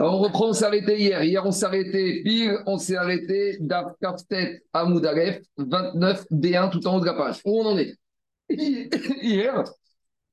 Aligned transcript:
On 0.00 0.18
reprend, 0.18 0.48
on 0.48 0.52
s'est 0.54 0.64
arrêté 0.64 0.98
hier. 0.98 1.22
Hier, 1.22 1.44
on 1.44 1.52
s'est 1.52 1.66
arrêté 1.66 2.22
pile, 2.22 2.58
on 2.66 2.78
s'est 2.78 2.96
arrêté 2.96 3.58
d'Afkaftet 3.60 4.62
à 4.72 4.86
Moudalef, 4.86 5.42
29 5.58 6.26
D1 6.30 6.70
tout 6.70 6.86
en 6.86 6.96
haut 6.96 7.00
de 7.00 7.06
la 7.06 7.14
page. 7.14 7.40
Où 7.44 7.60
on 7.60 7.66
en 7.66 7.78
est? 7.78 7.94
Hier, 8.48 9.64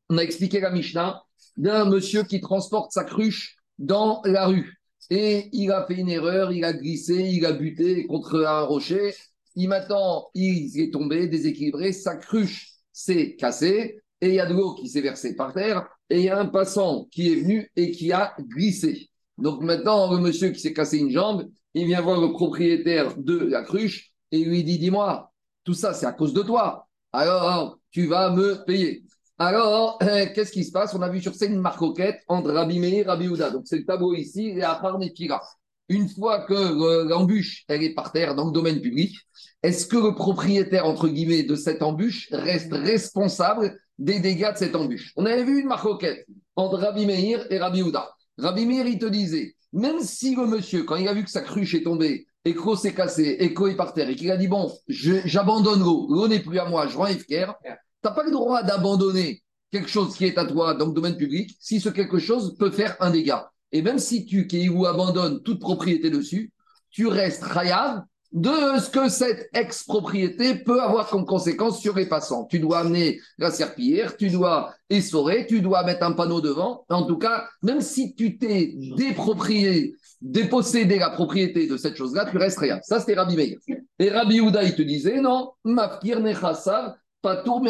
on 0.09 0.17
a 0.17 0.21
expliqué 0.21 0.61
la 0.61 0.71
Mishnah 0.71 1.21
d'un 1.57 1.85
monsieur 1.85 2.23
qui 2.23 2.39
transporte 2.39 2.91
sa 2.93 3.03
cruche 3.03 3.57
dans 3.77 4.21
la 4.23 4.45
rue. 4.45 4.79
Et 5.09 5.49
il 5.51 5.71
a 5.71 5.85
fait 5.85 5.95
une 5.95 6.09
erreur, 6.09 6.51
il 6.51 6.63
a 6.63 6.71
glissé, 6.71 7.15
il 7.15 7.45
a 7.45 7.51
buté 7.51 8.05
contre 8.07 8.45
un 8.45 8.61
rocher. 8.61 9.13
Il 9.55 9.67
maintenant, 9.67 10.29
il 10.35 10.79
est 10.79 10.93
tombé, 10.93 11.27
déséquilibré, 11.27 11.91
sa 11.91 12.15
cruche 12.15 12.69
s'est 12.93 13.35
cassée 13.35 14.01
et 14.21 14.29
il 14.29 14.35
y 14.35 14.39
a 14.39 14.45
de 14.45 14.53
l'eau 14.53 14.75
qui 14.75 14.87
s'est 14.87 15.01
versée 15.01 15.35
par 15.35 15.53
terre 15.53 15.87
et 16.09 16.19
il 16.19 16.25
y 16.25 16.29
a 16.29 16.39
un 16.39 16.47
passant 16.47 17.07
qui 17.11 17.31
est 17.31 17.35
venu 17.35 17.71
et 17.75 17.91
qui 17.91 18.11
a 18.11 18.35
glissé. 18.39 19.09
Donc 19.37 19.61
maintenant, 19.61 20.11
le 20.11 20.19
monsieur 20.19 20.49
qui 20.49 20.59
s'est 20.59 20.73
cassé 20.73 20.97
une 20.97 21.11
jambe, 21.11 21.47
il 21.73 21.85
vient 21.85 22.01
voir 22.01 22.19
le 22.19 22.31
propriétaire 22.31 23.15
de 23.17 23.37
la 23.37 23.63
cruche 23.63 24.11
et 24.31 24.43
lui 24.43 24.63
dit 24.63 24.79
Dis-moi, 24.79 25.31
tout 25.63 25.73
ça, 25.73 25.93
c'est 25.93 26.05
à 26.05 26.13
cause 26.13 26.33
de 26.33 26.41
toi. 26.41 26.87
Alors, 27.11 27.79
tu 27.91 28.05
vas 28.07 28.31
me 28.31 28.63
payer. 28.65 29.03
Alors, 29.37 29.97
qu'est-ce 29.99 30.51
qui 30.51 30.63
se 30.63 30.71
passe? 30.71 30.93
On 30.93 31.01
a 31.01 31.09
vu 31.09 31.21
sur 31.21 31.35
scène 31.35 31.53
une 31.53 31.61
marcoquette 31.61 32.21
entre 32.27 32.51
Rabbi 32.51 32.79
Meir 32.79 32.93
et 32.93 33.03
Rabbi 33.03 33.27
Houda. 33.27 33.51
Donc, 33.51 33.63
c'est 33.65 33.77
le 33.77 33.85
tableau 33.85 34.13
ici 34.13 34.49
et 34.49 34.63
à 34.63 34.81
Nefira. 34.99 35.41
Une 35.87 36.07
fois 36.07 36.45
que 36.45 36.53
euh, 36.53 37.05
l'embûche, 37.05 37.63
elle 37.67 37.81
est 37.81 37.95
par 37.95 38.11
terre 38.11 38.35
dans 38.35 38.45
le 38.45 38.51
domaine 38.51 38.79
public, 38.79 39.15
est-ce 39.63 39.87
que 39.87 39.97
le 39.97 40.13
propriétaire, 40.13 40.85
entre 40.85 41.07
guillemets, 41.07 41.43
de 41.43 41.55
cette 41.55 41.81
embûche 41.81 42.27
reste 42.31 42.73
responsable 42.73 43.79
des 43.99 44.19
dégâts 44.19 44.53
de 44.53 44.57
cette 44.57 44.75
embûche 44.75 45.13
On 45.15 45.25
avait 45.25 45.43
vu 45.43 45.59
une 45.59 45.67
marcoquette 45.67 46.25
entre 46.55 46.77
Rabbi 46.77 47.05
Meir 47.05 47.45
et 47.51 47.59
Rabbi 47.59 47.83
Houda. 47.83 48.09
Rabbi 48.37 48.65
Meir, 48.65 48.87
il 48.87 48.97
te 48.97 49.05
disait, 49.05 49.55
même 49.73 49.99
si 49.99 50.35
le 50.35 50.47
monsieur, 50.47 50.83
quand 50.83 50.95
il 50.95 51.07
a 51.07 51.13
vu 51.13 51.23
que 51.23 51.29
sa 51.29 51.41
cruche 51.41 51.75
est 51.75 51.83
tombée, 51.83 52.25
et 52.45 52.55
que 52.55 52.75
s'est 52.75 52.93
cassé, 52.93 53.37
et 53.39 53.53
est 53.53 53.75
par 53.75 53.93
terre, 53.93 54.09
et 54.09 54.15
qu'il 54.15 54.31
a 54.31 54.37
dit, 54.37 54.47
bon, 54.47 54.71
j'abandonne 54.87 55.81
l'eau, 55.81 56.07
l'eau 56.09 56.27
n'est 56.27 56.39
plus 56.39 56.57
à 56.57 56.65
moi, 56.65 56.87
je 56.87 56.97
rends 56.97 57.07
Efker, 57.07 57.51
tu 57.63 57.69
n'as 58.03 58.11
pas 58.11 58.23
le 58.23 58.31
droit 58.31 58.63
d'abandonner 58.63 59.43
quelque 59.71 59.89
chose 59.89 60.15
qui 60.15 60.25
est 60.25 60.37
à 60.37 60.45
toi 60.45 60.73
dans 60.73 60.87
le 60.87 60.93
domaine 60.93 61.17
public 61.17 61.55
si 61.59 61.79
ce 61.79 61.89
quelque 61.89 62.17
chose 62.17 62.57
peut 62.57 62.71
faire 62.71 62.95
un 63.01 63.11
dégât. 63.11 63.51
Et 63.71 63.81
même 63.81 63.99
si 63.99 64.25
tu, 64.25 64.47
ou 64.69 64.85
abandonnes 64.85 65.43
toute 65.43 65.59
propriété 65.59 66.09
dessus, 66.09 66.51
tu 66.89 67.07
restes 67.07 67.43
rayable 67.43 68.03
de 68.31 68.79
ce 68.79 68.89
que 68.89 69.09
cette 69.09 69.49
expropriété 69.53 70.55
peut 70.55 70.81
avoir 70.81 71.09
comme 71.09 71.25
conséquence 71.25 71.79
sur 71.81 71.95
les 71.95 72.05
passants. 72.05 72.45
Tu 72.45 72.59
dois 72.59 72.79
amener 72.79 73.19
la 73.37 73.49
serpillière, 73.49 74.17
tu 74.17 74.29
dois 74.29 74.73
essorer, 74.89 75.47
tu 75.47 75.61
dois 75.61 75.83
mettre 75.83 76.03
un 76.03 76.11
panneau 76.11 76.39
devant. 76.39 76.85
En 76.89 77.05
tout 77.05 77.17
cas, 77.17 77.47
même 77.63 77.81
si 77.81 78.13
tu 78.13 78.37
t'es 78.37 78.75
déproprié, 78.97 79.95
dépossédé 80.21 80.99
la 80.99 81.09
propriété 81.09 81.67
de 81.67 81.77
cette 81.77 81.95
chose-là, 81.95 82.27
tu 82.29 82.37
restes 82.37 82.59
rien. 82.59 82.79
Ça, 82.83 82.99
c'était 82.99 83.15
Rabbi 83.15 83.35
Meir. 83.35 83.57
Et 83.97 84.09
Rabbi 84.09 84.41
Houda, 84.41 84.63
il 84.63 84.75
te 84.75 84.81
disait, 84.81 85.21
non, 85.21 85.51
mafkir 85.63 86.19
nechassav, 86.19 86.95
patour. 87.21 87.63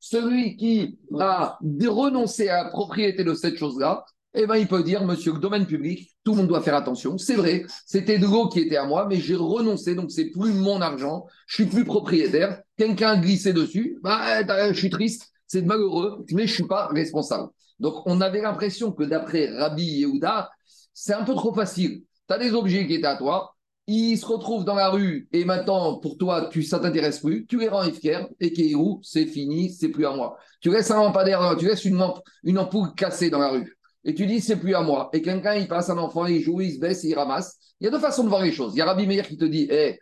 Celui 0.00 0.56
qui 0.56 0.98
a 1.18 1.58
renoncé 1.86 2.48
à 2.48 2.64
la 2.64 2.70
propriété 2.70 3.24
de 3.24 3.34
cette 3.34 3.56
chose-là, 3.56 4.04
eh 4.34 4.46
ben, 4.46 4.56
il 4.56 4.68
peut 4.68 4.82
dire, 4.82 5.04
monsieur, 5.04 5.32
domaine 5.32 5.66
public, 5.66 6.10
tout 6.22 6.32
le 6.32 6.38
monde 6.38 6.48
doit 6.48 6.60
faire 6.60 6.74
attention. 6.74 7.16
C'est 7.18 7.34
vrai, 7.34 7.64
c'était 7.86 8.18
de 8.18 8.26
l'eau 8.26 8.48
qui 8.48 8.60
était 8.60 8.76
à 8.76 8.84
moi, 8.84 9.06
mais 9.08 9.16
j'ai 9.16 9.34
renoncé, 9.34 9.94
donc 9.94 10.10
c'est 10.10 10.26
plus 10.30 10.52
mon 10.52 10.80
argent, 10.80 11.26
je 11.46 11.54
suis 11.54 11.66
plus 11.66 11.84
propriétaire. 11.84 12.60
Quelqu'un 12.76 13.12
a 13.12 13.16
glissé 13.16 13.52
dessus, 13.52 13.98
bah, 14.02 14.42
je 14.72 14.78
suis 14.78 14.90
triste, 14.90 15.32
c'est 15.46 15.62
malheureux, 15.62 16.24
mais 16.32 16.46
je 16.46 16.52
suis 16.52 16.66
pas 16.66 16.88
responsable. 16.88 17.48
Donc, 17.80 18.02
on 18.06 18.20
avait 18.20 18.42
l'impression 18.42 18.92
que 18.92 19.04
d'après 19.04 19.48
Rabbi 19.48 19.84
Yehuda, 19.84 20.50
c'est 20.92 21.14
un 21.14 21.24
peu 21.24 21.34
trop 21.34 21.54
facile. 21.54 22.02
Tu 22.28 22.34
as 22.34 22.38
des 22.38 22.52
objets 22.52 22.86
qui 22.86 22.94
étaient 22.94 23.06
à 23.06 23.16
toi, 23.16 23.54
ils 23.86 24.18
se 24.18 24.26
retrouvent 24.26 24.66
dans 24.66 24.74
la 24.74 24.90
rue 24.90 25.28
et 25.32 25.46
maintenant, 25.46 25.98
pour 25.98 26.18
toi, 26.18 26.50
tu, 26.52 26.62
ça 26.62 26.78
t'intéresse 26.78 27.20
plus, 27.20 27.46
tu 27.46 27.58
les 27.58 27.68
rends 27.68 27.84
ifker 27.84 28.28
et 28.38 28.52
qui 28.52 28.72
est 28.72 28.74
où 28.74 29.00
C'est 29.02 29.24
fini, 29.24 29.72
c'est 29.72 29.88
plus 29.88 30.04
à 30.04 30.14
moi. 30.14 30.36
Tu 30.60 30.70
laisses 30.70 30.90
un 30.90 30.96
lampadaire, 30.96 31.56
tu 31.58 31.66
laisses 31.66 31.86
une, 31.86 32.04
une 32.44 32.58
ampoule 32.58 32.94
cassée 32.94 33.30
dans 33.30 33.38
la 33.38 33.48
rue 33.48 33.77
et 34.04 34.14
tu 34.14 34.26
dis 34.26 34.40
c'est 34.40 34.56
plus 34.56 34.74
à 34.74 34.82
moi, 34.82 35.10
et 35.12 35.22
quelqu'un 35.22 35.54
il 35.54 35.68
passe 35.68 35.90
un 35.90 35.98
enfant, 35.98 36.26
il 36.26 36.40
joue, 36.40 36.60
il 36.60 36.74
se 36.74 36.78
baisse, 36.78 37.04
il 37.04 37.14
ramasse, 37.14 37.56
il 37.80 37.84
y 37.84 37.88
a 37.88 37.90
deux 37.90 37.98
façons 37.98 38.24
de 38.24 38.28
voir 38.28 38.42
les 38.42 38.52
choses. 38.52 38.72
Il 38.74 38.78
y 38.78 38.80
a 38.80 38.86
Rabbi 38.86 39.06
Meir 39.06 39.26
qui 39.26 39.36
te 39.36 39.44
dit 39.44 39.68
hé, 39.70 39.98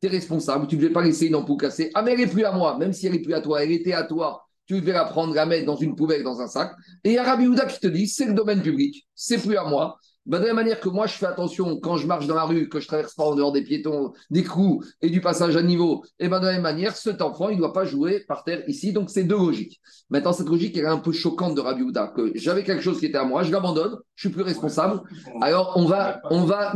tu 0.00 0.08
es 0.08 0.10
responsable, 0.10 0.66
tu 0.66 0.76
ne 0.76 0.80
devais 0.80 0.92
pas 0.92 1.02
laisser 1.02 1.26
une 1.26 1.34
ampoule 1.34 1.60
cassée. 1.60 1.90
Ah, 1.94 2.02
mais 2.02 2.12
elle 2.12 2.20
n'est 2.20 2.26
plus 2.26 2.44
à 2.44 2.52
moi, 2.52 2.78
même 2.78 2.92
si 2.92 3.06
elle 3.06 3.12
n'est 3.12 3.22
plus 3.22 3.34
à 3.34 3.40
toi, 3.40 3.62
elle 3.62 3.72
était 3.72 3.92
à 3.92 4.04
toi, 4.04 4.44
tu 4.66 4.80
devais 4.80 4.92
la 4.92 5.04
prendre, 5.04 5.34
la 5.34 5.46
mettre 5.46 5.66
dans 5.66 5.76
une 5.76 5.94
poubelle, 5.94 6.22
dans 6.22 6.40
un 6.40 6.46
sac. 6.46 6.72
Et 7.04 7.10
il 7.10 7.14
y 7.14 7.18
a 7.18 7.24
Rabbi 7.24 7.46
Houda 7.46 7.66
qui 7.66 7.78
te 7.80 7.86
dit 7.86 8.08
c'est 8.08 8.26
le 8.26 8.34
domaine 8.34 8.62
public, 8.62 9.06
c'est 9.14 9.38
plus 9.38 9.56
à 9.56 9.64
moi, 9.64 9.98
bah, 10.24 10.38
de 10.38 10.46
la 10.46 10.54
manière 10.54 10.78
que 10.80 10.88
moi, 10.88 11.06
je 11.06 11.14
fais 11.14 11.26
attention 11.26 11.78
quand 11.80 11.96
je 11.96 12.06
marche 12.06 12.26
dans 12.26 12.34
la 12.34 12.44
rue, 12.44 12.68
que 12.68 12.78
je 12.78 12.86
traverse 12.86 13.14
pas 13.14 13.24
en 13.24 13.34
dehors 13.34 13.52
des 13.52 13.62
piétons, 13.62 14.12
des 14.30 14.44
coups 14.44 14.86
et 15.00 15.10
du 15.10 15.20
passage 15.20 15.56
à 15.56 15.62
niveau, 15.62 16.04
et 16.18 16.28
ben 16.28 16.38
de 16.38 16.46
la 16.46 16.52
même 16.52 16.62
manière, 16.62 16.96
cet 16.96 17.22
enfant, 17.22 17.48
il 17.48 17.56
ne 17.56 17.58
doit 17.58 17.72
pas 17.72 17.84
jouer 17.84 18.20
par 18.20 18.44
terre 18.44 18.62
ici. 18.68 18.92
Donc, 18.92 19.10
c'est 19.10 19.24
deux 19.24 19.36
logiques. 19.36 19.80
Maintenant, 20.10 20.32
cette 20.32 20.48
logique, 20.48 20.76
elle 20.76 20.84
est 20.84 20.88
un 20.88 20.98
peu 20.98 21.12
choquante 21.12 21.54
de 21.56 21.60
Rabbi 21.60 21.82
Houda, 21.82 22.12
que 22.14 22.30
j'avais 22.34 22.62
quelque 22.62 22.82
chose 22.82 23.00
qui 23.00 23.06
était 23.06 23.18
à 23.18 23.24
moi, 23.24 23.42
je 23.42 23.50
l'abandonne, 23.50 23.96
je 24.14 24.28
suis 24.28 24.34
plus 24.34 24.42
responsable. 24.42 25.00
Alors, 25.40 25.72
on 25.76 25.86
va, 25.86 26.20
on 26.30 26.44
va, 26.44 26.72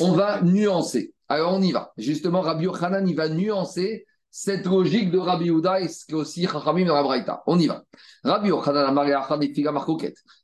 on 0.00 0.12
va 0.12 0.40
nuancer. 0.42 1.12
Alors, 1.28 1.54
on 1.54 1.62
y 1.62 1.72
va. 1.72 1.92
Justement, 1.98 2.40
Rabbi 2.40 2.64
Yochanan, 2.64 3.06
il 3.06 3.16
va 3.16 3.28
nuancer 3.28 4.06
cette 4.36 4.66
logique 4.66 5.12
de 5.12 5.18
Rabbi 5.18 5.48
Houda 5.48 5.80
et 5.80 5.86
ce 5.86 6.12
aussi 6.12 6.44
Chachamim 6.48 6.86
dans 6.86 6.96
la 6.96 7.04
Braïta. 7.04 7.44
On 7.46 7.56
y 7.56 7.68
va. 7.68 7.84
Rabbi 8.24 8.50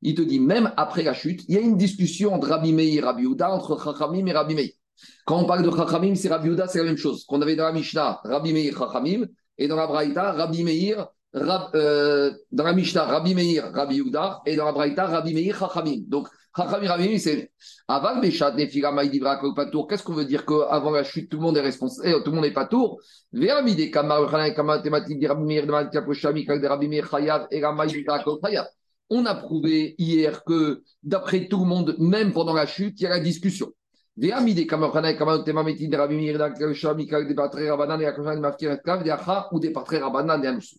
il 0.03 0.15
te 0.15 0.23
dit, 0.23 0.39
même 0.39 0.73
après 0.77 1.03
la 1.03 1.12
chute, 1.12 1.43
il 1.49 1.56
y 1.56 1.59
a 1.59 1.61
une 1.61 1.77
discussion 1.77 2.33
entre 2.33 2.51
Rabbi 2.51 2.73
Meir 2.73 3.03
et 3.03 3.05
Rabbi 3.05 3.27
Houda, 3.27 3.51
entre 3.51 3.83
Chachamim 3.83 4.25
et 4.27 4.33
Rabbi 4.33 4.55
Meir. 4.55 4.69
Quand 5.27 5.41
on 5.41 5.45
parle 5.45 5.65
de 5.65 5.77
Chachamim, 5.77 6.15
c'est 6.15 6.28
Rabbi 6.28 6.51
Houda, 6.51 6.69
c'est 6.69 6.78
la 6.78 6.84
même 6.84 6.97
chose. 6.97 7.25
Qu'on 7.25 7.43
avait 7.43 7.56
dans 7.56 7.65
la 7.65 7.73
Mishnah, 7.73 8.21
Rabbi 8.23 8.53
Meir, 8.53 8.78
Chachamim, 8.78 9.27
et 9.59 9.67
dans 9.67 9.75
la 9.75 9.89
Braïta, 9.89 10.34
Rabbi 10.34 10.62
Meir, 10.62 11.09
euh, 11.34 12.33
dans 12.53 12.65
la 12.65 12.72
Mishnah, 12.72 13.07
Rabbi 13.07 13.34
Meir, 13.34 13.72
Rabbi 13.72 14.03
Houda, 14.03 14.41
et 14.47 14.55
dans 14.55 14.67
la 14.67 14.72
Braïta, 14.72 15.07
Rabbi 15.07 15.34
Meir, 15.34 15.59
Chachamim. 15.59 16.05
Donc, 16.07 16.28
Qu'est-ce 16.56 16.72
qu'on 20.03 20.15
veut 20.15 20.25
dire 20.25 20.44
qu'avant 20.44 20.91
la 20.91 21.05
chute, 21.05 21.31
tout 21.31 21.37
le 21.37 21.43
monde 21.43 21.56
est 21.56 21.61
responsable, 21.61 22.09
eh, 22.09 22.22
tout 22.25 22.31
le 22.31 22.37
monde 22.37 22.44
n'est 22.44 22.53
pas 22.53 22.66
tour 22.66 23.00
On 29.12 29.27
a 29.27 29.34
prouvé 29.34 29.94
hier 29.99 30.44
que 30.44 30.83
d'après 31.03 31.47
tout 31.47 31.60
le 31.60 31.66
monde, 31.66 31.97
même 31.99 32.33
pendant 32.33 32.55
la 32.55 32.66
chute, 32.66 33.00
il 33.00 33.05
y 33.05 33.06
a 33.06 33.10
la 33.10 33.21
discussion. 33.21 33.72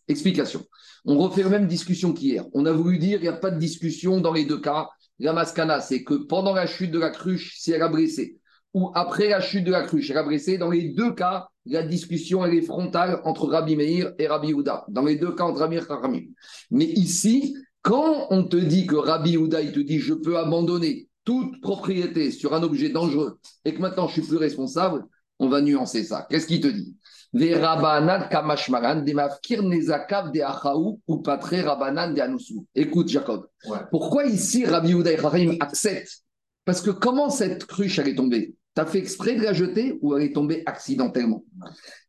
Explication. 0.08 0.62
On 1.06 1.18
refait 1.18 1.44
la 1.44 1.50
même 1.50 1.68
discussion 1.68 2.14
qu'hier. 2.14 2.46
On 2.54 2.66
a 2.66 2.72
voulu 2.72 3.00
dire 3.00 3.20
qu'il 3.20 3.30
n'y 3.30 3.36
a 3.36 3.38
pas 3.38 3.50
de 3.50 3.58
discussion 3.58 4.20
dans 4.20 4.34
les 4.34 4.46
deux 4.46 4.60
cas. 4.60 4.90
La 5.22 5.34
mascana, 5.34 5.82
c'est 5.82 6.04
que 6.04 6.16
pendant 6.16 6.54
la 6.54 6.66
chute 6.66 6.92
de 6.92 7.00
la 7.00 7.12
cruche, 7.12 7.56
si 7.58 7.72
elle 7.72 7.84
a 7.84 7.90
blessé, 7.90 8.40
ou 8.74 8.92
après 8.96 9.30
la 9.30 9.40
chute 9.40 9.64
de 9.64 9.72
la 9.72 9.84
cruche, 9.84 10.10
elle 10.10 10.18
a 10.18 10.24
blessé, 10.24 10.58
dans 10.58 10.72
les 10.72 10.90
deux 10.90 11.14
cas, 11.14 11.48
la 11.66 11.84
discussion 11.84 12.44
est 12.46 12.62
frontale 12.62 13.22
entre 13.24 13.48
Rabbi 13.48 13.76
Meir 13.76 14.14
et 14.18 14.28
Rabbi 14.28 14.54
Houda. 14.54 14.86
Dans 14.90 15.04
les 15.04 15.18
deux 15.18 15.36
cas, 15.36 15.44
entre 15.44 15.60
Rabbi 15.60 15.76
et 15.76 15.80
Rabbi. 15.80 16.32
Mais 16.72 16.86
ici, 16.86 17.56
quand 17.84 18.28
on 18.32 18.44
te 18.46 18.58
dit 18.58 18.88
que 18.88 18.96
Rabbi 18.96 19.38
Houda, 19.38 19.62
il 19.62 19.72
te 19.72 19.80
dit 19.80 20.00
je 20.00 20.14
peux 20.16 20.38
abandonner 20.38 21.08
toute 21.24 21.62
propriété 21.62 22.32
sur 22.32 22.56
un 22.56 22.64
objet 22.64 22.90
dangereux 22.90 23.40
et 23.64 23.76
que 23.76 23.80
maintenant 23.80 24.08
je 24.08 24.14
suis 24.14 24.22
plus 24.28 24.38
responsable, 24.38 25.04
on 25.38 25.50
va 25.50 25.62
nuancer 25.62 26.04
ça. 26.04 26.26
Qu'est-ce 26.30 26.48
qu'il 26.48 26.62
te 26.62 26.68
dit? 26.68 26.96
Les 27.34 27.56
Rabanan 27.56 28.28
Kamashmaran, 28.30 29.02
des 29.02 29.14
Mafkir 29.14 29.64
Nezakav 29.64 30.32
des 30.32 30.42
Achaou 30.42 31.00
ou 31.08 31.18
Patre 31.18 31.56
Rabanan 31.56 32.14
des 32.14 32.22
Anoussou. 32.22 32.66
Écoute, 32.76 33.10
Jacob. 33.10 33.48
Pourquoi 33.90 34.26
ici 34.26 34.66
Rabbi 34.66 34.94
Uday 34.94 35.16
Rahim 35.16 35.56
accepte? 35.60 36.24
Parce 36.66 36.82
que 36.82 36.92
comment 36.92 37.30
cette 37.30 37.66
cruche 37.66 38.00
elle 38.00 38.10
est 38.10 38.16
tombée? 38.16 38.56
T'as 38.74 38.86
fait 38.86 39.00
exprès 39.00 39.36
de 39.36 39.44
la 39.44 39.54
jeter 39.54 39.98
ou 40.02 40.16
elle 40.16 40.24
est 40.24 40.34
tombée 40.34 40.64
accidentellement? 40.66 41.44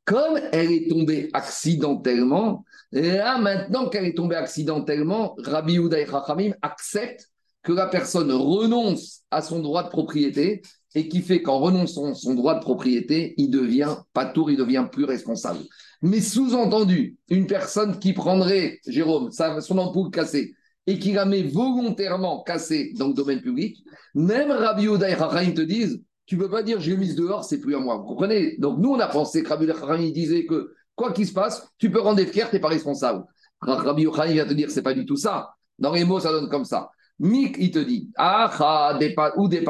Comme 0.05 0.39
elle 0.53 0.73
est 0.73 0.91
tombée 0.91 1.31
accidentellement, 1.33 2.65
là 2.91 3.39
maintenant 3.39 3.89
qu'elle 3.89 4.05
est 4.05 4.17
tombée 4.17 4.37
accidentellement, 4.37 5.35
Rabbi 5.39 5.77
Uday 5.77 6.05
Rahim 6.05 6.55
accepte 6.63 7.29
que 7.63 7.73
la 7.73 7.87
personne 7.87 8.33
renonce 8.33 9.23
à 9.31 9.41
son 9.41 9.61
droit 9.61 9.85
de 9.85 9.89
propriété 9.89 10.63
et 10.95 11.09
qui 11.09 11.23
fait 11.23 11.43
qu'en 11.43 11.59
renonçant 11.59 12.15
son 12.15 12.35
droit 12.35 12.55
de 12.55 12.61
propriété, 12.61 13.35
il 13.37 13.51
devient 13.51 13.97
pas 14.13 14.27
tour, 14.27 14.51
il 14.51 14.57
devient 14.57 14.87
plus 14.91 15.05
responsable. 15.05 15.61
Mais 16.03 16.21
sous-entendu, 16.21 17.17
une 17.29 17.47
personne 17.47 17.99
qui 17.99 18.13
prendrait, 18.13 18.81
Jérôme, 18.87 19.31
son 19.31 19.79
ampoule 19.79 20.11
cassée 20.11 20.55
et 20.87 20.99
qui 20.99 21.13
la 21.13 21.25
met 21.25 21.43
volontairement 21.43 22.43
cassée 22.43 22.93
dans 22.97 23.09
le 23.09 23.15
domaine 23.15 23.41
public, 23.41 23.79
même 24.15 24.51
Rabbi 24.51 24.89
Oda 24.89 25.09
et 25.11 25.55
te 25.55 25.63
disent 25.63 26.03
tu 26.27 26.37
peux 26.37 26.49
pas 26.49 26.63
dire 26.63 26.81
j'ai 26.81 26.97
mise 26.97 27.15
dehors, 27.15 27.45
c'est 27.45 27.61
plus 27.61 27.75
à 27.75 27.79
moi. 27.79 27.97
Vous 27.97 28.05
comprenez? 28.05 28.57
Donc 28.59 28.79
nous, 28.79 28.91
on 28.91 29.01
a 29.01 29.07
pensé 29.07 29.43
que 29.43 29.49
Rabbi 29.49 29.69
Oda 29.71 29.97
disait 30.11 30.47
que 30.47 30.73
quoi 30.95 31.13
qu'il 31.13 31.27
se 31.27 31.33
passe, 31.33 31.69
tu 31.79 31.91
peux 31.91 32.01
rendre 32.01 32.23
fier, 32.25 32.49
tu 32.49 32.57
n'es 32.57 32.61
pas 32.61 32.69
responsable. 32.69 33.25
Rabbi 33.61 34.03
Yochanan 34.03 34.33
vient 34.33 34.47
te 34.47 34.55
dire 34.55 34.71
c'est 34.71 34.83
pas 34.83 34.95
du 34.95 35.07
tout 35.07 35.17
ça. 35.17 35.51
Dans 35.79 35.93
les 35.93 36.05
mots, 36.05 36.21
ça 36.21 36.33
donne 36.33 36.49
comme 36.49 36.65
ça. 36.65 36.91
Mik, 37.19 37.57
il 37.59 37.71
te 37.71 37.79
dit, 37.79 38.11
ah, 38.17 38.99
ou 39.37 39.49
des 39.49 39.65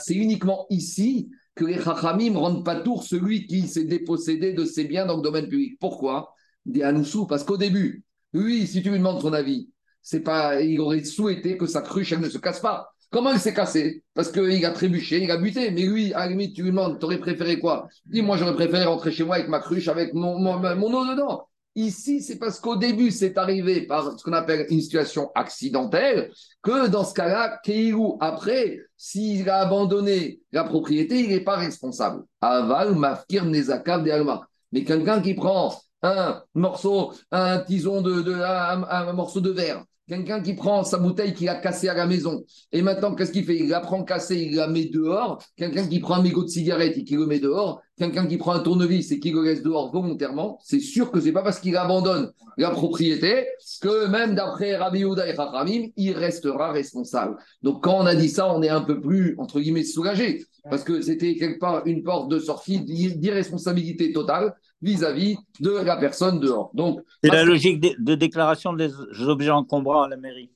c'est 0.00 0.14
uniquement 0.14 0.66
ici 0.70 1.30
que 1.54 1.64
les 1.64 1.80
Chachamim 1.80 2.36
rendent 2.36 2.64
pas 2.64 2.76
tour 2.76 3.04
celui 3.04 3.46
qui 3.46 3.68
s'est 3.68 3.84
dépossédé 3.84 4.52
de 4.52 4.64
ses 4.64 4.84
biens 4.84 5.06
dans 5.06 5.16
le 5.16 5.22
domaine 5.22 5.48
public. 5.48 5.78
Pourquoi? 5.80 6.34
Des 6.66 6.82
Anoussou, 6.82 7.26
parce 7.26 7.44
qu'au 7.44 7.56
début, 7.56 8.04
oui, 8.34 8.66
si 8.66 8.82
tu 8.82 8.90
lui 8.90 8.98
demandes 8.98 9.20
ton 9.20 9.32
avis, 9.32 9.68
c'est 10.02 10.20
pas, 10.20 10.60
il 10.60 10.80
aurait 10.80 11.04
souhaité 11.04 11.56
que 11.56 11.66
sa 11.66 11.80
cruche 11.80 12.12
ne 12.12 12.28
se 12.28 12.38
casse 12.38 12.60
pas. 12.60 12.88
Comment 13.10 13.32
il 13.32 13.38
s'est 13.38 13.52
cassé? 13.52 14.02
Parce 14.14 14.32
qu'il 14.32 14.64
a 14.64 14.70
trébuché, 14.70 15.22
il 15.22 15.30
a 15.30 15.36
buté. 15.36 15.70
Mais 15.70 15.82
lui, 15.82 16.14
à 16.14 16.20
la 16.20 16.28
limite, 16.28 16.56
tu 16.56 16.62
lui 16.62 16.70
demandes, 16.70 16.98
tu 16.98 17.04
aurais 17.04 17.18
préféré 17.18 17.58
quoi? 17.58 17.88
Dis, 18.06 18.22
moi, 18.22 18.38
j'aurais 18.38 18.54
préféré 18.54 18.84
rentrer 18.84 19.12
chez 19.12 19.22
moi 19.22 19.36
avec 19.36 19.48
ma 19.48 19.60
cruche, 19.60 19.88
avec 19.88 20.14
mon 20.14 20.46
eau 20.46 21.06
dedans. 21.06 21.46
Ici, 21.74 22.20
c'est 22.20 22.38
parce 22.38 22.60
qu'au 22.60 22.76
début, 22.76 23.10
c'est 23.10 23.38
arrivé 23.38 23.86
par 23.86 24.18
ce 24.18 24.22
qu'on 24.22 24.34
appelle 24.34 24.66
une 24.68 24.82
situation 24.82 25.30
accidentelle, 25.34 26.30
que 26.62 26.88
dans 26.88 27.04
ce 27.04 27.14
cas-là, 27.14 27.60
Keirou, 27.64 28.18
après, 28.20 28.78
s'il 28.96 29.48
a 29.48 29.60
abandonné 29.60 30.40
la 30.52 30.64
propriété, 30.64 31.20
il 31.20 31.30
n'est 31.30 31.40
pas 31.40 31.56
responsable. 31.56 32.24
Aval, 32.42 32.94
Mafkir, 32.94 33.44
Alma. 33.44 34.42
Mais 34.70 34.84
quelqu'un 34.84 35.22
qui 35.22 35.32
prend 35.32 35.74
un 36.02 36.42
morceau, 36.54 37.14
un 37.30 37.60
tison 37.60 38.02
de, 38.02 38.32
un 38.32 39.12
morceau 39.14 39.40
de 39.40 39.50
verre, 39.50 39.84
Quelqu'un 40.08 40.42
qui 40.42 40.54
prend 40.54 40.82
sa 40.82 40.98
bouteille 40.98 41.32
qu'il 41.32 41.48
a 41.48 41.54
cassée 41.54 41.88
à 41.88 41.94
la 41.94 42.06
maison, 42.06 42.44
et 42.72 42.82
maintenant, 42.82 43.14
qu'est-ce 43.14 43.30
qu'il 43.30 43.44
fait? 43.44 43.56
Il 43.56 43.68
la 43.68 43.80
prend 43.80 44.02
cassée, 44.02 44.36
il 44.36 44.56
la 44.56 44.66
met 44.66 44.86
dehors. 44.86 45.40
Quelqu'un 45.56 45.86
qui 45.86 46.00
prend 46.00 46.16
un 46.16 46.22
mégot 46.22 46.42
de 46.42 46.48
cigarette 46.48 46.98
et 46.98 47.04
qui 47.04 47.14
le 47.14 47.24
met 47.24 47.38
dehors. 47.38 47.80
Quelqu'un 48.02 48.26
qui 48.26 48.36
prend 48.36 48.52
un 48.52 48.58
tournevis 48.58 49.12
et 49.12 49.20
qui 49.20 49.30
le 49.30 49.44
laisse 49.44 49.62
dehors 49.62 49.92
volontairement. 49.92 50.58
C'est 50.64 50.80
sûr 50.80 51.12
que 51.12 51.20
c'est 51.20 51.30
pas 51.30 51.42
parce 51.42 51.60
qu'il 51.60 51.76
abandonne 51.76 52.32
la 52.56 52.70
propriété 52.70 53.46
que 53.80 54.08
même 54.08 54.34
d'après 54.34 54.76
Rabbi 54.76 55.02
et 55.04 55.36
Chachamim, 55.36 55.88
il 55.96 56.12
restera 56.12 56.72
responsable. 56.72 57.36
Donc, 57.62 57.84
quand 57.84 57.94
on 57.94 58.06
a 58.06 58.16
dit 58.16 58.28
ça, 58.28 58.52
on 58.52 58.60
est 58.60 58.68
un 58.68 58.80
peu 58.80 59.00
plus, 59.00 59.36
entre 59.38 59.60
guillemets, 59.60 59.84
soulagé. 59.84 60.44
Parce 60.68 60.82
que 60.82 61.00
c'était 61.00 61.36
quelque 61.36 61.60
part 61.60 61.86
une 61.86 62.02
porte 62.02 62.28
de 62.28 62.40
sortie 62.40 62.80
d'irresponsabilité 62.80 64.12
totale 64.12 64.52
vis-à-vis 64.80 65.36
de 65.60 65.70
la 65.70 65.96
personne 65.96 66.40
dehors. 66.40 66.72
Donc, 66.74 67.02
c'est 67.22 67.30
la 67.30 67.44
logique 67.44 67.80
de, 67.80 68.14
déclaration 68.16 68.72
des 68.72 68.90
objets 69.28 69.50
encombrants 69.50 70.02
à 70.02 70.08
la 70.08 70.16
mairie. 70.16 70.50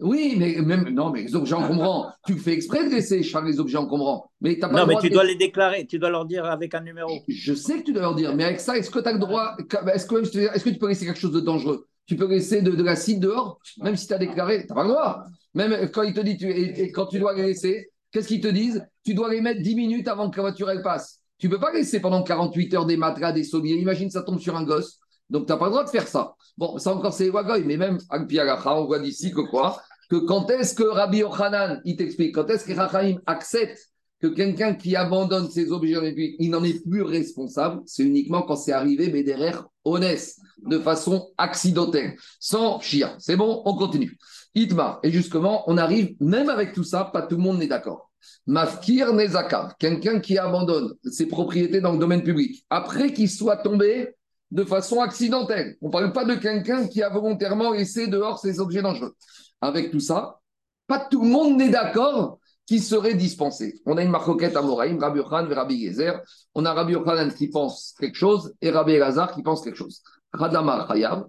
Oui, 0.00 0.34
mais 0.36 0.56
même 0.60 0.90
non, 0.90 1.10
mais 1.10 1.22
les 1.22 1.34
objets 1.34 1.54
encombrants, 1.54 2.10
tu 2.26 2.34
fais 2.34 2.52
exprès 2.52 2.84
de 2.86 2.94
laisser 2.94 3.20
les 3.20 3.60
objets 3.60 3.78
encombrants. 3.78 4.30
Mais 4.42 4.62
as 4.62 4.68
pas 4.68 4.80
non, 4.80 4.86
mais 4.86 4.96
tu 5.00 5.08
dois 5.08 5.24
les 5.24 5.36
déclarer, 5.36 5.86
tu 5.86 5.98
dois 5.98 6.10
leur 6.10 6.26
dire 6.26 6.44
avec 6.44 6.74
un 6.74 6.82
numéro. 6.82 7.10
Je 7.28 7.54
sais 7.54 7.78
que 7.78 7.84
tu 7.84 7.92
dois 7.92 8.02
leur 8.02 8.14
dire, 8.14 8.34
mais 8.34 8.44
avec 8.44 8.60
ça, 8.60 8.76
est-ce 8.76 8.90
que 8.90 8.98
tu 8.98 9.08
as 9.08 9.12
le 9.12 9.18
droit 9.18 9.56
Est-ce 9.94 10.06
que, 10.06 10.16
est 10.16 10.62
que, 10.62 10.68
tu 10.68 10.78
peux 10.78 10.88
laisser 10.88 11.06
quelque 11.06 11.20
chose 11.20 11.32
de 11.32 11.40
dangereux? 11.40 11.86
Tu 12.04 12.14
peux 12.14 12.28
laisser 12.28 12.60
de, 12.60 12.72
de 12.72 12.82
l'acide 12.82 13.20
dehors, 13.20 13.58
même 13.82 13.96
si 13.96 14.06
tu 14.06 14.12
as 14.12 14.18
déclaré, 14.18 14.62
tu 14.62 14.68
n'as 14.68 14.74
pas 14.74 14.82
le 14.82 14.90
droit. 14.90 15.24
Même 15.54 15.90
quand 15.90 16.02
il 16.02 16.12
te 16.12 16.20
dit, 16.20 16.36
tu, 16.36 16.50
et, 16.50 16.92
quand 16.92 17.06
tu 17.06 17.18
dois 17.18 17.34
les 17.34 17.42
laisser, 17.42 17.88
qu'est-ce 18.12 18.28
qu'ils 18.28 18.42
te 18.42 18.48
disent? 18.48 18.86
Tu 19.02 19.14
dois 19.14 19.32
les 19.32 19.40
mettre 19.40 19.62
10 19.62 19.74
minutes 19.74 20.08
avant 20.08 20.28
que 20.28 20.36
la 20.36 20.42
voiture 20.42 20.68
elle 20.70 20.82
passe. 20.82 21.20
Tu 21.38 21.48
ne 21.48 21.52
peux 21.52 21.60
pas 21.60 21.72
laisser 21.72 22.00
pendant 22.00 22.22
48 22.22 22.74
heures 22.74 22.86
des 22.86 22.96
matras, 22.98 23.32
des 23.32 23.44
sommiers. 23.44 23.74
Imagine, 23.74 24.10
ça 24.10 24.22
tombe 24.22 24.40
sur 24.40 24.56
un 24.56 24.64
gosse. 24.64 25.00
Donc, 25.30 25.46
tu 25.46 25.52
n'as 25.52 25.58
pas 25.58 25.66
le 25.66 25.72
droit 25.72 25.84
de 25.84 25.90
faire 25.90 26.06
ça. 26.06 26.34
Bon, 26.56 26.78
ça 26.78 26.94
encore, 26.94 27.12
c'est 27.12 27.28
Wagoy, 27.28 27.64
mais 27.64 27.76
même 27.76 27.98
on 28.10 28.84
voit 28.84 28.98
d'ici 28.98 29.32
que 29.32 29.40
quoi 29.40 29.82
Que 30.08 30.16
quand 30.16 30.50
est-ce 30.50 30.74
que 30.74 30.84
Rabbi 30.84 31.18
Yochanan, 31.18 31.80
il 31.84 31.96
t'explique, 31.96 32.34
quand 32.34 32.48
est-ce 32.48 32.64
que 32.64 32.72
Rachaim 32.72 33.18
accepte 33.26 33.78
que 34.20 34.28
quelqu'un 34.28 34.74
qui 34.74 34.96
abandonne 34.96 35.50
ses 35.50 35.70
objets 35.72 36.14
il 36.38 36.50
n'en 36.50 36.64
est 36.64 36.82
plus 36.88 37.02
responsable, 37.02 37.82
c'est 37.86 38.02
uniquement 38.02 38.42
quand 38.42 38.56
c'est 38.56 38.72
arrivé, 38.72 39.10
mais 39.12 39.22
derrière, 39.22 39.66
honnête, 39.84 40.36
de 40.64 40.78
façon 40.78 41.28
accidentelle, 41.36 42.16
sans 42.40 42.80
chien. 42.80 43.14
C'est 43.18 43.36
bon, 43.36 43.62
on 43.66 43.76
continue. 43.76 44.16
Itma, 44.54 45.00
et 45.02 45.10
justement, 45.10 45.64
on 45.66 45.76
arrive, 45.76 46.14
même 46.20 46.48
avec 46.48 46.72
tout 46.72 46.84
ça, 46.84 47.04
pas 47.12 47.22
tout 47.22 47.36
le 47.36 47.42
monde 47.42 47.58
n'est 47.58 47.66
d'accord. 47.66 48.10
Mafkir 48.46 49.12
Nezakav, 49.12 49.74
quelqu'un 49.78 50.20
qui 50.20 50.38
abandonne 50.38 50.94
ses 51.04 51.26
propriétés 51.26 51.80
dans 51.80 51.92
le 51.92 51.98
domaine 51.98 52.22
public, 52.22 52.64
après 52.70 53.12
qu'il 53.12 53.28
soit 53.28 53.58
tombé 53.58 54.14
de 54.50 54.64
façon 54.64 55.00
accidentelle. 55.00 55.76
On 55.80 55.88
ne 55.88 55.92
parle 55.92 56.12
pas 56.12 56.24
de 56.24 56.34
quelqu'un 56.34 56.86
qui 56.86 57.02
a 57.02 57.08
volontairement 57.08 57.72
laissé 57.72 58.06
dehors 58.06 58.38
ses 58.38 58.60
objets 58.60 58.82
dangereux. 58.82 59.14
Avec 59.60 59.90
tout 59.90 60.00
ça, 60.00 60.40
pas 60.86 61.00
tout 61.10 61.22
le 61.22 61.28
monde 61.28 61.56
n'est 61.56 61.70
d'accord 61.70 62.38
qui 62.66 62.80
serait 62.80 63.14
dispensé. 63.14 63.80
On 63.86 63.96
a 63.96 64.02
une 64.02 64.10
marcoquette 64.10 64.56
à 64.56 64.62
Moraïm, 64.62 64.98
Rabbi 64.98 65.20
et 65.20 65.54
Rabbi 65.54 65.86
Gezer. 65.86 66.20
On 66.54 66.64
a 66.64 66.72
Rabbi 66.72 66.92
Yochanan 66.92 67.32
qui 67.32 67.48
pense 67.48 67.94
quelque 67.98 68.16
chose 68.16 68.54
et 68.60 68.70
Rabbi 68.70 68.92
Elazar 68.92 69.34
qui 69.34 69.42
pense 69.42 69.62
quelque 69.62 69.76
chose. 69.76 70.02
Hayab 70.38 71.28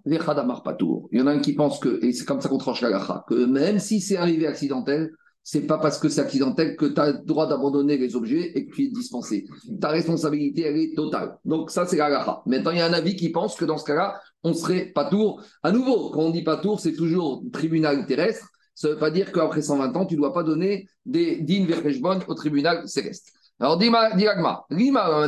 Patour. 0.64 1.08
Il 1.12 1.20
y 1.20 1.22
en 1.22 1.28
a 1.28 1.32
un 1.32 1.40
qui 1.40 1.54
pense 1.54 1.80
que, 1.80 2.04
et 2.04 2.12
c'est 2.12 2.26
comme 2.26 2.42
ça 2.42 2.50
qu'on 2.50 2.58
tranche 2.58 2.82
la 2.82 3.24
que 3.28 3.46
même 3.46 3.80
si 3.80 4.02
c'est 4.02 4.18
arrivé 4.18 4.48
accidentel, 4.48 5.12
c'est 5.50 5.62
pas 5.62 5.78
parce 5.78 5.98
que 5.98 6.10
c'est 6.10 6.20
accidentel 6.20 6.76
que 6.76 6.88
tu 6.88 7.00
as 7.00 7.14
le 7.14 7.20
droit 7.20 7.48
d'abandonner 7.48 7.96
les 7.96 8.18
objets 8.18 8.52
et 8.54 8.66
que 8.66 8.76
tu 8.76 8.84
es 8.84 8.88
dispensé. 8.90 9.46
Ta 9.80 9.88
responsabilité, 9.88 10.64
elle 10.64 10.76
est 10.76 10.94
totale. 10.94 11.38
Donc, 11.46 11.72
ça, 11.72 11.86
c'est 11.88 11.96
la. 11.96 12.42
Maintenant, 12.46 12.72
il 12.72 12.80
y 12.80 12.82
a 12.82 12.86
un 12.86 12.92
avis 12.92 13.16
qui 13.16 13.30
pense 13.30 13.56
que 13.56 13.64
dans 13.64 13.78
ce 13.78 13.86
cas-là, 13.86 14.20
on 14.44 14.54
serait 14.54 14.88
pas 14.88 15.10
tour. 15.10 15.42
À 15.64 15.72
nouveau, 15.72 16.10
quand 16.10 16.20
on 16.20 16.32
dit 16.32 16.44
pas 16.44 16.58
tour, 16.58 16.82
c'est 16.82 16.92
toujours 16.92 17.44
tribunal 17.54 18.06
terrestre. 18.06 18.50
Ça 18.76 18.90
ne 18.90 18.94
veut 18.94 19.00
pas 19.00 19.10
dire 19.10 19.32
qu'après 19.32 19.62
120 19.62 19.96
ans, 19.96 20.06
tu 20.06 20.16
ne 20.16 20.20
dois 20.20 20.34
pas 20.34 20.44
donner 20.44 20.90
des 21.06 21.38
dignes 21.38 21.66
verrejbon 21.66 22.20
au 22.28 22.34
tribunal 22.34 22.86
céleste. 22.86 23.32
Alors, 23.60 23.82
Agma, 23.82 24.66
Lima, 24.70 25.28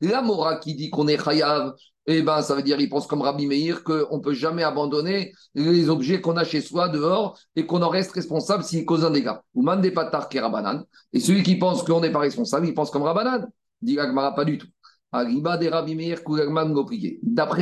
La 0.00 0.22
Mora 0.22 0.56
qui 0.56 0.74
dit 0.74 0.90
qu'on 0.90 1.08
est 1.08 1.22
chayav 1.22 1.74
eh 2.08 2.22
ben, 2.22 2.40
ça 2.40 2.54
veut 2.54 2.62
dire, 2.62 2.80
il 2.80 2.88
pense 2.88 3.08
comme 3.08 3.22
Rabbi 3.22 3.46
Meir 3.46 3.82
qu'on 3.82 4.18
ne 4.18 4.22
peut 4.22 4.32
jamais 4.32 4.62
abandonner 4.62 5.32
les 5.54 5.88
objets 5.88 6.20
qu'on 6.20 6.36
a 6.36 6.44
chez 6.44 6.60
soi 6.60 6.88
dehors 6.88 7.36
et 7.56 7.66
qu'on 7.66 7.82
en 7.82 7.88
reste 7.88 8.12
responsable 8.12 8.62
s'ils 8.62 8.84
causent 8.84 9.04
un 9.04 9.10
dégât. 9.10 9.42
Ou 9.54 9.68
des 9.76 9.90
patar 9.90 10.28
Rabanan. 10.32 10.84
Et 11.12 11.18
celui 11.18 11.42
qui 11.42 11.56
pense 11.56 11.82
qu'on 11.82 12.00
n'est 12.00 12.12
pas 12.12 12.20
responsable, 12.20 12.68
il 12.68 12.74
pense 12.74 12.90
comme 12.90 13.02
Rabanan. 13.02 13.48
Dit 13.82 13.96
pas 13.96 14.44
du 14.44 14.58
tout. 14.58 14.68
D'après 15.12 15.72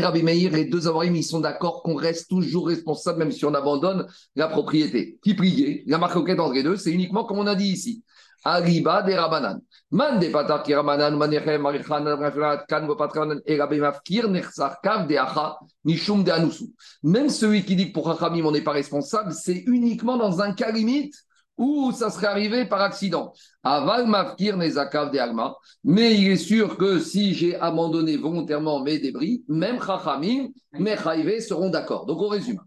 Rabbi 0.00 0.22
Meir, 0.22 0.52
les 0.52 0.64
deux 0.66 0.88
Amorim, 0.88 1.16
ils 1.16 1.24
sont 1.24 1.40
d'accord 1.40 1.82
qu'on 1.82 1.94
reste 1.94 2.28
toujours 2.28 2.68
responsable 2.68 3.20
même 3.20 3.32
si 3.32 3.46
on 3.46 3.54
abandonne 3.54 4.06
la 4.34 4.48
propriété. 4.48 5.18
Qui 5.22 5.34
priait? 5.34 5.84
La 5.86 5.98
marque 5.98 6.16
entre 6.16 6.52
les 6.52 6.62
deux, 6.62 6.76
c'est 6.76 6.92
uniquement 6.92 7.24
comme 7.24 7.38
on 7.38 7.46
a 7.46 7.54
dit 7.54 7.68
ici. 7.68 8.02
Marichan, 11.58 12.00
Nechsarkav, 14.28 15.06
de 15.06 15.16
Acha. 15.16 15.58
Même 17.02 17.28
celui 17.30 17.64
qui 17.64 17.76
dit 17.76 17.88
que 17.88 17.92
pour 17.92 18.10
Hachamim, 18.10 18.44
on 18.44 18.52
n'est 18.52 18.60
pas 18.60 18.72
responsable, 18.72 19.32
c'est 19.32 19.64
uniquement 19.66 20.16
dans 20.16 20.40
un 20.40 20.52
cas 20.52 20.70
limite 20.70 21.14
où 21.56 21.92
ça 21.92 22.10
serait 22.10 22.26
arrivé 22.26 22.66
par 22.66 22.80
accident. 22.80 23.32
Aval 23.62 24.06
Mafkir, 24.06 24.56
Nezakav, 24.56 25.10
de 25.10 25.18
Alma. 25.18 25.54
Mais 25.84 26.14
il 26.14 26.32
est 26.32 26.36
sûr 26.36 26.76
que 26.76 26.98
si 26.98 27.34
j'ai 27.34 27.56
abandonné 27.56 28.16
volontairement 28.16 28.80
mes 28.80 28.98
débris, 28.98 29.44
même 29.48 29.80
Chachamim, 29.80 30.48
mes 30.72 30.96
Chaïvé 30.96 31.40
seront 31.40 31.70
d'accord. 31.70 32.06
Donc 32.06 32.20
on 32.20 32.28
résume. 32.28 32.60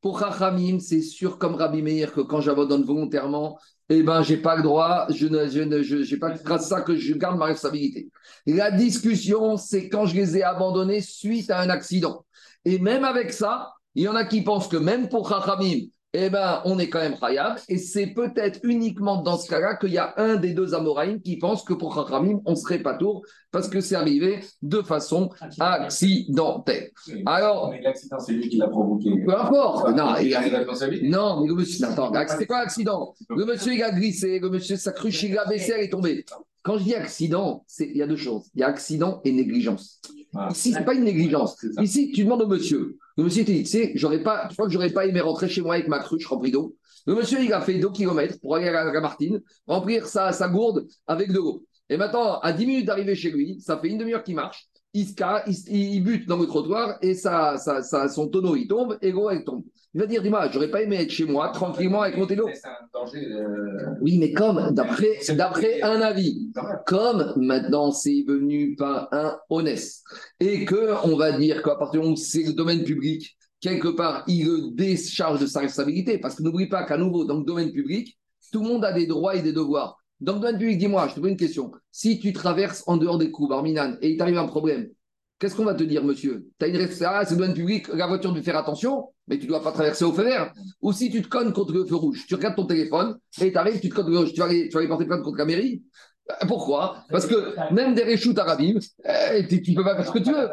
Pour 0.00 0.20
Chachamim, 0.20 0.80
c'est 0.80 1.00
sûr 1.00 1.38
comme 1.38 1.54
Rabbi 1.54 1.80
Meir 1.80 2.12
que 2.12 2.20
quand 2.20 2.42
j'abandonne 2.42 2.84
volontairement, 2.84 3.58
eh 3.98 4.02
ben, 4.02 4.22
j'ai 4.22 4.36
pas 4.36 4.56
le 4.56 4.62
droit, 4.62 5.06
je 5.10 5.26
ne, 5.26 5.48
je 5.48 5.60
ne, 5.60 5.82
j'ai 5.82 6.16
pas 6.16 6.30
grâce 6.30 6.66
à 6.66 6.76
ça 6.76 6.80
que 6.82 6.96
je 6.96 7.14
garde 7.14 7.38
ma 7.38 7.46
responsabilité. 7.46 8.08
La 8.46 8.70
discussion, 8.70 9.56
c'est 9.56 9.88
quand 9.88 10.06
je 10.06 10.14
les 10.14 10.38
ai 10.38 10.42
abandonnés 10.42 11.00
suite 11.00 11.50
à 11.50 11.60
un 11.60 11.70
accident. 11.70 12.24
Et 12.64 12.78
même 12.78 13.04
avec 13.04 13.32
ça, 13.32 13.72
il 13.94 14.04
y 14.04 14.08
en 14.08 14.14
a 14.14 14.24
qui 14.24 14.42
pensent 14.42 14.68
que 14.68 14.76
même 14.76 15.08
pour 15.08 15.28
Chachamim, 15.28 15.86
eh 16.14 16.30
ben, 16.30 16.62
on 16.64 16.78
est 16.78 16.88
quand 16.88 17.00
même 17.00 17.18
khayab. 17.18 17.58
Et 17.68 17.76
c'est 17.76 18.06
peut-être 18.06 18.60
uniquement 18.62 19.20
dans 19.22 19.36
ce 19.36 19.48
cas-là 19.48 19.74
qu'il 19.74 19.90
y 19.90 19.98
a 19.98 20.14
un 20.16 20.36
des 20.36 20.54
deux 20.54 20.74
Amoraïm 20.74 21.20
qui 21.20 21.38
pense 21.38 21.64
que 21.64 21.74
pour 21.74 21.94
Chachamim, 21.94 22.40
on 22.46 22.54
serait 22.54 22.78
pas 22.78 22.94
tour 22.94 23.22
parce 23.50 23.68
que 23.68 23.80
c'est 23.80 23.96
arrivé 23.96 24.40
de 24.62 24.80
façon 24.80 25.30
accidentelle. 25.58 26.90
Alors. 27.26 27.74
l'accident, 27.82 28.18
c'est 28.20 28.32
lui 28.32 28.48
qui 28.48 28.56
l'a 28.56 28.68
provoqué. 28.68 29.10
Peu 29.24 29.36
importe. 29.36 29.90
Non, 29.90 30.14
il 30.20 30.34
a... 30.34 30.40
non, 31.02 31.40
mais 31.40 31.48
le 31.48 31.54
monsieur. 31.54 31.86
Attends, 31.86 32.12
c'était 32.28 32.46
quoi 32.46 32.60
l'accident? 32.60 33.14
Le 33.28 33.44
monsieur, 33.44 33.74
il 33.74 33.82
a 33.82 33.90
glissé. 33.90 34.38
Le 34.38 34.50
monsieur, 34.50 34.76
sa 34.76 34.92
cruche, 34.92 35.22
il 35.24 35.36
a 35.36 35.44
baissé, 35.46 35.72
elle 35.76 35.84
est 35.84 35.90
tombée. 35.90 36.24
Quand 36.62 36.78
je 36.78 36.84
dis 36.84 36.94
accident, 36.94 37.64
il 37.78 37.96
y 37.96 38.02
a 38.02 38.06
deux 38.06 38.16
choses. 38.16 38.44
Il 38.54 38.60
y 38.60 38.64
a 38.64 38.68
accident 38.68 39.20
et 39.24 39.32
négligence. 39.32 40.00
Ah. 40.34 40.48
Ici, 40.50 40.72
ce 40.72 40.78
n'est 40.78 40.84
pas 40.84 40.94
une 40.94 41.04
négligence. 41.04 41.56
Ici, 41.80 42.12
tu 42.12 42.24
demandes 42.24 42.42
au 42.42 42.46
monsieur. 42.46 42.98
Le 43.16 43.24
monsieur 43.24 43.44
dit, 43.44 43.62
tu 43.62 43.66
sais, 43.66 43.92
je 43.94 44.06
crois 44.06 44.48
que 44.48 44.68
j'aurais 44.70 44.90
pas 44.90 45.06
aimé 45.06 45.20
rentrer 45.20 45.48
chez 45.48 45.62
moi 45.62 45.74
avec 45.74 45.88
ma 45.88 46.00
cruche 46.00 46.26
remplie 46.26 46.50
d'eau. 46.50 46.76
Le 47.06 47.14
monsieur, 47.14 47.42
il 47.42 47.52
a 47.52 47.60
fait 47.60 47.78
2 47.78 47.90
km 47.90 48.40
pour 48.40 48.56
aller 48.56 48.68
à 48.68 48.84
la 48.84 49.00
Martine, 49.00 49.40
remplir 49.66 50.06
sa, 50.06 50.32
sa 50.32 50.48
gourde 50.48 50.86
avec 51.06 51.28
de 51.28 51.36
l'eau. 51.36 51.64
Et 51.88 51.96
maintenant, 51.96 52.40
à 52.40 52.52
10 52.52 52.66
minutes 52.66 52.86
d'arriver 52.86 53.14
chez 53.14 53.30
lui, 53.30 53.60
ça 53.60 53.78
fait 53.78 53.88
une 53.88 53.98
demi-heure 53.98 54.24
qu'il 54.24 54.34
marche, 54.34 54.68
il, 54.94 55.06
se 55.06 55.70
il, 55.70 56.02
bute 56.02 56.26
dans 56.26 56.38
le 56.38 56.46
trottoir 56.46 56.98
et 57.02 57.14
ça, 57.14 57.56
ça, 57.58 58.08
son 58.08 58.28
tonneau, 58.28 58.56
il 58.56 58.68
tombe 58.68 58.96
et 59.02 59.10
l'eau, 59.12 59.28
elle 59.28 59.44
tombe. 59.44 59.64
Il 59.92 60.00
va 60.00 60.06
dire, 60.06 60.22
dis-moi, 60.22 60.48
j'aurais 60.52 60.70
pas 60.70 60.82
aimé 60.82 60.96
être 61.02 61.10
chez 61.10 61.24
moi 61.24 61.50
tranquillement 61.50 62.02
avec 62.02 62.16
mon 62.16 62.26
télo. 62.26 62.48
Euh, 62.48 63.86
oui, 64.00 64.18
mais 64.18 64.32
comme, 64.32 64.70
d'après, 64.72 65.18
d'après 65.30 65.82
un 65.82 66.00
avis, 66.00 66.50
comme 66.86 67.32
maintenant 67.36 67.92
c'est 67.92 68.24
venu 68.26 68.74
par 68.76 69.08
un 69.12 69.36
honnête 69.50 69.84
et 70.40 70.64
que 70.64 70.94
on 71.04 71.16
va 71.16 71.32
dire 71.38 71.62
qu'à 71.62 71.76
partir 71.76 72.00
du 72.00 72.06
moment 72.06 72.14
où 72.14 72.16
c'est 72.16 72.42
le 72.42 72.52
domaine 72.52 72.82
public, 72.82 73.36
quelque 73.60 73.88
part, 73.88 74.24
il 74.26 74.46
le 74.46 74.70
décharge 74.72 75.40
de 75.40 75.46
sa 75.46 75.60
responsabilité. 75.60 76.18
Parce 76.18 76.34
que 76.34 76.42
n'oublie 76.42 76.68
pas 76.68 76.84
qu'à 76.84 76.98
nouveau, 76.98 77.24
dans 77.24 77.38
le 77.38 77.44
domaine 77.44 77.72
public, 77.72 78.18
tout 78.52 78.62
le 78.62 78.68
monde 78.68 78.84
a 78.84 78.92
des 78.92 79.06
droits 79.06 79.36
et 79.36 79.42
des 79.42 79.52
devoirs. 79.52 80.03
Dans 80.20 80.34
le 80.34 80.40
domaine 80.40 80.58
public, 80.58 80.78
dis-moi, 80.78 81.08
je 81.08 81.14
te 81.14 81.20
pose 81.20 81.30
une 81.30 81.36
question. 81.36 81.72
Si 81.90 82.18
tu 82.18 82.32
traverses 82.32 82.84
en 82.86 82.96
dehors 82.96 83.18
des 83.18 83.30
coups, 83.30 83.48
Barminan, 83.48 83.96
et 84.00 84.10
il 84.10 84.16
t'arrive 84.16 84.38
un 84.38 84.46
problème, 84.46 84.88
qu'est-ce 85.38 85.56
qu'on 85.56 85.64
va 85.64 85.74
te 85.74 85.82
dire, 85.84 86.04
monsieur? 86.04 86.46
Tu 86.58 86.64
as 86.64 86.68
une 86.68 86.76
ah, 86.76 87.24
c'est 87.24 87.34
le 87.34 87.40
domaine 87.40 87.54
public, 87.54 87.88
la 87.88 88.06
voiture 88.06 88.32
doit 88.32 88.42
faire 88.42 88.56
attention, 88.56 89.08
mais 89.26 89.38
tu 89.38 89.44
ne 89.44 89.48
dois 89.48 89.62
pas 89.62 89.72
traverser 89.72 90.04
au 90.04 90.12
feu 90.12 90.24
vert. 90.24 90.52
Ou 90.80 90.92
si 90.92 91.10
tu 91.10 91.20
te 91.20 91.28
connes 91.28 91.52
contre 91.52 91.72
le 91.72 91.84
feu 91.84 91.96
rouge, 91.96 92.24
tu 92.26 92.34
regardes 92.34 92.56
ton 92.56 92.66
téléphone 92.66 93.18
et 93.40 93.50
tu 93.50 93.58
arrives, 93.58 93.80
tu 93.80 93.88
te 93.88 93.94
connes, 93.94 94.30
tu 94.32 94.40
vas 94.40 94.46
aller, 94.46 94.68
tu 94.68 94.74
vas 94.74 94.80
aller 94.80 94.88
porter 94.88 95.06
plainte 95.06 95.22
contre 95.22 95.38
la 95.38 95.44
mairie. 95.44 95.82
Euh, 96.30 96.46
pourquoi? 96.46 97.04
Parce 97.10 97.26
que 97.26 97.72
même 97.72 97.94
des 97.94 98.04
réchoutes 98.04 98.38
arabes, 98.38 98.60
euh, 98.60 99.42
tu 99.48 99.70
ne 99.70 99.76
peux 99.76 99.84
pas 99.84 99.96
faire 99.96 100.06
ce 100.06 100.12
que 100.12 100.18
tu 100.20 100.32
veux. 100.32 100.48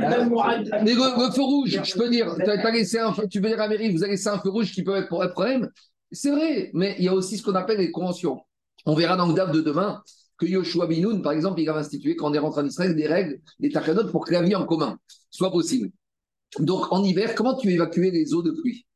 Mais 0.00 0.94
le, 0.94 1.32
feu 1.32 1.42
rouge, 1.42 1.80
je 1.82 1.94
peux 1.94 2.08
dire, 2.08 2.28
as 2.30 2.70
laissé 2.70 2.98
un, 2.98 3.12
tu 3.30 3.40
veux 3.40 3.48
dire 3.48 3.60
à 3.60 3.64
la 3.64 3.68
mairie, 3.68 3.92
vous 3.92 4.02
avez 4.02 4.12
laissé 4.12 4.28
un 4.28 4.38
feu 4.38 4.50
rouge 4.50 4.72
qui 4.72 4.82
peut 4.82 4.96
être 4.96 5.08
pour 5.08 5.22
un 5.22 5.28
problème. 5.28 5.68
C'est 6.10 6.30
vrai, 6.30 6.70
mais 6.74 6.94
il 6.98 7.04
y 7.04 7.08
a 7.08 7.14
aussi 7.14 7.38
ce 7.38 7.42
qu'on 7.42 7.54
appelle 7.54 7.78
les 7.78 7.90
conventions. 7.90 8.40
On 8.86 8.94
verra 8.94 9.16
dans 9.16 9.26
le 9.26 9.34
DAF 9.34 9.50
de 9.50 9.60
demain 9.60 10.02
que 10.38 10.46
Yoshua 10.46 10.86
Binoun, 10.86 11.22
par 11.22 11.32
exemple, 11.32 11.60
il 11.60 11.68
a 11.68 11.76
institué, 11.76 12.16
quand 12.16 12.30
on 12.30 12.34
est 12.34 12.38
rentré 12.38 12.62
en 12.62 12.66
Israël, 12.66 12.94
des 12.94 13.06
règles, 13.06 13.40
des 13.60 13.70
takanotes 13.70 14.10
pour 14.10 14.24
que 14.24 14.32
la 14.32 14.42
vie 14.42 14.54
en 14.54 14.66
commun 14.66 14.98
soit 15.30 15.50
possible. 15.50 15.90
Donc, 16.58 16.92
en 16.92 17.02
hiver, 17.02 17.34
comment 17.34 17.56
tu 17.56 17.70
évacues 17.70 18.10
les 18.10 18.34
eaux 18.34 18.42
de 18.42 18.50
pluie? 18.50 18.86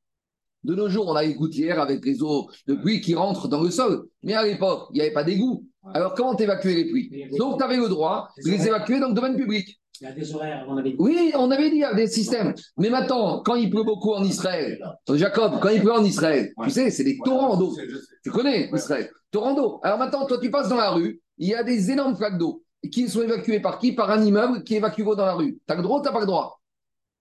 De 0.65 0.75
nos 0.75 0.89
jours, 0.89 1.07
on 1.09 1.15
a 1.15 1.23
les 1.23 1.35
gouttières 1.35 1.81
avec 1.81 2.05
les 2.05 2.23
eaux 2.23 2.51
de 2.67 2.75
pluie 2.75 3.01
qui 3.01 3.15
rentrent 3.15 3.49
dans 3.49 3.63
le 3.63 3.71
sol. 3.71 4.07
Mais 4.23 4.35
à 4.35 4.45
l'époque, 4.45 4.89
il 4.91 4.95
n'y 4.95 5.01
avait 5.01 5.13
pas 5.13 5.25
d'égout. 5.25 5.67
Alors, 5.95 6.15
comment 6.15 6.37
évacuer 6.37 6.75
les 6.75 6.91
pluies? 6.91 7.29
Donc, 7.39 7.59
tu 7.59 7.65
avais 7.65 7.77
le 7.77 7.89
droit 7.89 8.29
de 8.45 8.51
les 8.51 8.67
évacuer 8.67 9.01
dans 9.01 9.09
le 9.09 9.15
domaine 9.15 9.37
public. 9.37 9.81
Il 10.01 10.05
y 10.05 10.07
a 10.07 10.13
des 10.13 10.35
horaires, 10.35 10.65
on 10.69 10.77
avait 10.77 10.91
dit. 10.91 10.97
Oui, 10.99 11.33
on 11.35 11.51
avait 11.51 11.71
dit, 11.71 11.77
il 11.77 11.81
y 11.81 11.85
a 11.85 11.95
des 11.95 12.07
systèmes. 12.07 12.55
Mais 12.77 12.89
maintenant, 12.89 13.43
quand 13.43 13.57
il 13.57 13.69
pleut 13.69 13.83
beaucoup 13.83 14.13
en 14.13 14.23
Israël, 14.23 14.79
Jacob, 15.15 15.59
quand 15.61 15.71
il 15.71 15.81
pleut 15.81 15.93
en 15.93 16.05
Israël, 16.05 16.53
tu 16.63 16.71
sais, 16.71 16.91
c'est 16.91 17.05
des 17.05 17.19
torrents 17.25 17.57
d'eau. 17.57 17.75
Tu 18.23 18.31
connais 18.31 18.71
Israël, 18.73 19.11
torrents 19.31 19.55
d'eau. 19.55 19.81
Alors 19.83 19.99
maintenant, 19.99 20.27
toi, 20.27 20.39
tu 20.41 20.51
passes 20.51 20.69
dans 20.69 20.77
la 20.77 20.91
rue, 20.91 21.21
il 21.39 21.49
y 21.49 21.55
a 21.55 21.63
des 21.63 21.91
énormes 21.91 22.17
flaques 22.17 22.39
d'eau 22.39 22.63
qui 22.93 23.09
sont 23.09 23.23
évacuées 23.23 23.61
par 23.61 23.79
qui? 23.79 23.93
Par 23.93 24.11
un 24.11 24.23
immeuble 24.23 24.63
qui 24.63 24.77
évacue 24.77 25.01
l'eau 25.01 25.17
dans 25.17 25.27
la 25.27 25.35
rue. 25.35 25.59
Tu 25.67 25.73
as 25.73 25.77
le 25.77 25.83
droit 25.83 25.99
ou 25.99 26.03
tu 26.03 26.07
n'as 26.07 26.13
pas 26.13 26.21
le 26.21 26.27
droit? 26.27 26.61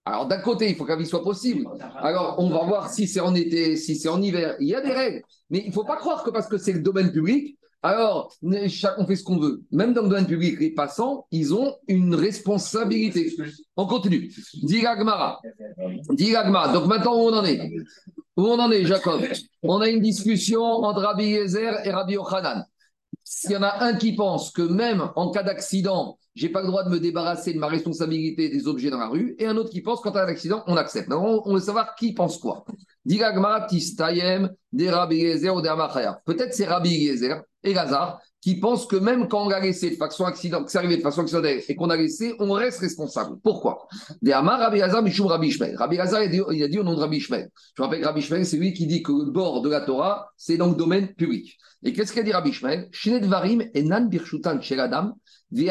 Alors 0.06 0.26
d'un 0.26 0.40
côté, 0.40 0.70
il 0.70 0.76
faut 0.76 0.86
vie 0.86 1.06
soit 1.06 1.24
possible. 1.24 1.68
Alors 1.98 2.36
on 2.38 2.50
va 2.50 2.64
voir 2.64 2.90
si 2.90 3.08
c'est 3.08 3.20
en 3.20 3.36
été, 3.36 3.76
si 3.76 3.96
c'est 3.96 4.08
en 4.08 4.22
hiver. 4.22 4.56
Il 4.60 4.68
y 4.68 4.76
a 4.76 4.82
des 4.82 4.94
règles. 4.94 5.22
Mais 5.50 5.60
il 5.60 5.68
ne 5.68 5.74
faut 5.74 5.84
pas 5.84 5.98
croire 5.98 6.24
que 6.24 6.30
parce 6.30 6.48
que 6.48 6.58
c'est 6.58 6.72
le 6.72 6.80
domaine 6.80 7.12
public, 7.12 7.57
alors, 7.84 8.34
on 8.42 9.06
fait 9.06 9.16
ce 9.16 9.24
qu'on 9.24 9.38
veut. 9.38 9.62
Même 9.72 9.94
dans 9.94 10.02
le 10.02 10.10
domaine 10.10 10.26
public, 10.26 10.60
les 10.60 10.72
passants, 10.72 11.28
ils 11.32 11.54
ont 11.54 11.76
une 11.88 12.16
responsabilité. 12.16 13.34
On 13.76 13.86
continue. 13.86 14.34
Diragmara. 14.64 15.40
Diragmara. 16.10 16.74
Donc 16.74 16.88
maintenant, 16.88 17.16
où 17.16 17.30
on 17.30 17.34
en 17.34 17.46
est? 17.46 17.60
Où 18.36 18.46
on 18.46 18.60
en 18.60 18.72
est, 18.72 18.84
Jacob? 18.84 19.22
On 19.64 19.80
a 19.80 19.90
une 19.90 20.02
discussion 20.02 20.64
entre 20.64 21.02
Rabbi 21.02 21.26
Yezer 21.26 21.86
et 21.86 21.92
Rabbi 21.92 22.14
Yochanan. 22.14 22.66
S'il 23.30 23.52
y 23.52 23.58
en 23.58 23.64
a 23.64 23.84
un 23.84 23.94
qui 23.94 24.16
pense 24.16 24.52
que 24.52 24.62
même 24.62 25.10
en 25.18 25.32
cas 25.32 25.44
d'accident, 25.44 26.18
j'ai 26.34 26.48
pas 26.48 26.62
le 26.62 26.68
droit 26.68 26.86
de 26.86 26.90
me 26.90 26.98
débarrasser 26.98 27.54
de 27.54 27.60
ma 27.60 27.68
responsabilité 27.68 28.48
des 28.48 28.68
objets 28.70 28.90
dans 28.90 29.00
la 29.00 29.10
rue, 29.10 29.36
et 29.38 29.46
un 29.46 29.58
autre 29.58 29.70
qui 29.70 29.82
pense 29.82 30.00
qu'en 30.00 30.14
cas 30.14 30.26
d'accident, 30.26 30.64
on 30.66 30.78
accepte. 30.78 31.12
on, 31.12 31.42
on 31.44 31.54
veut 31.54 31.60
savoir 31.60 31.96
qui 31.96 32.14
pense 32.14 32.38
quoi. 32.38 32.64
Peut-être 36.26 36.54
c'est 36.54 36.66
Rabbi 36.66 36.90
Yezer 36.90 37.42
et 37.64 37.74
Lazare 37.74 38.22
qui 38.40 38.62
pensent 38.62 38.86
que 38.86 38.96
même 38.96 39.28
quand 39.28 39.46
on 39.46 39.50
l'a 39.50 39.60
laissé 39.60 39.90
de 39.90 39.96
façon 39.98 40.24
accident, 40.24 40.64
que 40.64 40.72
c'est 40.72 40.78
arrivé 40.78 40.96
de 40.96 41.02
façon 41.02 41.20
accidentelle 41.22 41.62
et 41.68 41.76
qu'on 41.76 41.90
a 41.90 41.98
laissé, 41.98 42.34
on 42.40 42.54
reste 42.54 42.80
responsable. 42.80 43.36
Pourquoi? 43.44 43.90
Rabbi 44.26 44.80
Lazare, 44.80 45.04
Rabbi. 45.04 45.76
Rabbi 45.76 45.96
il 46.54 46.64
a 46.64 46.68
dit 46.70 46.80
au 46.80 46.84
nom 46.84 46.96
de 46.96 47.00
Rabbi 47.02 47.18
Ishmael. 47.18 47.50
Je 47.76 47.82
rappelle 47.82 48.00
que 48.00 48.06
Rabbi 48.06 48.22
Ishmael, 48.22 48.46
c'est 48.46 48.56
lui 48.56 48.72
qui 48.72 48.88
dit 48.88 49.04
que 49.04 49.12
le 49.12 49.32
bord 49.32 49.62
de 49.62 49.70
la 49.70 49.82
Torah, 49.82 50.32
c'est 50.38 50.56
dans 50.56 50.70
le 50.70 50.76
domaine 50.76 51.14
public. 51.14 51.58
Et 51.84 51.94
qu'est-ce 51.94 52.14
qu'a 52.14 52.24
dit 52.24 52.32
Rabbi 52.32 52.52
et 53.74 53.84
Nan 53.84 54.10
Birshutan. 54.10 54.60
Il 54.62 55.66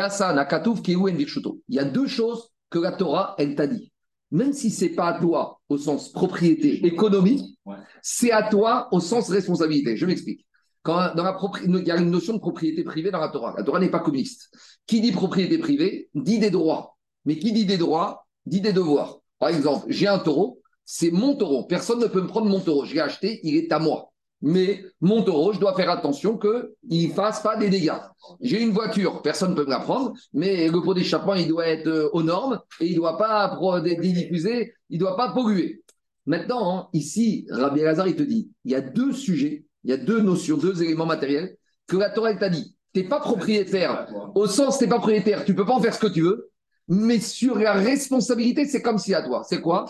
y 1.69 1.79
a 1.79 1.85
deux 1.85 2.07
choses 2.07 2.51
que 2.71 2.79
la 2.79 2.93
Torah, 2.93 3.35
elle 3.39 3.55
t'a 3.55 3.67
dit 3.67 3.93
même 4.31 4.53
si 4.53 4.71
c'est 4.71 4.91
pas 4.91 5.09
à 5.09 5.21
toi 5.21 5.61
au 5.69 5.79
sens 5.79 6.11
propriété 6.13 6.85
économique, 6.87 7.59
c'est 8.03 8.33
à 8.33 8.43
toi 8.43 8.89
au 8.93 9.01
sens 9.01 9.31
responsabilité. 9.31 9.97
Je 9.97 10.07
m'explique. 10.07 10.47
Quand 10.83 11.15
dans 11.15 11.25
la 11.25 11.37
il 11.65 11.87
y 11.87 11.91
a 11.91 11.97
une 11.97 12.11
notion 12.11 12.35
de 12.35 12.39
propriété 12.39 12.85
privée 12.85 13.11
dans 13.11 13.21
la 13.21 13.29
Torah. 13.29 13.55
La 13.57 13.65
Torah 13.65 13.81
n'est 13.81 13.91
pas 13.91 14.01
communiste. 14.01 14.51
Qui 14.87 15.01
dit 15.01 15.13
propriété 15.13 15.59
privée 15.59 16.11
dit 16.15 16.39
des 16.39 16.51
droits. 16.51 16.97
Mais 17.25 17.39
qui 17.39 17.53
dit 17.53 17.67
des 17.67 17.77
droits 17.77 18.27
dit 18.47 18.61
des 18.61 18.73
devoirs. 18.73 19.19
Par 19.39 19.49
exemple, 19.49 19.87
j'ai 19.89 20.07
un 20.07 20.19
taureau, 20.19 20.61
c'est 20.85 21.11
mon 21.11 21.35
taureau. 21.35 21.65
Personne 21.65 21.99
ne 21.99 22.07
peut 22.07 22.23
me 22.23 22.29
prendre 22.29 22.49
mon 22.49 22.61
taureau. 22.61 22.85
Je 22.85 22.95
l'ai 22.95 23.01
acheté, 23.01 23.41
il 23.43 23.57
est 23.57 23.73
à 23.73 23.81
moi. 23.81 24.13
Mais 24.43 24.85
mon 25.01 25.23
taureau, 25.23 25.53
je 25.53 25.59
dois 25.59 25.75
faire 25.75 25.91
attention 25.91 26.39
qu'il 26.39 27.09
ne 27.09 27.13
fasse 27.13 27.43
pas 27.43 27.57
des 27.57 27.71
dégâts. 27.71 27.99
J'ai 28.41 28.63
une 28.63 28.73
voiture, 28.73 29.23
personne 29.23 29.51
ne 29.51 29.57
peut 29.57 29.65
me 29.65 29.71
la 29.71 29.81
prendre, 29.81 30.13
mais 30.35 30.69
le 30.69 30.81
pot 30.83 30.95
d'échappement, 30.95 31.35
il 31.35 31.49
doit 31.49 31.67
être 31.67 31.87
euh, 31.87 32.11
aux 32.13 32.23
normes 32.23 32.61
et 32.81 32.87
il 32.87 32.93
ne 32.93 32.97
doit 32.97 33.17
pas 33.17 33.59
diffuser, 33.99 34.75
il 34.91 34.99
ne 34.99 35.01
doit 35.01 35.17
pas 35.17 35.33
polluer. 35.33 35.83
Maintenant, 36.27 36.77
hein, 36.77 36.89
ici, 36.93 37.47
Rabbi 37.51 37.81
Lazar, 37.81 38.09
il 38.09 38.17
te 38.17 38.23
dit, 38.23 38.51
il 38.65 38.73
y 38.73 38.75
a 38.75 38.81
deux 38.81 39.13
sujets 39.13 39.67
il 39.87 39.91
y 39.91 39.93
a 39.93 39.97
deux 39.97 40.21
notions, 40.21 40.57
deux 40.57 40.83
éléments 40.83 41.07
matériels 41.07 41.57
que 41.87 41.97
la 41.97 42.11
Torah 42.11 42.35
t'a 42.35 42.49
dit. 42.49 42.77
Tu 42.93 43.03
n'es 43.03 43.09
pas 43.09 43.21
propriétaire. 43.21 44.09
Au 44.35 44.49
sens, 44.49 44.79
tu 44.79 44.85
n'es 44.85 44.91
pas 44.91 44.97
propriétaire, 44.97 45.45
tu 45.45 45.53
ne 45.53 45.57
peux 45.57 45.65
pas 45.65 45.75
en 45.75 45.81
faire 45.81 45.95
ce 45.95 46.01
que 46.01 46.09
tu 46.09 46.23
veux. 46.23 46.51
Mais 46.89 47.21
sur 47.21 47.57
la 47.57 47.75
responsabilité, 47.75 48.65
c'est 48.67 48.83
comme 48.83 48.99
si 48.99 49.15
à 49.15 49.23
toi. 49.23 49.45
C'est 49.49 49.61
quoi? 49.61 49.85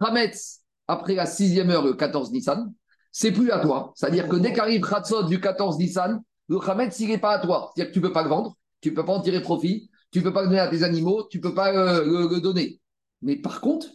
Hametz, 0.00 0.62
après 0.88 1.14
la 1.14 1.26
sixième 1.26 1.70
heure, 1.70 1.84
le 1.84 1.94
14 1.94 2.32
Nissan, 2.32 2.72
c'est 3.18 3.32
plus 3.32 3.50
à 3.50 3.60
toi. 3.60 3.94
C'est-à-dire 3.94 4.28
que 4.28 4.36
dès 4.36 4.52
qu'arrive 4.52 4.82
Khatsot 4.82 5.22
du 5.22 5.40
14 5.40 5.78
Nissan, 5.78 6.20
le 6.50 6.58
Hametz, 6.58 7.00
il 7.00 7.08
n'est 7.08 7.16
pas 7.16 7.30
à 7.30 7.38
toi. 7.38 7.72
C'est-à-dire 7.74 7.90
que 7.90 7.94
tu 7.94 8.02
ne 8.02 8.08
peux 8.08 8.12
pas 8.12 8.22
le 8.22 8.28
vendre, 8.28 8.58
tu 8.82 8.90
ne 8.90 8.94
peux 8.94 9.06
pas 9.06 9.14
en 9.14 9.22
tirer 9.22 9.40
profit, 9.40 9.88
tu 10.12 10.18
ne 10.18 10.24
peux 10.24 10.34
pas 10.34 10.42
le 10.42 10.48
donner 10.48 10.60
à 10.60 10.68
tes 10.68 10.82
animaux, 10.82 11.26
tu 11.30 11.38
ne 11.38 11.42
peux 11.42 11.54
pas 11.54 11.72
euh, 11.72 12.28
le, 12.28 12.40
donner. 12.42 12.78
Mais 13.22 13.36
par 13.36 13.62
contre, 13.62 13.86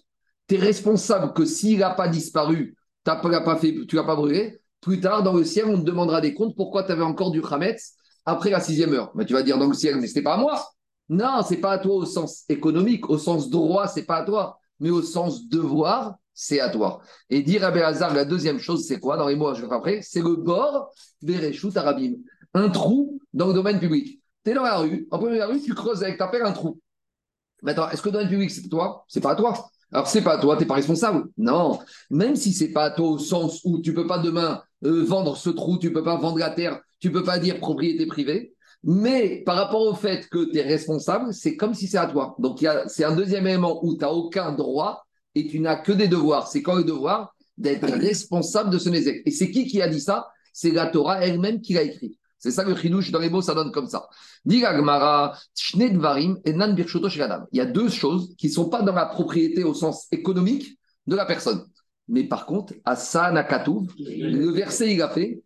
tu 0.47 0.55
es 0.55 0.57
responsable 0.57 1.33
que 1.33 1.45
s'il 1.45 1.77
n'a 1.77 1.91
pas 1.91 2.07
disparu, 2.07 2.75
n'as 3.05 3.15
pas, 3.15 3.55
fait, 3.57 3.85
tu 3.87 3.95
l'as 3.95 4.03
pas 4.03 4.15
brûlé, 4.15 4.59
plus 4.81 4.99
tard, 4.99 5.21
dans 5.21 5.33
le 5.33 5.43
ciel, 5.43 5.65
on 5.67 5.77
te 5.77 5.85
demandera 5.85 6.19
des 6.19 6.33
comptes 6.33 6.55
pourquoi 6.55 6.83
tu 6.83 6.91
avais 6.91 7.03
encore 7.03 7.29
du 7.29 7.43
Hametz 7.47 7.93
après 8.25 8.49
la 8.49 8.59
sixième 8.59 8.91
heure. 8.95 9.11
Mais 9.13 9.25
tu 9.25 9.33
vas 9.33 9.43
dire 9.43 9.59
dans 9.59 9.67
le 9.67 9.75
ciel, 9.75 9.97
mais 9.97 10.07
ce 10.07 10.19
pas 10.21 10.33
à 10.33 10.37
moi. 10.37 10.67
Non, 11.09 11.43
c'est 11.47 11.57
pas 11.57 11.73
à 11.73 11.77
toi 11.77 11.93
au 11.93 12.05
sens 12.05 12.43
économique, 12.49 13.07
au 13.07 13.19
sens 13.19 13.51
droit, 13.51 13.87
c'est 13.87 14.05
pas 14.05 14.17
à 14.17 14.23
toi. 14.23 14.57
Mais 14.79 14.89
au 14.89 15.03
sens 15.03 15.47
devoir, 15.47 16.15
c'est 16.33 16.59
à 16.59 16.69
toi. 16.69 17.01
Et 17.29 17.41
dire 17.41 17.63
à 17.63 17.71
Béazar, 17.71 18.13
la 18.13 18.25
deuxième 18.25 18.59
chose, 18.59 18.85
c'est 18.85 19.00
quoi 19.00 19.17
Dans 19.17 19.27
les 19.27 19.35
mots, 19.35 19.53
je 19.53 19.65
vais 19.65 19.73
après, 19.73 20.01
c'est 20.01 20.21
le 20.21 20.35
bord 20.35 20.91
Bereshut 21.21 21.75
Arabim. 21.75 22.13
Un 22.53 22.69
trou 22.69 23.19
dans 23.33 23.47
le 23.47 23.53
domaine 23.53 23.79
public. 23.79 24.21
Tu 24.43 24.51
es 24.51 24.53
dans 24.53 24.63
la 24.63 24.77
rue, 24.77 25.07
en 25.11 25.19
première 25.19 25.50
rue, 25.50 25.61
tu 25.61 25.73
creuses 25.73 26.03
avec 26.03 26.17
ta 26.17 26.27
pelle 26.27 26.43
un 26.43 26.51
trou. 26.51 26.79
Maintenant, 27.61 27.89
est-ce 27.89 28.01
que 28.01 28.09
le 28.09 28.13
domaine 28.13 28.29
public, 28.29 28.50
c'est 28.50 28.67
toi? 28.67 29.05
C'est 29.07 29.21
pas 29.21 29.31
à 29.31 29.35
toi. 29.35 29.69
Alors, 29.91 30.07
c'est 30.07 30.21
pas 30.21 30.33
à 30.33 30.38
toi, 30.38 30.55
tu 30.55 30.61
n'es 30.61 30.67
pas 30.67 30.75
responsable. 30.75 31.25
Non. 31.38 31.79
Même 32.09 32.35
si 32.35 32.53
c'est 32.53 32.69
pas 32.69 32.85
à 32.85 32.91
toi 32.91 33.09
au 33.09 33.19
sens 33.19 33.61
où 33.63 33.81
tu 33.81 33.93
peux 33.93 34.07
pas 34.07 34.19
demain 34.19 34.63
euh, 34.85 35.03
vendre 35.03 35.38
ce 35.38 35.50
trou, 35.50 35.77
tu 35.77 35.91
peux 35.93 36.03
pas 36.03 36.15
vendre 36.15 36.39
la 36.39 36.50
terre, 36.50 36.79
tu 37.00 37.11
peux 37.11 37.23
pas 37.23 37.39
dire 37.39 37.59
propriété 37.59 38.05
privée. 38.05 38.55
Mais 38.83 39.43
par 39.45 39.57
rapport 39.57 39.81
au 39.81 39.93
fait 39.93 40.27
que 40.29 40.50
tu 40.51 40.57
es 40.57 40.63
responsable, 40.63 41.33
c'est 41.33 41.55
comme 41.55 41.73
si 41.73 41.88
c'est 41.88 41.97
à 41.97 42.07
toi. 42.07 42.35
Donc 42.39 42.65
c'est 42.88 43.03
un 43.03 43.15
deuxième 43.15 43.45
élément 43.45 43.83
où 43.85 43.93
tu 43.93 44.00
n'as 44.00 44.09
aucun 44.09 44.53
droit 44.53 45.05
et 45.35 45.47
tu 45.47 45.59
n'as 45.59 45.77
que 45.77 45.91
des 45.91 46.07
devoirs. 46.07 46.47
C'est 46.47 46.61
quoi 46.61 46.75
le 46.75 46.83
devoir 46.83 47.35
D'être 47.57 47.88
responsable 48.00 48.69
de 48.69 48.77
ce 48.77 48.89
nézek. 48.89 49.23
Et 49.25 49.31
c'est 49.31 49.51
qui 49.51 49.65
qui 49.67 49.81
a 49.81 49.88
dit 49.88 50.01
ça? 50.01 50.29
C'est 50.53 50.71
la 50.71 50.88
Torah 50.88 51.25
elle-même 51.25 51.61
qui 51.61 51.73
l'a 51.73 51.83
écrit. 51.83 52.17
C'est 52.38 52.51
ça 52.51 52.63
le 52.63 52.75
chidouche 52.75 53.11
dans 53.11 53.19
les 53.19 53.29
mots, 53.29 53.43
ça 53.43 53.53
donne 53.53 53.71
comme 53.71 53.88
ça. 53.88 54.09
Il 54.45 54.59
y 54.59 54.65
a 57.59 57.65
deux 57.65 57.89
choses 57.89 58.35
qui 58.35 58.47
ne 58.47 58.51
sont 58.51 58.67
pas 58.67 58.81
dans 58.81 58.95
la 58.95 59.05
propriété 59.05 59.63
au 59.63 59.75
sens 59.75 60.07
économique 60.11 60.79
de 61.05 61.15
la 61.15 61.25
personne. 61.25 61.63
Mais 62.07 62.23
par 62.23 62.47
contre, 62.47 62.73
Asa 62.83 63.31
Nakatouv, 63.31 63.88
le 64.00 64.51
verset, 64.51 64.91
il 64.91 65.01
a 65.03 65.09
fait 65.09 65.43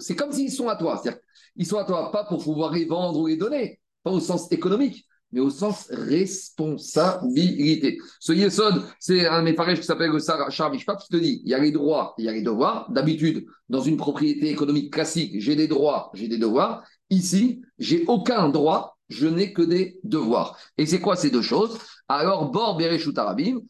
C'est 0.00 0.16
comme 0.16 0.32
s'ils 0.32 0.50
sont 0.50 0.68
à 0.68 0.76
toi. 0.76 0.98
C'est-à-dire 1.02 1.20
ils 1.54 1.66
sont 1.66 1.76
à 1.76 1.84
toi 1.84 2.10
pas 2.12 2.24
pour 2.24 2.42
pouvoir 2.42 2.72
les 2.72 2.86
vendre 2.86 3.20
ou 3.20 3.26
les 3.26 3.36
donner, 3.36 3.80
pas 4.02 4.10
au 4.10 4.20
sens 4.20 4.50
économique, 4.50 5.06
mais 5.32 5.40
au 5.40 5.50
sens 5.50 5.88
responsabilité. 5.90 7.98
Ce 8.20 8.32
Yesod, 8.32 8.82
c'est 8.98 9.26
un 9.26 9.42
mes 9.42 9.54
qui 9.54 9.82
s'appelle 9.82 10.10
le 10.10 10.18
Char 10.50 10.70
qui 10.70 10.84
te 10.84 11.16
dit 11.16 11.42
il 11.44 11.50
y 11.50 11.54
a 11.54 11.58
les 11.58 11.72
droits, 11.72 12.14
il 12.18 12.24
y 12.24 12.28
a 12.28 12.32
les 12.32 12.42
devoirs. 12.42 12.90
D'habitude, 12.90 13.46
dans 13.68 13.80
une 13.80 13.96
propriété 13.96 14.50
économique 14.50 14.92
classique, 14.92 15.40
j'ai 15.40 15.56
des 15.56 15.68
droits, 15.68 16.10
j'ai 16.14 16.28
des 16.28 16.38
devoirs. 16.38 16.82
Ici, 17.10 17.62
j'ai 17.78 18.04
aucun 18.06 18.48
droit, 18.48 18.98
je 19.08 19.26
n'ai 19.26 19.52
que 19.52 19.62
des 19.62 19.98
devoirs. 20.04 20.58
Et 20.76 20.86
c'est 20.86 21.00
quoi 21.00 21.16
ces 21.16 21.30
deux 21.30 21.42
choses? 21.42 21.78
Alors, 22.08 22.50
Bor 22.50 22.76
Bereshut 22.76 23.16
Arabim, 23.18 23.60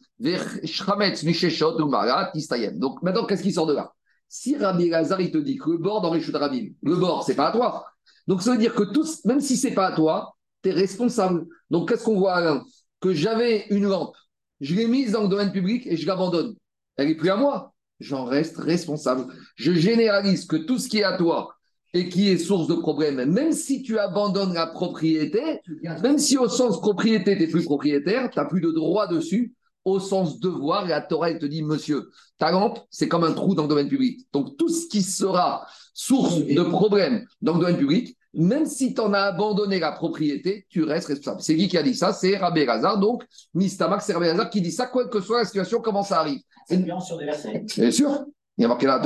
Shrametz 0.63 1.23
Misheshot 1.23 1.77
Tistayem. 2.33 2.77
Donc 2.77 3.01
maintenant, 3.01 3.25
qu'est-ce 3.25 3.43
qui 3.43 3.51
sort 3.51 3.67
de 3.67 3.73
là? 3.73 3.93
Si 4.27 4.55
Rabbi 4.55 4.89
Lazar, 4.89 5.19
il 5.21 5.31
te 5.31 5.39
dit 5.39 5.57
que 5.57 5.71
le 5.71 5.77
bord 5.77 6.01
dans 6.01 6.13
Arabim, 6.13 6.69
le 6.83 6.95
bord, 6.95 7.23
c'est 7.25 7.35
pas 7.35 7.47
à 7.47 7.51
toi. 7.51 7.85
Donc 8.27 8.43
ça 8.43 8.51
veut 8.51 8.57
dire 8.57 8.75
que 8.75 8.83
tous, 8.83 9.25
même 9.25 9.39
si 9.39 9.57
c'est 9.57 9.71
pas 9.71 9.87
à 9.87 9.95
toi, 9.95 10.35
tu 10.63 10.69
es 10.69 10.71
responsable. 10.71 11.45
Donc, 11.69 11.89
qu'est-ce 11.89 12.03
qu'on 12.03 12.19
voit, 12.19 12.35
Alain? 12.35 12.63
Que 12.99 13.13
j'avais 13.13 13.65
une 13.69 13.87
lampe, 13.87 14.15
je 14.59 14.75
l'ai 14.75 14.87
mise 14.87 15.13
dans 15.13 15.23
le 15.23 15.29
domaine 15.29 15.51
public 15.51 15.87
et 15.87 15.95
je 15.95 16.05
l'abandonne. 16.05 16.55
Elle 16.97 17.07
n'est 17.07 17.15
plus 17.15 17.29
à 17.29 17.37
moi. 17.37 17.73
J'en 17.99 18.25
reste 18.25 18.57
responsable. 18.57 19.33
Je 19.55 19.71
généralise 19.73 20.45
que 20.45 20.55
tout 20.55 20.77
ce 20.77 20.89
qui 20.89 20.99
est 20.99 21.03
à 21.03 21.17
toi 21.17 21.55
et 21.93 22.07
qui 22.07 22.29
est 22.29 22.37
source 22.37 22.67
de 22.67 22.75
problème, 22.75 23.23
même 23.31 23.51
si 23.51 23.81
tu 23.81 23.97
abandonnes 23.97 24.53
la 24.53 24.67
propriété, 24.67 25.61
même 26.03 26.19
si 26.19 26.37
au 26.37 26.47
sens 26.47 26.79
propriété, 26.81 27.35
tu 27.35 27.41
n'es 27.41 27.47
plus 27.47 27.63
propriétaire, 27.63 28.29
tu 28.29 28.37
n'as 28.37 28.45
plus 28.45 28.61
de 28.61 28.71
droit 28.71 29.07
dessus, 29.07 29.55
au 29.85 29.99
sens 29.99 30.39
devoir, 30.39 30.87
la 30.87 31.01
Torah, 31.01 31.31
elle 31.31 31.39
te 31.39 31.45
dit, 31.45 31.63
monsieur, 31.63 32.09
ta 32.37 32.51
lampe, 32.51 32.79
c'est 32.89 33.07
comme 33.07 33.23
un 33.23 33.33
trou 33.33 33.55
dans 33.55 33.63
le 33.63 33.69
domaine 33.69 33.87
public. 33.87 34.27
Donc, 34.31 34.57
tout 34.57 34.69
ce 34.69 34.87
qui 34.87 35.01
sera 35.01 35.65
source 35.93 36.37
de 36.45 36.61
problème 36.61 37.25
dans 37.41 37.53
le 37.53 37.59
domaine 37.59 37.77
public, 37.77 38.15
même 38.33 38.65
si 38.65 38.93
tu 38.93 39.01
en 39.01 39.13
as 39.13 39.21
abandonné 39.21 39.79
la 39.79 39.91
propriété, 39.91 40.65
tu 40.69 40.83
restes 40.83 41.07
responsable. 41.07 41.41
C'est 41.41 41.55
qui 41.55 41.67
qui 41.67 41.77
a 41.77 41.83
dit 41.83 41.95
ça? 41.95 42.13
C'est 42.13 42.37
Rabbi 42.37 42.65
Lazar. 42.65 42.99
Donc, 42.99 43.23
Mistamak, 43.53 44.01
c'est 44.01 44.13
Rabbi 44.13 44.27
Lazar 44.27 44.49
qui 44.49 44.61
dit 44.61 44.71
ça, 44.71 44.87
quoi 44.87 45.07
que 45.07 45.19
soit 45.19 45.39
la 45.39 45.45
situation, 45.45 45.81
comment 45.81 46.03
ça 46.03 46.19
arrive. 46.19 46.39
C'est 46.67 46.85
sur 47.01 47.17
des 47.17 47.25
versets. 47.25 47.65
Bien 47.77 47.91
sûr. 47.91 48.25
Il 48.59 48.63
y 48.63 48.65
a 48.65 48.67
marqué 48.67 48.87
là. 48.87 49.01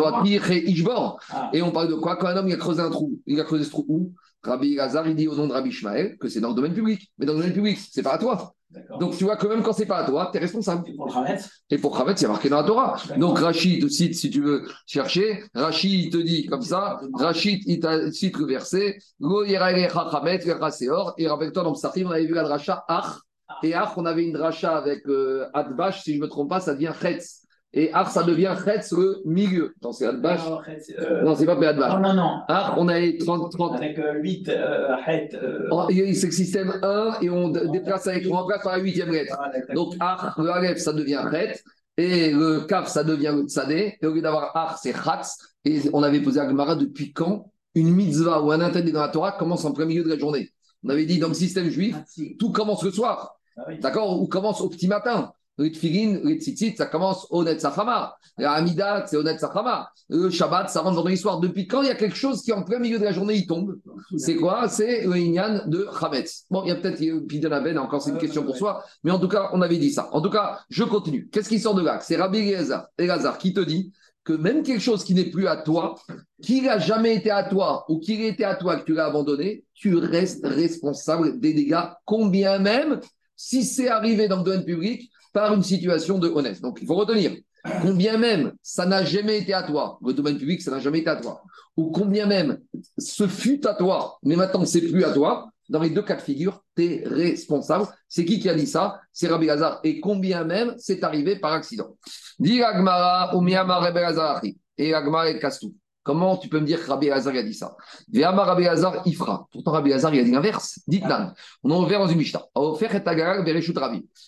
Ah. 1.29 1.49
Et 1.53 1.61
on 1.61 1.71
parle 1.71 1.87
de 1.87 1.93
quoi 1.93 2.15
Quand 2.15 2.27
un 2.27 2.37
homme 2.37 2.47
il 2.47 2.53
a 2.53 2.57
creusé 2.57 2.81
un 2.81 2.89
trou, 2.89 3.19
il 3.27 3.39
a 3.39 3.43
creusé 3.43 3.63
ce 3.63 3.69
trou 3.69 3.85
où? 3.87 4.11
Rabbi 4.41 4.73
Lazar, 4.75 5.07
il 5.07 5.15
dit 5.15 5.27
au 5.27 5.35
nom 5.35 5.45
de 5.47 5.53
Rabbi 5.53 5.69
Ishmael 5.69 6.17
que 6.17 6.27
c'est 6.27 6.41
dans 6.41 6.49
le 6.49 6.55
domaine 6.55 6.73
public. 6.73 7.11
Mais 7.17 7.27
dans 7.27 7.33
le 7.33 7.39
domaine 7.39 7.53
public, 7.53 7.77
c'est 7.91 8.01
pas 8.01 8.13
à 8.13 8.17
toi. 8.17 8.55
Donc 8.99 9.15
tu 9.15 9.25
vois 9.25 9.35
que 9.35 9.45
même 9.45 9.61
quand 9.61 9.73
c'est 9.73 9.85
pas 9.85 9.99
à 9.99 10.05
toi, 10.05 10.29
tu 10.31 10.37
es 10.37 10.41
responsable. 10.41 10.89
Et 10.89 10.95
pour 10.95 11.05
le 11.05 11.15
Hametz 11.15 11.47
Et 11.69 11.77
pour 11.77 11.95
Khavet, 11.95 12.13
il 12.13 12.23
y 12.23 12.25
a 12.25 12.29
marqué 12.29 12.49
dans 12.49 12.57
la 12.57 12.63
Torah. 12.63 12.97
Donc 13.17 13.37
Rachid 13.37 13.83
te 13.83 13.87
cite, 13.87 14.15
si 14.15 14.31
tu 14.31 14.41
veux 14.41 14.63
chercher, 14.87 15.43
Rachid 15.53 16.05
il 16.05 16.09
te 16.09 16.17
dit 16.17 16.47
comme 16.47 16.63
ça, 16.63 16.99
Rachid 17.13 17.61
il 17.67 17.79
te 17.79 18.09
cite 18.11 18.35
le 18.37 18.47
verset, 18.47 18.97
Lo 19.19 19.43
et 19.43 19.57
rappelle-toi 19.57 21.63
dans 21.63 21.73
Psachim, 21.73 22.07
on 22.07 22.11
avait 22.11 22.25
vu 22.25 22.33
la 22.33 22.43
dracha 22.43 22.83
Ach, 22.87 23.19
et 23.61 23.75
Ach, 23.75 23.91
on 23.97 24.05
avait 24.05 24.25
une 24.25 24.33
dracha 24.33 24.75
avec 24.75 25.07
euh, 25.07 25.45
Adbash, 25.53 26.01
si 26.03 26.13
je 26.13 26.17
ne 26.17 26.23
me 26.23 26.27
trompe 26.27 26.49
pas, 26.49 26.59
ça 26.59 26.73
devient 26.73 26.93
Chetz. 26.99 27.42
Et 27.75 27.89
Ach, 27.91 28.09
ça 28.11 28.21
devient 28.23 28.55
Chetz 28.63 28.91
le 28.91 29.21
milieu. 29.25 29.73
Non, 29.81 29.91
c'est 29.91 30.05
Adbash. 30.05 30.45
Non, 30.47 30.59
euh, 30.99 31.23
Non, 31.23 31.35
c'est 31.35 31.45
pas 31.47 31.55
non, 31.55 31.61
Adbash. 31.63 32.01
non, 32.01 32.13
non. 32.13 32.39
Ach, 32.47 32.73
on 32.77 32.87
avait 32.87 33.17
30, 33.17 33.51
30. 33.51 33.75
Avec 33.77 33.99
8 34.21 34.49
Hamet. 34.49 35.29
Oh, 35.71 35.87
il 35.89 35.97
y 35.97 36.01
a- 36.09 36.13
C'est 36.13 36.27
le 36.27 36.31
système 36.33 36.73
1 36.83 37.17
et 37.21 37.29
on 37.31 37.49
déplace 37.49 38.05
avec, 38.07 38.27
on 38.29 38.33
remplace 38.35 38.61
par 38.63 38.73
la 38.77 38.83
huitième 38.83 39.11
lettre. 39.11 39.35
Donc, 39.73 39.95
Ar, 39.99 40.35
le 40.39 40.49
Aleph, 40.51 40.77
ça 40.77 40.93
devient 40.93 41.23
Chet, 41.31 41.63
et 41.97 42.31
le 42.31 42.61
Kaf, 42.61 42.87
ça 42.87 43.03
devient 43.03 43.33
le 43.35 43.43
Tzadé, 43.43 43.97
et 44.01 44.05
au 44.05 44.13
lieu 44.13 44.21
d'avoir 44.21 44.55
Ar, 44.55 44.77
c'est 44.77 44.93
Khatz, 44.93 45.37
et 45.65 45.81
on 45.93 46.03
avait 46.03 46.19
posé 46.21 46.39
à 46.39 46.47
Gemara 46.47 46.75
depuis 46.75 47.11
quand 47.11 47.51
une 47.75 47.91
mitzvah 47.91 48.39
ou 48.43 48.51
un 48.51 48.61
interdit 48.61 48.91
dans 48.91 49.01
la 49.01 49.07
Torah 49.09 49.31
commence 49.31 49.65
en 49.65 49.71
plein 49.71 49.85
milieu 49.85 50.03
de 50.03 50.09
la 50.09 50.17
journée? 50.19 50.51
On 50.83 50.89
avait 50.89 51.05
dit 51.07 51.17
dans 51.17 51.29
le 51.29 51.33
système 51.33 51.69
juif, 51.69 51.95
tout 52.37 52.51
commence 52.51 52.83
le 52.83 52.91
soir, 52.91 53.35
Ah 53.57 53.63
oui. 53.67 53.79
d'accord? 53.79 54.21
Ou 54.21 54.27
commence 54.27 54.61
au 54.61 54.69
petit 54.69 54.87
matin. 54.87 55.31
Le 55.57 55.69
tfilin, 55.69 56.19
le 56.23 56.35
tzitzit, 56.35 56.75
ça 56.75 56.87
commence 56.87 57.27
au 57.29 57.43
Netzachama. 57.43 58.17
La 58.37 58.53
Hamida, 58.53 59.05
c'est 59.05 59.17
au 59.17 59.23
Netzachama. 59.23 59.89
Le 60.09 60.29
Shabbat, 60.31 60.69
ça 60.69 60.81
rentre 60.81 61.03
dans 61.03 61.07
l'histoire. 61.07 61.39
Depuis 61.39 61.67
quand 61.67 61.83
il 61.83 61.87
y 61.87 61.91
a 61.91 61.95
quelque 61.95 62.15
chose 62.15 62.41
qui, 62.41 62.51
en 62.51 62.63
plein 62.63 62.79
milieu 62.79 62.97
de 62.97 63.03
la 63.03 63.11
journée, 63.11 63.35
il 63.35 63.45
tombe 63.45 63.77
C'est 64.17 64.35
quoi? 64.35 64.67
C'est 64.67 65.05
le 65.05 65.15
Inyan 65.15 65.67
de 65.67 65.87
Chametz. 65.99 66.45
Bon, 66.49 66.63
il 66.63 66.69
y 66.69 66.71
a 66.71 66.75
peut-être 66.75 67.27
Pidon 67.27 67.51
Aben, 67.51 67.77
encore 67.77 68.01
c'est 68.01 68.09
une 68.09 68.17
question 68.17 68.43
pour 68.43 68.57
soi, 68.57 68.83
mais 69.03 69.11
en 69.11 69.19
tout 69.19 69.27
cas, 69.27 69.49
on 69.53 69.61
avait 69.61 69.77
dit 69.77 69.91
ça. 69.91 70.09
En 70.11 70.21
tout 70.21 70.31
cas, 70.31 70.59
je 70.69 70.83
continue. 70.83 71.29
Qu'est-ce 71.31 71.49
qui 71.49 71.59
sort 71.59 71.75
de 71.75 71.83
là? 71.83 71.99
C'est 72.01 72.15
Rabbi 72.15 72.55
Elazar, 72.97 73.37
qui 73.37 73.53
te 73.53 73.59
dit 73.59 73.91
que 74.23 74.33
même 74.33 74.63
quelque 74.63 74.81
chose 74.81 75.03
qui 75.03 75.13
n'est 75.13 75.29
plus 75.29 75.47
à 75.47 75.57
toi, 75.57 75.95
qu'il 76.41 76.63
n'a 76.63 76.79
jamais 76.79 77.15
été 77.15 77.29
à 77.29 77.43
toi 77.43 77.85
ou 77.89 77.99
qu'il 77.99 78.21
était 78.21 78.43
à 78.43 78.55
toi 78.55 78.77
que 78.77 78.85
tu 78.85 78.93
l'as 78.93 79.05
abandonné, 79.05 79.65
tu 79.73 79.95
restes 79.95 80.45
responsable 80.45 81.39
des 81.39 81.53
dégâts, 81.53 81.83
combien 82.05 82.57
même 82.59 82.99
si 83.35 83.63
c'est 83.63 83.89
arrivé 83.89 84.27
dans 84.27 84.37
le 84.37 84.43
domaine 84.43 84.65
public 84.65 85.11
par 85.33 85.53
une 85.53 85.63
situation 85.63 86.19
de 86.19 86.29
honnête. 86.29 86.61
Donc, 86.61 86.79
il 86.81 86.87
faut 86.87 86.95
retenir, 86.95 87.35
combien 87.81 88.17
même 88.17 88.53
ça 88.61 88.85
n'a 88.85 89.03
jamais 89.03 89.39
été 89.39 89.53
à 89.53 89.63
toi, 89.63 89.99
le 90.05 90.13
domaine 90.13 90.37
public, 90.37 90.61
ça 90.61 90.71
n'a 90.71 90.79
jamais 90.79 90.99
été 90.99 91.09
à 91.09 91.15
toi, 91.15 91.41
ou 91.75 91.91
combien 91.91 92.27
même 92.27 92.59
ce 92.97 93.27
fut 93.27 93.65
à 93.65 93.73
toi, 93.73 94.17
mais 94.23 94.35
maintenant 94.35 94.65
c'est 94.65 94.81
plus 94.81 95.03
à 95.03 95.11
toi, 95.11 95.49
dans 95.69 95.81
les 95.81 95.89
deux 95.89 96.01
cas 96.01 96.15
de 96.15 96.21
figure, 96.21 96.63
tu 96.75 96.83
es 96.83 97.03
responsable. 97.07 97.87
C'est 98.07 98.25
qui 98.25 98.39
qui 98.39 98.49
a 98.49 98.53
dit 98.53 98.67
ça? 98.67 98.99
C'est 99.11 99.27
Rabbi 99.27 99.45
Lazar. 99.45 99.79
Et 99.83 99.99
combien 99.99 100.43
même 100.43 100.75
c'est 100.77 101.03
arrivé 101.03 101.37
par 101.37 101.53
accident 101.53 101.97
Dit 102.37 102.61
Agmara, 102.61 103.35
Umiyama 103.35 103.79
Rabbi 103.79 104.57
et 104.77 104.93
Agmara 104.93 105.29
et 105.29 105.39
Kastou. 105.39 105.73
Comment 106.03 106.35
tu 106.35 106.49
peux 106.49 106.59
me 106.59 106.65
dire 106.65 106.83
que 106.83 106.89
Rabbi 106.89 107.07
Lazar 107.07 107.33
a 107.33 107.43
dit 107.43 107.53
ça? 107.53 107.77
Ve'ama 108.11 108.43
Rabbi 108.43 108.63
Lazar 108.63 109.01
Ifra. 109.07 109.47
Pourtant, 109.51 109.71
Rabbi 109.71 109.89
Lazar, 109.89 110.13
il 110.13 110.19
a 110.19 110.23
dit 110.23 110.31
l'inverse. 110.31 110.79
Dites 110.85 111.05
Nan. 111.05 111.33
On 111.63 111.71
a 111.71 111.77
ouvert 111.77 111.99
dans 111.99 112.07
une 112.07 112.17
Mishnah. 112.17 112.45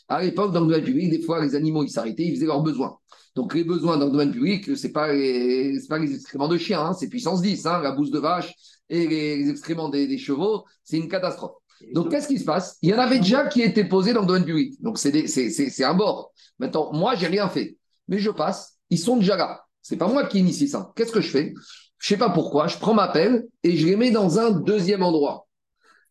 À 0.08 0.22
l'époque, 0.22 0.54
dans 0.54 0.62
le 0.62 0.68
domaine 0.68 0.84
public, 0.84 1.10
des 1.10 1.22
fois, 1.22 1.44
les 1.44 1.54
animaux, 1.54 1.84
ils 1.84 1.90
s'arrêtaient, 1.90 2.24
ils 2.24 2.36
faisaient 2.36 2.46
leurs 2.46 2.62
besoins. 2.62 2.98
Donc, 3.36 3.54
les 3.54 3.66
besoins 3.66 3.98
dans 3.98 4.06
le 4.06 4.12
domaine 4.12 4.32
public, 4.32 4.78
ce 4.78 4.88
n'est 4.88 4.94
pas, 4.94 5.12
les... 5.12 5.78
c'est 5.82 5.90
pas 5.90 6.00
les 6.00 6.16
excréments 6.16 6.48
de 6.48 6.58
chiens, 6.58 6.80
hein, 6.80 6.94
c'est 6.94 7.10
puissance 7.10 7.42
10. 7.42 7.66
Hein, 7.66 7.82
la 7.82 7.92
bouse 7.92 8.10
de 8.10 8.20
vache 8.20 8.54
et 8.90 9.06
les, 9.08 9.38
les 9.44 9.50
excréments 9.50 9.90
des, 9.90 10.08
des 10.08 10.18
chevaux, 10.18 10.64
c'est 10.86 10.98
une 10.98 11.10
catastrophe. 11.10 11.58
Donc, 11.94 12.10
qu'est-ce 12.10 12.30
qui 12.30 12.40
se 12.40 12.46
passe? 12.46 12.78
Il 12.82 12.90
y 12.90 12.94
en 12.94 13.00
avait 13.00 13.20
déjà 13.20 13.48
qui 13.48 13.62
étaient 13.62 13.84
posés 13.84 14.14
dans 14.14 14.22
le 14.22 14.28
domaine 14.28 14.46
public. 14.46 14.82
Donc, 14.82 14.98
c'est 14.98 15.84
un 15.84 15.94
bord. 15.94 16.32
Maintenant, 16.58 16.94
moi, 16.94 17.16
j'ai 17.16 17.28
rien 17.28 17.50
fait. 17.50 17.78
Mais 18.08 18.20
je 18.20 18.32
passe, 18.32 18.78
ils 18.90 19.00
sont 19.00 19.18
déjà 19.18 19.36
là. 19.36 19.65
C'est 19.88 19.98
pas 19.98 20.08
moi 20.08 20.26
qui 20.26 20.40
initie 20.40 20.68
ça. 20.68 20.92
Qu'est-ce 20.96 21.12
que 21.12 21.22
je 21.22 21.30
fais? 21.30 21.54
Je 22.00 22.08
sais 22.08 22.18
pas 22.18 22.32
pourquoi. 22.32 22.66
Je 22.66 22.80
prends 22.80 22.96
ma 22.96 23.08
pelle 23.08 23.46
et 23.62 23.78
je 23.78 23.86
les 23.86 23.96
mets 23.96 24.10
dans 24.10 24.40
un 24.40 24.50
deuxième 24.50 25.04
endroit. 25.04 25.48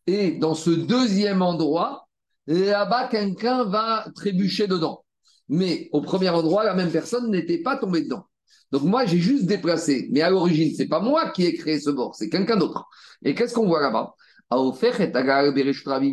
Et 0.07 0.31
dans 0.31 0.55
ce 0.55 0.69
deuxième 0.69 1.41
endroit, 1.41 2.07
là-bas, 2.47 3.09
quelqu'un 3.09 3.65
va 3.65 4.05
trébucher 4.15 4.67
dedans. 4.67 5.03
Mais 5.49 5.89
au 5.91 5.99
premier 5.99 6.29
endroit, 6.29 6.63
la 6.63 6.73
même 6.73 6.89
personne 6.89 7.29
n'était 7.29 7.57
pas 7.57 7.75
tombée 7.75 8.03
dedans. 8.03 8.23
Donc 8.71 8.83
moi, 8.83 9.05
j'ai 9.05 9.17
juste 9.17 9.45
déplacé. 9.45 10.07
Mais 10.09 10.21
à 10.21 10.29
l'origine, 10.29 10.73
c'est 10.73 10.87
pas 10.87 11.01
moi 11.01 11.31
qui 11.31 11.45
ai 11.45 11.53
créé 11.53 11.77
ce 11.81 11.89
bord, 11.89 12.15
c'est 12.15 12.29
quelqu'un 12.29 12.55
d'autre. 12.55 12.85
Et 13.25 13.35
qu'est-ce 13.35 13.53
qu'on 13.53 13.67
voit 13.67 13.81
là-bas? 13.81 14.13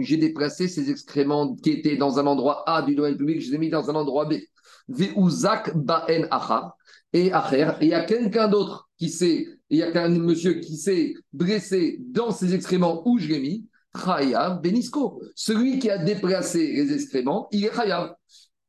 J'ai 0.01 0.17
déplacé 0.17 0.67
ces 0.67 0.91
excréments 0.91 1.55
qui 1.55 1.71
étaient 1.71 1.97
dans 1.97 2.19
un 2.19 2.27
endroit 2.27 2.65
A 2.67 2.83
du 2.83 2.97
domaine 2.97 3.17
public, 3.17 3.41
je 3.41 3.51
les 3.51 3.55
ai 3.55 3.59
mis 3.59 3.71
dans 3.71 3.89
un 3.89 3.95
endroit 3.95 4.25
B. 4.25 4.35
Ve'uzak 4.89 5.77
ba'en 5.77 6.25
achar. 6.33 6.77
Et 7.13 7.33
acher. 7.33 7.71
Et 7.81 7.87
il 7.87 7.89
y 7.89 7.95
a 7.95 8.05
quelqu'un 8.05 8.49
d'autre 8.49 8.91
qui 8.99 9.09
s'est, 9.11 9.47
il 9.71 9.79
y 9.79 9.83
a 9.83 9.91
qu'un 9.93 10.09
monsieur 10.09 10.55
qui 10.55 10.77
s'est 10.77 11.15
blessé 11.33 11.99
dans 12.01 12.31
ces 12.31 12.55
excréments 12.55 13.03
où 13.07 13.19
je 13.19 13.29
l'ai 13.29 13.41
mis. 13.41 13.67
Chayav 13.95 14.63
Benisco. 14.63 15.23
Celui 15.35 15.79
qui 15.79 15.91
a 15.91 15.99
déplacé 15.99 16.73
les 16.73 16.93
excréments, 16.93 17.49
il 17.53 17.67
est 17.67 17.75
Chayav. 17.75 18.15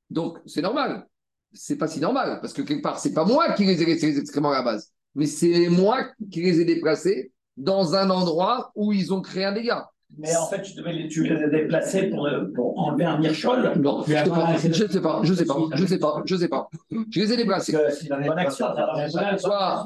Donc, 0.09 0.37
c'est 0.45 0.61
normal. 0.61 1.07
C'est 1.53 1.77
pas 1.77 1.87
si 1.87 1.99
normal, 1.99 2.39
parce 2.41 2.51
que 2.51 2.61
quelque 2.61 2.81
part, 2.81 2.99
c'est 2.99 3.13
pas 3.13 3.25
moi 3.25 3.53
qui 3.53 3.63
les 3.63 3.81
ai 3.81 3.85
laissés 3.85 4.07
les 4.07 4.19
excréments 4.19 4.51
à 4.51 4.55
la 4.55 4.63
base, 4.63 4.91
mais 5.13 5.27
c'est 5.27 5.69
moi 5.69 6.07
qui 6.31 6.41
les 6.41 6.59
ai 6.59 6.65
déplacés 6.65 7.31
dans 7.57 7.93
un 7.93 8.09
endroit 8.09 8.71
où 8.75 8.91
ils 8.91 9.13
ont 9.13 9.21
créé 9.21 9.45
un 9.45 9.51
dégât. 9.51 9.87
Mais 10.17 10.35
en 10.35 10.45
fait, 10.45 10.61
tu, 10.61 10.75
devais 10.75 10.93
les, 10.93 11.07
tu 11.07 11.23
les 11.23 11.43
as 11.43 11.47
déplacés 11.47 12.03
pour, 12.03 12.27
euh, 12.27 12.45
pour 12.53 12.77
enlever 12.79 13.05
un 13.05 13.17
mirchol. 13.17 13.73
Non, 13.77 14.03
je 14.07 14.13
sais 14.13 14.29
pas, 14.29 14.55
je 14.57 14.85
sais 14.85 15.01
pas, 15.01 15.21
je 15.23 15.33
sais 15.33 15.45
pas, 15.45 15.57
je 15.73 15.85
sais 15.85 15.97
pas, 15.99 16.21
je 16.25 16.35
sais 16.35 16.47
pas. 16.47 16.69
Je 17.09 17.19
les 17.19 17.33
ai 17.33 17.37
déplacés. 17.37 17.75
c'est 17.89 18.09
une 18.09 18.27
bonne 18.27 18.37
action. 18.37 18.67
ah, 18.75 19.83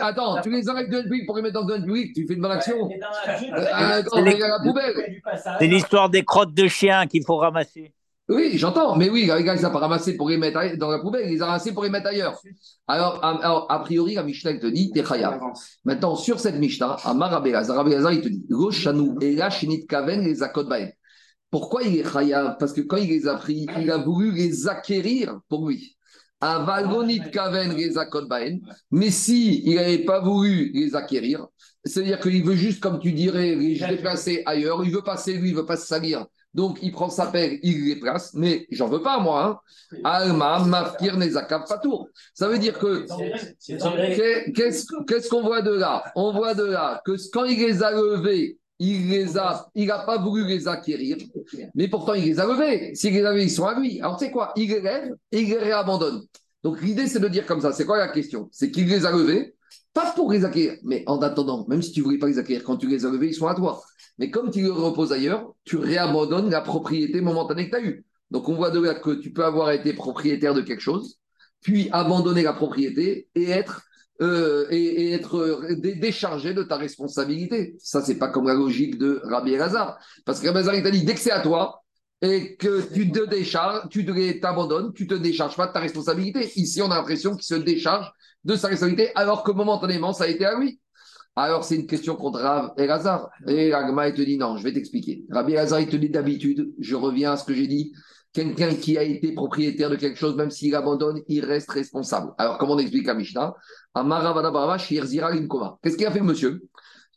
attends, 0.00 0.40
tu 0.40 0.50
les 0.50 0.68
enlèves 0.68 0.90
de 0.90 1.02
public 1.02 1.26
pour 1.26 1.36
les 1.36 1.42
mettre 1.42 1.60
dans 1.60 1.66
le 1.66 1.82
public, 1.82 2.14
tu 2.14 2.26
fais 2.26 2.34
une 2.34 2.40
bonne 2.40 2.52
action. 2.52 2.88
C'est 5.58 5.66
l'histoire 5.66 6.08
des 6.08 6.24
crottes 6.24 6.54
de 6.54 6.66
chiens 6.66 7.06
qu'il 7.06 7.24
faut 7.24 7.36
ramasser. 7.36 7.92
Oui, 8.28 8.58
j'entends, 8.58 8.94
mais 8.94 9.08
oui, 9.08 9.22
les 9.22 9.42
gars, 9.42 9.54
ils 9.56 9.62
n'ont 9.62 9.70
pas 9.70 9.78
ramassé 9.78 10.14
pour 10.14 10.28
les 10.28 10.36
mettre 10.36 10.58
aille- 10.58 10.76
dans 10.76 10.90
la 10.90 10.98
poubelle, 10.98 11.26
ils 11.26 11.32
les 11.34 11.42
ont 11.42 11.46
ramassés 11.46 11.72
pour 11.72 11.82
les 11.84 11.88
mettre 11.88 12.08
ailleurs. 12.08 12.38
Alors, 12.86 13.24
a, 13.24 13.30
alors, 13.42 13.66
a 13.70 13.78
priori, 13.82 14.14
la 14.14 14.22
Mishnah, 14.22 14.50
elle 14.50 14.60
te 14.60 14.66
dit, 14.66 14.90
t'es 14.90 15.02
chayav. 15.02 15.40
Maintenant, 15.86 16.14
sur 16.14 16.38
cette 16.38 16.56
Mishnah, 16.56 16.98
Amar 17.04 17.30
Rabbi 17.30 17.48
Elazar, 17.48 17.76
Rabbi 17.76 17.92
Elazar, 17.92 18.12
il 18.12 18.20
te 18.20 18.28
dit, 18.28 18.44
Lo 18.50 18.70
shanu 18.70 19.14
ela 19.22 19.48
shinit 19.48 19.86
kaven 19.86 20.22
les 20.24 20.42
akot 20.42 20.64
baem. 20.64 20.90
Pourquoi 21.50 21.82
il 21.84 21.96
est 21.96 22.04
chayav 22.12 22.56
Parce 22.58 22.74
que 22.74 22.82
quand 22.82 22.98
il 22.98 23.08
les 23.08 23.26
a 23.26 23.36
pris, 23.36 23.66
il 23.80 23.90
a 23.90 23.96
voulu 23.96 24.30
les 24.32 24.68
acquérir 24.68 25.40
pour 25.48 25.66
lui. 25.66 25.96
Avalonit 26.42 27.30
kaven 27.30 27.74
les 27.74 27.96
akot 27.96 28.26
baem. 28.26 28.60
Mais 28.90 29.10
si 29.10 29.62
il 29.64 29.76
n'avait 29.76 30.04
pas 30.04 30.20
voulu 30.20 30.70
les 30.74 30.94
acquérir, 30.94 31.46
c'est-à-dire 31.82 32.20
qu'il 32.20 32.44
veut 32.44 32.56
juste, 32.56 32.80
comme 32.80 32.98
tu 32.98 33.12
dirais, 33.12 33.54
les 33.54 33.78
déplacer 33.78 34.42
ailleurs, 34.44 34.84
il 34.84 34.90
veut 34.92 35.00
passer 35.02 35.32
lui, 35.32 35.48
il 35.48 35.54
veut 35.56 35.64
pas 35.64 35.78
se 35.78 35.86
salir. 35.86 36.26
Donc, 36.54 36.78
il 36.82 36.92
prend 36.92 37.10
sa 37.10 37.26
pelle, 37.26 37.58
il 37.62 37.84
les 37.84 37.96
place, 37.96 38.32
mais 38.34 38.66
j'en 38.70 38.88
veux 38.88 39.02
pas, 39.02 39.20
moi. 39.20 39.44
Hein. 39.92 40.00
Alma, 40.02 40.60
mafkir, 40.60 41.16
nezakav, 41.16 41.64
patour. 41.68 42.08
Ça 42.34 42.48
veut 42.48 42.58
dire 42.58 42.78
que 42.78 43.06
Qu'est-ce 44.52 45.28
qu'on 45.28 45.42
voit 45.42 45.62
de 45.62 45.72
là? 45.72 46.02
On 46.16 46.32
voit 46.32 46.54
de 46.54 46.64
là 46.64 47.02
que 47.04 47.12
quand 47.32 47.44
il 47.44 47.58
les 47.58 47.82
a 47.82 47.92
levés, 47.92 48.58
il 48.78 49.08
les 49.08 49.36
a, 49.36 49.68
il 49.74 49.86
n'a 49.86 49.98
pas 50.00 50.18
voulu 50.18 50.46
les 50.46 50.68
acquérir, 50.68 51.16
mais 51.74 51.88
pourtant 51.88 52.14
il 52.14 52.24
les 52.24 52.40
a 52.40 52.46
levés. 52.46 52.94
S'il 52.94 53.12
les 53.12 53.24
a 53.24 53.32
levés, 53.32 53.44
ils 53.44 53.50
sont 53.50 53.66
à 53.66 53.78
lui. 53.78 54.00
Alors 54.00 54.16
tu 54.16 54.24
sais 54.24 54.30
quoi? 54.30 54.52
Il 54.56 54.70
les 54.70 54.80
lève 54.80 55.14
et 55.32 55.40
il 55.40 55.48
les 55.48 55.58
réabandonne. 55.58 56.22
Donc 56.62 56.80
l'idée 56.80 57.06
c'est 57.06 57.20
de 57.20 57.28
dire 57.28 57.44
comme 57.46 57.60
ça. 57.60 57.72
C'est 57.72 57.84
quoi 57.84 57.98
la 57.98 58.08
question? 58.08 58.48
C'est 58.52 58.70
qu'il 58.70 58.88
les 58.88 59.04
a 59.04 59.10
levés, 59.10 59.54
Pas 59.94 60.12
pour 60.12 60.32
les 60.32 60.44
acquérir, 60.44 60.78
mais 60.84 61.02
en 61.06 61.20
attendant, 61.22 61.66
même 61.68 61.82
si 61.82 61.92
tu 61.92 62.00
ne 62.00 62.04
voulais 62.04 62.18
pas 62.18 62.28
les 62.28 62.38
acquérir, 62.38 62.62
quand 62.62 62.76
tu 62.76 62.86
les 62.86 63.04
as 63.04 63.10
levés, 63.10 63.28
ils 63.28 63.34
sont 63.34 63.46
à 63.46 63.54
toi. 63.54 63.82
Mais 64.18 64.30
comme 64.30 64.50
tu 64.50 64.62
les 64.62 64.68
reposes 64.68 65.12
ailleurs, 65.12 65.52
tu 65.64 65.76
réabandonnes 65.76 66.50
la 66.50 66.60
propriété 66.60 67.20
momentanée 67.20 67.70
que 67.70 67.76
tu 67.76 67.82
as 67.82 67.84
eue. 67.84 68.04
Donc 68.30 68.48
on 68.48 68.54
voit 68.54 68.70
de 68.70 68.80
là 68.80 68.94
que 68.94 69.10
tu 69.10 69.32
peux 69.32 69.44
avoir 69.44 69.70
été 69.70 69.92
propriétaire 69.94 70.54
de 70.54 70.60
quelque 70.60 70.82
chose, 70.82 71.18
puis 71.60 71.88
abandonner 71.92 72.42
la 72.42 72.52
propriété 72.52 73.28
et 73.34 73.50
être, 73.50 73.82
euh, 74.20 74.66
euh, 74.70 75.76
déchargé 75.76 76.52
de 76.52 76.62
ta 76.62 76.76
responsabilité. 76.76 77.76
Ça, 77.78 78.02
c'est 78.02 78.18
pas 78.18 78.28
comme 78.28 78.46
la 78.46 78.54
logique 78.54 78.98
de 78.98 79.20
Rabbi 79.24 79.52
Elazar. 79.52 79.98
Parce 80.24 80.40
que 80.40 80.46
Rabbi 80.46 80.58
Elazar, 80.58 80.74
il 80.74 80.82
t'a 80.82 80.90
dit, 80.90 81.04
dès 81.04 81.14
que 81.14 81.20
c'est 81.20 81.30
à 81.30 81.40
toi, 81.40 81.82
et 82.20 82.56
que 82.56 82.92
tu 82.92 83.10
te 83.12 83.24
décharges, 83.26 83.88
tu 83.90 84.04
t'abandonnes, 84.40 84.92
tu 84.92 85.06
te 85.06 85.14
décharges 85.14 85.56
pas 85.56 85.68
de 85.68 85.72
ta 85.72 85.80
responsabilité. 85.80 86.50
Ici, 86.56 86.82
on 86.82 86.90
a 86.90 86.96
l'impression 86.96 87.34
qu'il 87.34 87.44
se 87.44 87.54
décharge 87.54 88.10
de 88.44 88.56
sa 88.56 88.68
responsabilité, 88.68 89.10
alors 89.14 89.42
que 89.42 89.52
momentanément, 89.52 90.12
ça 90.12 90.24
a 90.24 90.28
été 90.28 90.44
à 90.44 90.58
lui. 90.58 90.80
Alors, 91.36 91.62
c'est 91.64 91.76
une 91.76 91.86
question 91.86 92.16
contre 92.16 92.40
Rav 92.40 92.72
Elazar. 92.76 93.30
Et 93.46 93.72
Agma, 93.72 94.08
il 94.08 94.14
te 94.14 94.22
dit 94.22 94.36
non, 94.38 94.56
je 94.56 94.64
vais 94.64 94.72
t'expliquer. 94.72 95.24
Rabbi 95.30 95.52
Elazar, 95.52 95.80
il 95.80 95.88
te 95.88 95.96
dit 95.96 96.10
d'habitude, 96.10 96.72
je 96.80 96.96
reviens 96.96 97.32
à 97.32 97.36
ce 97.36 97.44
que 97.44 97.54
j'ai 97.54 97.66
dit, 97.66 97.92
quelqu'un 98.32 98.74
qui 98.74 98.98
a 98.98 99.02
été 99.02 99.32
propriétaire 99.32 99.88
de 99.90 99.96
quelque 99.96 100.18
chose, 100.18 100.36
même 100.36 100.50
s'il 100.50 100.74
abandonne, 100.74 101.22
il 101.28 101.44
reste 101.44 101.70
responsable. 101.70 102.32
Alors, 102.38 102.58
comment 102.58 102.74
on 102.74 102.78
explique 102.78 103.08
à 103.08 103.14
Mishnah? 103.14 103.54
Qu'est-ce 105.82 105.96
qu'il 105.96 106.06
a 106.06 106.10
fait, 106.10 106.20
monsieur? 106.20 106.62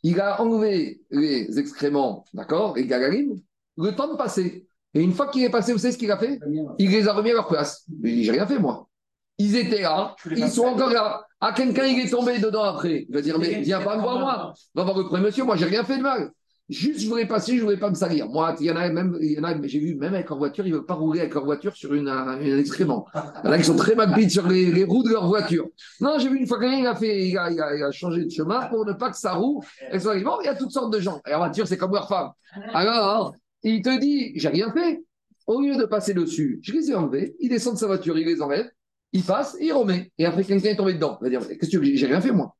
Il 0.04 0.20
a 0.20 0.40
enlevé 0.40 1.00
les 1.10 1.58
excréments, 1.58 2.24
d'accord, 2.34 2.74
les 2.76 2.86
gagarim, 2.86 3.40
le 3.76 3.94
temps 3.94 4.12
de 4.12 4.16
passer. 4.16 4.66
Et 4.94 5.00
une 5.00 5.12
fois 5.12 5.28
qu'il 5.28 5.42
est 5.42 5.50
passé, 5.50 5.72
vous 5.72 5.78
savez 5.78 5.92
ce 5.92 5.98
qu'il 5.98 6.10
a 6.10 6.18
fait? 6.18 6.38
Il 6.78 6.90
les 6.90 7.08
a 7.08 7.12
remis 7.12 7.30
à 7.30 7.34
leur 7.34 7.48
place. 7.48 7.84
Il 8.04 8.14
dit, 8.14 8.24
j'ai 8.24 8.32
rien 8.32 8.46
fait, 8.46 8.58
moi. 8.58 8.88
Ils 9.38 9.56
étaient 9.56 9.82
là, 9.82 10.14
ils 10.30 10.50
sont 10.50 10.64
encore 10.64 10.90
là. 10.90 11.24
Ah, 11.40 11.52
quelqu'un, 11.52 11.86
il 11.86 11.98
est 11.98 12.10
tombé 12.10 12.38
dedans 12.38 12.62
après. 12.62 13.06
Il 13.08 13.14
va 13.14 13.20
dire, 13.20 13.38
mais 13.38 13.62
viens 13.62 13.80
pas 13.80 13.96
me 13.96 14.02
voir, 14.02 14.18
moi. 14.20 14.52
Va 14.74 14.84
voir 14.84 14.96
le 14.96 15.04
premier 15.04 15.24
monsieur, 15.24 15.44
moi, 15.44 15.56
j'ai 15.56 15.64
rien 15.64 15.84
fait 15.84 15.98
de 15.98 16.02
mal. 16.02 16.30
Juste, 16.68 17.00
je 17.00 17.06
voudrais 17.06 17.26
passer, 17.26 17.56
je 17.56 17.60
voudrais 17.60 17.78
pas 17.78 17.90
me 17.90 17.94
salir. 17.94 18.28
Moi, 18.28 18.54
il 18.60 18.66
y 18.66 18.70
en 18.70 18.76
a 18.76 18.88
même, 18.88 19.18
il 19.20 19.32
y 19.32 19.38
en 19.38 19.44
a, 19.44 19.54
j'ai 19.66 19.80
vu 19.80 19.94
même 19.96 20.14
avec 20.14 20.28
leur 20.28 20.38
voiture, 20.38 20.64
ils 20.66 20.70
ne 20.70 20.76
veulent 20.76 20.86
pas 20.86 20.94
rouler 20.94 21.20
avec 21.20 21.34
leur 21.34 21.44
voiture 21.44 21.74
sur 21.76 21.92
une, 21.92 22.08
un 22.08 22.40
excrément. 22.40 23.06
Là, 23.44 23.56
ils 23.56 23.64
sont 23.64 23.76
très 23.76 23.94
mal 23.94 24.30
sur 24.30 24.48
les, 24.48 24.70
les, 24.70 24.84
roues 24.84 25.02
de 25.02 25.10
leur 25.10 25.26
voiture. 25.26 25.66
Non, 26.00 26.18
j'ai 26.18 26.28
vu 26.28 26.38
une 26.38 26.46
fois 26.46 26.60
quelqu'un, 26.60 26.78
il 26.78 26.86
a 26.86 26.94
fait, 26.94 27.28
il 27.28 27.36
a, 27.36 27.50
il, 27.50 27.60
a, 27.60 27.90
changé 27.90 28.24
de 28.24 28.30
chemin 28.30 28.66
pour 28.68 28.86
ne 28.86 28.92
pas 28.92 29.10
que 29.10 29.18
ça 29.18 29.34
roule. 29.34 29.64
Et 29.92 29.98
soit, 29.98 30.18
bon, 30.20 30.38
il 30.42 30.46
y 30.46 30.48
a 30.48 30.54
toutes 30.54 30.70
sortes 30.70 30.92
de 30.92 31.00
gens. 31.00 31.20
Et 31.26 31.30
la 31.30 31.38
voiture, 31.38 31.66
c'est 31.66 31.76
comme 31.76 31.92
leur 31.92 32.08
femme. 32.08 32.30
Alors, 32.72 33.34
il 33.64 33.82
te 33.82 33.98
dit, 33.98 34.32
j'ai 34.36 34.48
rien 34.48 34.72
fait. 34.72 35.02
Au 35.46 35.60
lieu 35.60 35.76
de 35.76 35.84
passer 35.84 36.14
dessus, 36.14 36.60
je 36.62 36.72
les 36.72 36.90
ai 36.90 36.94
enlevés. 36.94 37.34
Il 37.40 37.48
descend 37.48 37.74
de 37.74 37.78
sa 37.78 37.86
voiture, 37.88 38.16
il 38.16 38.24
les 38.24 38.40
enlève, 38.40 38.70
il 39.12 39.22
passe, 39.22 39.56
il 39.60 39.72
remet. 39.72 40.10
Et 40.18 40.24
après, 40.24 40.44
quelqu'un 40.44 40.70
est 40.70 40.76
tombé 40.76 40.94
dedans. 40.94 41.18
Il 41.20 41.24
va 41.24 41.30
dire, 41.30 41.46
qu'est-ce 41.46 41.58
que 41.58 41.66
tu 41.66 41.78
veux 41.78 41.84
J'ai 41.84 42.06
rien 42.06 42.20
fait, 42.20 42.32
moi? 42.32 42.56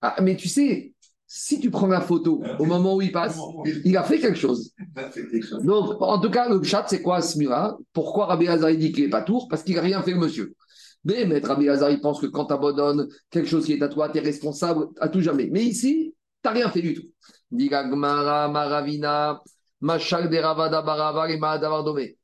Ah, 0.00 0.16
mais 0.22 0.36
tu 0.36 0.48
sais, 0.48 0.92
si 1.26 1.60
tu 1.60 1.70
prends 1.70 1.86
la 1.86 2.00
photo 2.00 2.42
au 2.58 2.64
moment 2.64 2.96
où 2.96 3.02
il 3.02 3.12
passe, 3.12 3.38
il 3.84 3.96
a 3.96 4.02
fait 4.02 4.18
quelque 4.18 4.38
chose. 4.38 4.72
Donc, 5.62 6.00
en 6.00 6.18
tout 6.20 6.30
cas, 6.30 6.48
le 6.48 6.62
chat, 6.62 6.86
c'est 6.88 7.02
quoi 7.02 7.20
ce 7.20 7.38
là 7.46 7.76
Pourquoi 7.92 8.26
Rabbi 8.26 8.48
Hazar 8.48 8.70
dit 8.72 8.92
qu'il 8.92 9.04
n'est 9.04 9.10
pas 9.10 9.22
tour? 9.22 9.46
Parce 9.48 9.62
qu'il 9.62 9.74
n'a 9.74 9.82
rien 9.82 10.02
fait, 10.02 10.14
monsieur. 10.14 10.54
Mais 11.04 11.26
Maître 11.26 11.48
Rabbi 11.48 11.68
Hazar, 11.68 11.90
il 11.90 12.00
pense 12.00 12.20
que 12.20 12.26
quand 12.26 12.46
tu 12.46 12.54
abandonnes 12.54 13.08
quelque 13.30 13.48
chose 13.48 13.66
qui 13.66 13.74
est 13.74 13.82
à 13.82 13.88
toi, 13.88 14.08
tu 14.08 14.18
es 14.18 14.20
responsable 14.20 14.86
à 15.00 15.08
tout 15.08 15.20
jamais. 15.20 15.48
Mais 15.50 15.64
ici, 15.64 16.14
tu 16.42 16.48
n'as 16.48 16.54
rien 16.54 16.70
fait 16.70 16.82
du 16.82 16.94
tout. 16.94 17.06
Maravina, 17.96 19.40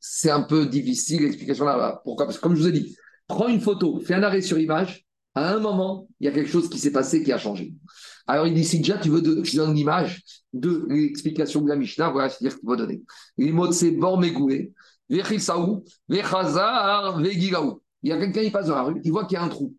C'est 0.01 0.31
un 0.31 0.43
peu 0.43 0.67
difficile 0.67 1.23
l'explication 1.23 1.65
là. 1.67 2.01
Pourquoi? 2.05 2.27
Parce 2.27 2.39
que 2.39 2.43
comme 2.43 2.55
je 2.57 2.63
vous 2.63 2.69
ai 2.69 2.73
dit, 2.73 2.97
prends 3.27 3.49
une 3.49 3.61
photo, 3.61 4.01
fais 4.01 4.15
un 4.15 4.23
arrêt 4.23 4.43
sur 4.43 4.59
image. 4.59 5.05
À 5.35 5.53
un 5.53 5.59
moment, 5.59 6.07
il 6.21 6.27
y 6.27 6.29
a 6.29 6.33
quelque 6.33 6.51
chose 6.51 6.69
qui 6.69 6.79
s'est 6.79 6.93
passé 6.93 7.23
qui 7.25 7.33
a 7.33 7.39
changé. 7.39 7.75
Alors 8.27 8.47
il 8.47 8.55
dit, 8.55 8.65
si 8.65 8.79
déjà 8.79 8.99
tu 8.99 9.11
veux 9.11 9.21
que 9.21 9.45
je 9.45 9.57
donne 9.57 9.75
l'image 9.75 10.23
de 10.53 10.87
l'explication 10.89 11.61
de 11.61 11.69
la 11.69 11.77
Mishnah, 11.77 12.11
voilà 12.11 12.29
ce 12.29 12.39
qu'il 12.39 12.51
faut 12.51 12.77
donner. 12.77 13.03
Mots 13.37 13.67
de 13.67 13.73
c'est 13.73 13.91
Bormegoué, 13.91 14.73
Vechisaou, 15.11 15.85
Vechazar, 16.09 17.19
Vegigaou. 17.21 17.83
Il 18.03 18.11
y 18.11 18.13
a 18.13 18.19
quelqu'un 18.19 18.43
qui 18.43 18.51
passe 18.51 18.67
dans 18.67 18.77
la 18.77 18.83
rue, 18.83 19.01
il 19.03 19.11
voit 19.11 19.25
qu'il 19.25 19.35
y 19.35 19.39
a 19.39 19.43
un 19.43 19.49
trou. 19.49 19.75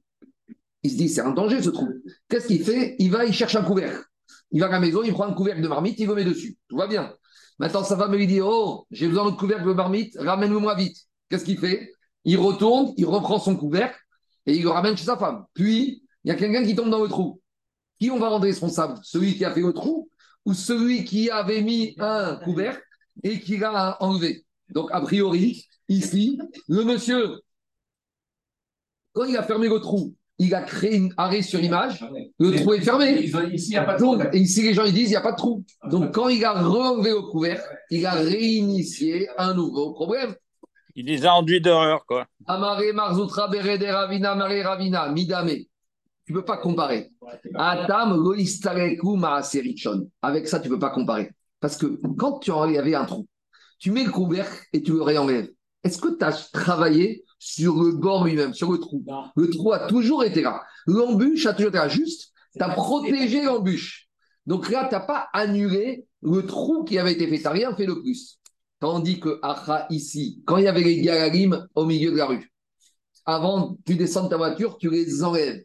Il 0.84 0.91
se 0.91 0.97
dit, 0.97 1.10
c'est 1.10 1.21
un 1.21 1.31
danger 1.31 1.62
ce 1.63 1.69
trou. 1.69 1.88
Qu'est-ce 2.29 2.47
qu'il 2.47 2.63
fait? 2.63 2.95
Il 2.99 3.10
va, 3.10 3.25
il 3.25 3.34
cherche 3.34 3.55
un 3.55 3.63
couvercle. 3.63 4.03
Il 4.51 4.60
va 4.60 4.67
à 4.67 4.71
la 4.71 4.79
maison, 4.79 5.01
il 5.03 5.13
prend 5.13 5.25
un 5.25 5.34
couvercle 5.34 5.62
de 5.62 5.67
marmite, 5.67 5.99
il 5.99 6.08
le 6.08 6.15
met 6.15 6.25
dessus. 6.25 6.58
Tout 6.67 6.77
va 6.77 6.88
bien. 6.88 7.12
Maintenant, 7.58 7.84
sa 7.84 7.97
femme 7.97 8.13
lui 8.13 8.27
dit, 8.27 8.41
oh, 8.41 8.86
j'ai 8.91 9.08
besoin 9.08 9.31
de 9.31 9.36
couvercle 9.36 9.67
de 9.67 9.73
marmite, 9.73 10.15
ramène-le-moi 10.19 10.75
vite. 10.75 10.97
Qu'est-ce 11.29 11.45
qu'il 11.45 11.58
fait? 11.58 11.94
Il 12.25 12.38
retourne, 12.38 12.93
il 12.97 13.05
reprend 13.05 13.39
son 13.39 13.55
couvercle 13.55 13.99
et 14.45 14.55
il 14.55 14.63
le 14.63 14.69
ramène 14.69 14.97
chez 14.97 15.05
sa 15.05 15.17
femme. 15.17 15.45
Puis, 15.53 16.03
il 16.23 16.29
y 16.29 16.31
a 16.31 16.35
quelqu'un 16.35 16.63
qui 16.63 16.75
tombe 16.75 16.89
dans 16.89 17.01
le 17.01 17.07
trou. 17.07 17.39
Qui 17.99 18.09
on 18.09 18.19
va 18.19 18.29
rendre 18.29 18.45
responsable? 18.45 18.99
Celui 19.03 19.35
qui 19.35 19.45
a 19.45 19.51
fait 19.51 19.61
le 19.61 19.73
trou 19.73 20.09
ou 20.43 20.53
celui 20.53 21.05
qui 21.05 21.29
avait 21.29 21.61
mis 21.61 21.95
un 21.99 22.35
couvercle 22.43 22.83
et 23.23 23.39
qui 23.39 23.57
l'a 23.57 23.97
enlevé? 24.01 24.45
Donc, 24.69 24.89
a 24.91 25.01
priori, 25.01 25.65
ici, 25.88 26.39
le 26.67 26.83
monsieur, 26.83 27.41
quand 29.13 29.25
il 29.25 29.38
a 29.38 29.43
fermé 29.43 29.69
le 29.69 29.79
trou, 29.79 30.13
il 30.38 30.53
a 30.53 30.61
créé 30.61 30.97
un 30.97 31.09
arrêt 31.15 31.41
sur 31.41 31.61
image, 31.61 32.05
le 32.39 32.51
trou 32.55 32.73
est 32.73 32.81
fermé. 32.81 33.21
Ici, 33.53 33.71
il 33.71 33.77
a 33.77 33.83
pas 33.83 33.93
de 33.93 33.99
trou. 33.99 34.17
et 34.33 34.38
ici, 34.38 34.63
les 34.63 34.73
gens 34.73 34.83
ils 34.83 34.93
disent 34.93 35.07
il 35.07 35.11
n'y 35.11 35.15
a 35.15 35.21
pas 35.21 35.31
de 35.31 35.38
trou. 35.38 35.63
Donc, 35.89 36.13
quand 36.13 36.27
il 36.27 36.43
a 36.43 36.53
renlevé 36.53 37.11
le 37.11 37.21
couvercle, 37.21 37.65
il 37.89 38.05
a 38.05 38.13
réinitié 38.13 39.29
un 39.38 39.53
nouveau 39.53 39.93
problème. 39.93 40.35
Il 40.95 41.08
les 41.08 41.25
a 41.25 41.34
enduits 41.34 41.60
d'horreur, 41.60 42.05
quoi. 42.05 42.25
Amare 42.47 42.93
Marzoutra 42.93 43.47
Ravina 43.47 44.36
Mare 44.36 44.63
Ravina 44.63 45.10
Midame. 45.10 45.58
Tu 46.25 46.34
ne 46.34 46.39
peux 46.39 46.45
pas 46.45 46.58
comparer. 46.58 47.12
Adam 47.53 48.17
Avec 50.21 50.47
ça, 50.47 50.60
tu 50.60 50.69
ne 50.69 50.73
peux 50.73 50.79
pas 50.79 50.89
comparer. 50.89 51.31
Parce 51.60 51.77
que 51.77 51.99
quand 52.17 52.39
tu 52.39 52.51
avais 52.51 52.95
un 52.95 53.05
trou, 53.05 53.27
tu 53.77 53.91
mets 53.91 54.05
le 54.05 54.12
couvercle 54.12 54.65
et 54.71 54.81
tu 54.81 54.93
le 54.93 55.01
réenlèves. 55.01 55.49
Est-ce 55.84 55.99
que 55.99 56.17
tu 56.17 56.23
as 56.23 56.49
travaillé 56.53 57.23
sur 57.38 57.75
le 57.84 57.91
bord 57.91 58.25
lui-même, 58.25 58.53
sur 58.53 58.71
le 58.71 58.79
trou? 58.79 59.03
Le 59.36 59.49
trou 59.49 59.73
a 59.73 59.88
toujours 59.88 60.23
été 60.23 60.41
là. 60.41 60.63
L'embûche 60.88 61.45
a 61.45 61.53
toujours 61.53 61.69
été 61.69 61.77
là. 61.77 61.89
Juste, 61.89 62.31
tu 62.53 62.63
as 62.63 62.69
protégé 62.69 63.43
l'embûche. 63.43 64.08
Donc 64.45 64.69
là, 64.69 64.88
tu 64.88 64.95
n'as 64.95 65.01
pas 65.01 65.27
annulé 65.34 66.05
le 66.21 66.45
trou 66.45 66.84
qui 66.86 66.97
avait 66.97 67.13
été 67.13 67.27
fait. 67.27 67.38
Tu 67.38 67.43
n'as 67.43 67.51
rien 67.51 67.75
fait 67.75 67.86
de 67.86 67.93
plus. 67.93 68.39
Tandis 68.79 69.19
que 69.19 69.39
Acha, 69.41 69.88
ici, 69.89 70.43
quand 70.45 70.57
il 70.57 70.65
y 70.65 70.67
avait 70.67 70.81
les 70.81 71.01
galarim 71.01 71.67
au 71.75 71.85
milieu 71.85 72.11
de 72.11 72.17
la 72.17 72.25
rue, 72.25 72.51
avant 73.25 73.77
tu 73.85 73.95
descends 73.95 74.25
de 74.25 74.29
ta 74.29 74.38
voiture, 74.38 74.77
tu 74.77 74.89
les 74.89 75.23
enlèves 75.23 75.63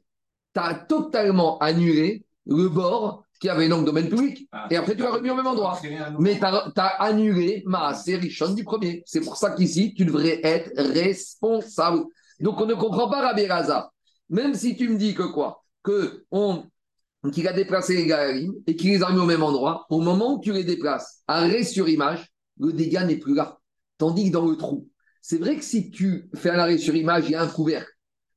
tu 0.55 0.61
as 0.61 0.75
totalement 0.75 1.59
annulé 1.59 2.25
le 2.47 2.69
bord 2.69 3.25
qui 3.41 3.49
avait 3.49 3.69
donc 3.69 3.87
domaine 3.87 4.09
public. 4.09 4.49
Ah, 4.53 4.67
et 4.71 4.77
après, 4.77 4.95
tu 4.95 5.03
l'as 5.03 5.13
remis 5.13 5.31
au 5.31 5.35
même 5.35 5.47
endroit. 5.47 5.81
Mais 6.19 6.39
tu 6.39 6.45
as, 6.45 6.87
annulé 6.99 7.63
ma 7.67 7.93
Richon 7.93 8.53
du 8.53 8.65
premier. 8.65 9.03
C'est 9.07 9.21
pour 9.21 9.37
ça 9.37 9.51
qu'ici, 9.53 9.95
tu 9.95 10.05
devrais 10.05 10.41
être 10.43 10.71
responsable. 10.77 12.05
Donc, 12.41 12.61
on 12.61 12.67
ne 12.67 12.75
comprend 12.75 13.09
pas 13.09 13.23
Rabbi 13.23 13.47
Raza. 13.47 13.91
Même 14.29 14.55
si 14.55 14.77
tu 14.77 14.89
me 14.89 14.97
dis 14.97 15.15
que 15.15 15.23
quoi? 15.23 15.65
Que 15.83 16.25
on, 16.31 16.65
qu'il 17.33 17.49
a 17.49 17.53
déplacé 17.53 17.97
les 17.97 18.07
galeries 18.07 18.51
et 18.67 18.77
qu'il 18.77 18.91
les 18.91 19.03
a 19.03 19.11
mis 19.11 19.19
au 19.19 19.25
même 19.27 19.43
endroit, 19.43 19.87
au 19.89 20.01
moment 20.01 20.35
où 20.35 20.41
tu 20.41 20.53
les 20.53 20.65
déplaces, 20.65 21.23
arrêt 21.27 21.65
sur 21.65 21.89
image, 21.89 22.31
le 22.61 22.73
dégât 22.73 23.05
n'est 23.05 23.17
plus 23.17 23.35
là. 23.35 23.59
Tandis 23.99 24.29
que 24.29 24.35
dans 24.35 24.47
le 24.47 24.57
trou, 24.57 24.89
c'est 25.23 25.39
vrai 25.39 25.57
que 25.57 25.65
si 25.65 25.91
tu 25.91 26.31
fais 26.35 26.51
un 26.51 26.59
arrêt 26.59 26.79
sur 26.79 26.95
image, 26.95 27.25
il 27.27 27.33
y 27.33 27.35
a 27.35 27.43
un 27.43 27.49
couvercle 27.49 27.91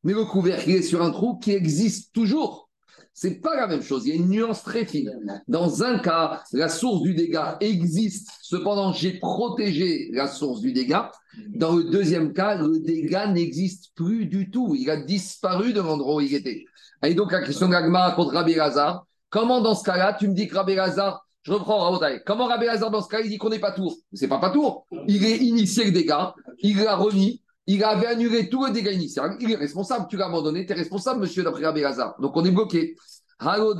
mais 0.03 0.13
le 0.13 0.25
couvercle 0.25 0.69
est 0.69 0.81
sur 0.81 1.01
un 1.01 1.11
trou 1.11 1.37
qui 1.37 1.51
existe 1.51 2.13
toujours. 2.13 2.69
C'est 3.15 3.41
pas 3.41 3.55
la 3.55 3.67
même 3.67 3.83
chose. 3.83 4.05
Il 4.05 4.09
y 4.09 4.11
a 4.11 4.15
une 4.15 4.29
nuance 4.29 4.63
très 4.63 4.85
fine. 4.85 5.11
Dans 5.47 5.83
un 5.83 5.99
cas, 5.99 6.43
la 6.51 6.67
source 6.67 7.03
du 7.03 7.13
dégât 7.13 7.57
existe. 7.59 8.29
Cependant, 8.41 8.91
j'ai 8.91 9.19
protégé 9.19 10.09
la 10.13 10.27
source 10.27 10.61
du 10.61 10.73
dégât. 10.73 11.11
Dans 11.49 11.75
le 11.75 11.83
deuxième 11.83 12.33
cas, 12.33 12.55
le 12.55 12.79
dégât 12.79 13.27
n'existe 13.27 13.91
plus 13.95 14.25
du 14.25 14.49
tout. 14.49 14.75
Il 14.75 14.89
a 14.89 14.97
disparu 14.97 15.73
de 15.73 15.81
l'endroit 15.81 16.15
où 16.15 16.21
il 16.21 16.33
était. 16.33 16.65
Et 17.05 17.13
donc, 17.13 17.31
la 17.31 17.43
question 17.43 17.69
d'Agma 17.69 18.13
contre 18.15 18.33
Rabbi 18.33 18.55
Lazar. 18.55 19.05
Comment, 19.29 19.61
dans 19.61 19.75
ce 19.75 19.83
cas-là, 19.83 20.15
tu 20.19 20.27
me 20.27 20.33
dis 20.33 20.47
que 20.47 20.55
Rabbi 20.55 20.73
Lazar, 20.73 21.25
je 21.43 21.51
reprends. 21.51 21.99
Comment 22.25 22.47
Rabbi 22.47 22.65
Lazar, 22.65 22.89
dans 22.89 23.01
ce 23.01 23.09
cas, 23.09 23.21
il 23.21 23.29
dit 23.29 23.37
qu'on 23.37 23.49
n'est 23.49 23.59
pas 23.59 23.71
tour? 23.71 23.95
C'est 24.13 24.27
pas 24.27 24.39
pas 24.39 24.49
tour. 24.49 24.87
Il 25.07 25.25
est 25.25 25.37
initié 25.37 25.85
le 25.85 25.91
dégât. 25.91 26.33
Il 26.59 26.77
l'a 26.77 26.95
remis 26.95 27.43
il 27.65 27.83
avait 27.83 28.07
annulé 28.07 28.49
tout 28.49 28.65
le 28.65 28.71
dégât 28.71 28.91
initial. 28.91 29.37
Il 29.39 29.49
est 29.51 29.55
responsable. 29.55 30.07
Tu 30.09 30.17
l'as 30.17 30.25
abandonné. 30.25 30.65
Tu 30.65 30.73
es 30.73 30.75
responsable, 30.75 31.21
monsieur, 31.21 31.43
d'après 31.43 31.65
Rabbi 31.65 31.83
Hazar. 31.83 32.19
Donc, 32.19 32.35
on 32.35 32.43
est 32.43 32.51
bloqué. 32.51 32.95
Alors, 33.39 33.73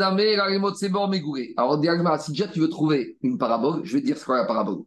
si 2.19 2.31
déjà 2.31 2.47
tu 2.47 2.59
veux 2.59 2.69
trouver 2.69 3.17
une 3.21 3.37
parabole, 3.37 3.81
je 3.83 3.93
vais 3.93 4.01
dire 4.01 4.17
ce 4.17 4.25
qu'est 4.25 4.33
la 4.33 4.45
parabole. 4.45 4.83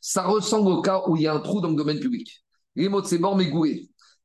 Ça 0.00 0.22
ressemble 0.22 0.68
au 0.70 0.82
cas 0.82 1.02
où 1.06 1.16
il 1.16 1.22
y 1.22 1.26
a 1.26 1.34
un 1.34 1.40
trou 1.40 1.60
dans 1.60 1.68
le 1.68 1.76
domaine 1.76 2.00
public. 2.00 2.44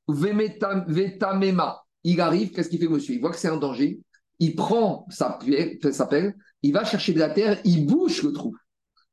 Vetamema. 0.08 1.84
Il 2.04 2.22
arrive, 2.22 2.52
qu'est-ce 2.52 2.70
qu'il 2.70 2.80
fait, 2.80 2.88
monsieur? 2.88 3.16
Il 3.16 3.22
voit 3.22 3.32
que 3.32 3.38
c'est 3.38 3.48
un 3.48 3.58
danger. 3.58 4.00
Il 4.40 4.56
prend 4.56 5.08
sa 5.10 5.40
pelle, 5.40 6.36
il 6.66 6.74
va 6.74 6.84
chercher 6.84 7.14
de 7.14 7.20
la 7.20 7.30
terre, 7.30 7.60
il 7.64 7.86
bouche 7.86 8.24
le 8.24 8.34
trou. 8.34 8.56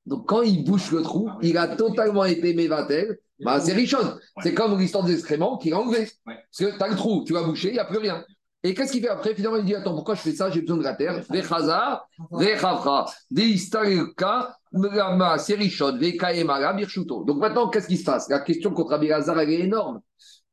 Donc, 0.06 0.26
quand 0.28 0.42
il 0.42 0.64
bouche 0.64 0.90
le 0.90 1.02
trou, 1.02 1.30
il 1.42 1.56
a 1.56 1.68
totalement 1.68 2.24
été 2.24 2.54
mévatel 2.54 3.18
bah, 3.44 3.60
c'est 3.60 3.72
richonne. 3.72 4.18
C'est 4.42 4.54
comme 4.54 4.78
l'histoire 4.78 5.04
des 5.04 5.14
excréments 5.14 5.58
qui 5.58 5.70
est 5.70 5.74
enlevé. 5.74 6.08
Parce 6.24 6.58
que 6.58 6.76
tu 6.76 6.82
as 6.82 6.88
le 6.88 6.96
trou, 6.96 7.24
tu 7.24 7.32
vas 7.32 7.42
boucher, 7.42 7.68
il 7.68 7.74
n'y 7.74 7.78
a 7.78 7.84
plus 7.84 7.98
rien. 7.98 8.24
Et 8.64 8.74
qu'est-ce 8.74 8.92
qu'il 8.92 9.02
fait 9.02 9.08
après? 9.08 9.34
Finalement, 9.34 9.58
il 9.58 9.64
dit 9.64 9.74
Attends, 9.74 9.94
pourquoi 9.94 10.14
je 10.14 10.20
fais 10.20 10.32
ça? 10.32 10.48
J'ai 10.50 10.60
besoin 10.60 10.76
de 10.76 10.84
la 10.84 10.94
terre. 10.94 11.24
Vechazar, 11.28 12.06
vechavra, 12.30 13.06
deistareka, 13.30 14.56
mrama, 14.72 15.38
serichot, 15.38 15.98
vekaemara, 15.98 16.72
birchuto. 16.72 17.24
Donc 17.24 17.38
maintenant, 17.38 17.68
qu'est-ce 17.68 17.88
qui 17.88 17.96
se 17.96 18.04
passe? 18.04 18.28
La 18.28 18.38
question 18.38 18.70
contre 18.70 18.90
Rabbi 18.90 19.10
Hazar, 19.10 19.40
elle 19.40 19.50
est 19.50 19.60
énorme. 19.60 20.00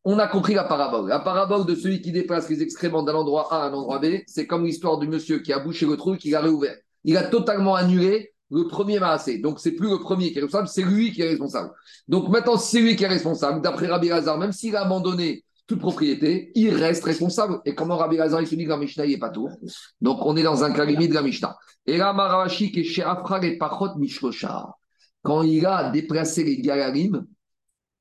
On 0.04 0.18
a 0.18 0.28
compris 0.28 0.56
la 0.56 0.64
parabole. 0.64 1.08
La 1.10 1.20
parabole 1.20 1.68
de 1.68 1.76
celui 1.76 2.02
qui 2.02 2.12
déplace 2.12 2.50
les 2.50 2.64
excréments 2.64 3.04
d'un 3.04 3.14
endroit 3.14 3.54
A 3.54 3.66
à 3.66 3.68
un 3.68 3.74
endroit 3.74 4.00
B, 4.00 4.22
c'est 4.26 4.48
comme 4.48 4.66
l'histoire 4.66 4.98
du 4.98 5.08
monsieur 5.08 5.40
qui 5.40 5.54
a 5.54 5.60
bouché 5.60 5.86
le 5.86 5.96
trou 5.98 6.16
et 6.16 6.18
qui 6.18 6.32
l'a 6.32 6.42
réouvert. 6.42 6.78
Il 7.04 7.18
a 7.18 7.24
totalement 7.24 7.76
annulé 7.76 8.34
le 8.52 8.68
premier 8.68 9.00
maasé. 9.00 9.40
Donc, 9.40 9.60
c'est 9.60 9.74
plus 9.74 9.90
le 9.90 10.00
premier 10.00 10.32
qui 10.32 10.40
est 10.40 10.42
responsable, 10.42 10.68
c'est 10.68 10.84
lui 10.84 11.12
qui 11.12 11.22
est 11.22 11.30
responsable. 11.30 11.72
Donc, 12.08 12.30
maintenant, 12.30 12.58
c'est 12.58 12.82
lui 12.82 12.96
qui 12.96 13.04
est 13.04 13.08
responsable. 13.08 13.62
D'après 13.62 13.88
Rabbi 13.88 14.12
Hazar, 14.12 14.38
même 14.38 14.52
s'il 14.52 14.76
a 14.76 14.82
abandonné 14.82 15.44
toute 15.68 15.80
propriété, 15.80 16.52
il 16.56 16.74
reste 16.74 17.04
responsable. 17.04 17.62
Et 17.66 17.76
comment 17.76 17.98
Rabbi 17.98 18.20
Hazar, 18.20 18.42
il 18.42 18.48
se 18.48 18.56
dit 18.56 18.64
que 18.64 18.70
la 18.70 18.78
Mishnah, 18.78 19.06
il 19.06 19.12
n'est 19.12 19.20
pas 19.20 19.30
tout. 19.30 19.50
Donc, 20.02 20.20
on 20.26 20.36
est 20.36 20.44
dans 20.44 20.64
un 20.64 20.72
cas 20.72 20.86
de 20.86 21.14
la. 21.14 21.58
Et 21.86 21.98
là, 21.98 22.12
Maravashi, 22.14 22.72
qui 22.72 22.82
est 22.82 22.84
chez 22.84 23.04
Afra 23.04 23.44
et 23.46 23.58
Pachot 23.58 23.96
Mishlocha, 23.98 24.74
quand 25.22 25.44
il 25.44 25.66
a 25.66 25.92
déplacé 25.92 26.44
les 26.44 26.60
Galarim, 26.60 27.26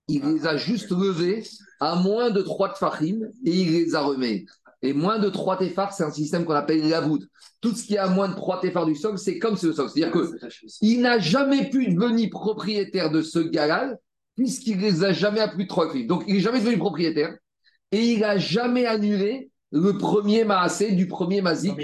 il 0.09 0.25
les 0.25 0.47
a 0.47 0.57
juste 0.57 0.91
levés 0.91 1.45
à 1.81 1.97
moins 1.97 2.31
de 2.31 2.41
3 2.41 2.73
tfachim 2.75 3.21
et 3.45 3.51
il 3.51 3.73
les 3.73 3.95
a 3.95 4.01
remis. 4.01 4.47
Et 4.83 4.93
moins 4.93 5.19
de 5.19 5.29
3 5.29 5.59
téphars, 5.59 5.93
c'est 5.93 6.05
un 6.05 6.11
système 6.11 6.45
qu'on 6.45 6.55
appelle 6.55 6.89
la 6.89 7.01
voûte. 7.01 7.25
Tout 7.61 7.75
ce 7.75 7.85
qui 7.85 7.95
est 7.95 7.99
à 7.99 8.09
moins 8.09 8.29
de 8.29 8.35
3 8.35 8.61
téphars 8.61 8.87
du 8.87 8.95
sol, 8.95 9.19
c'est 9.19 9.39
comme 9.39 9.57
ce 9.57 9.73
sol. 9.73 9.89
C'est-à-dire 9.89 10.13
qu'il 10.81 11.01
n'a 11.01 11.19
jamais 11.19 11.69
pu 11.69 11.89
devenir 11.89 12.31
propriétaire 12.31 13.11
de 13.11 13.21
ce 13.21 13.41
galal, 13.41 13.99
puisqu'il 14.37 14.79
les 14.79 15.03
a 15.03 15.13
jamais 15.13 15.41
à 15.41 15.49
plus 15.49 15.65
de 15.65 15.69
3 15.69 15.93
Donc, 16.07 16.25
il 16.29 16.35
n'est 16.35 16.41
jamais 16.41 16.61
devenu 16.61 16.79
propriétaire 16.79 17.35
et 17.91 18.13
il 18.13 18.21
n'a 18.21 18.39
jamais 18.39 18.87
annulé 18.87 19.51
le 19.73 19.99
premier 19.99 20.45
maasé 20.45 20.93
du 20.93 21.09
premier 21.09 21.43
mazik. 21.43 21.75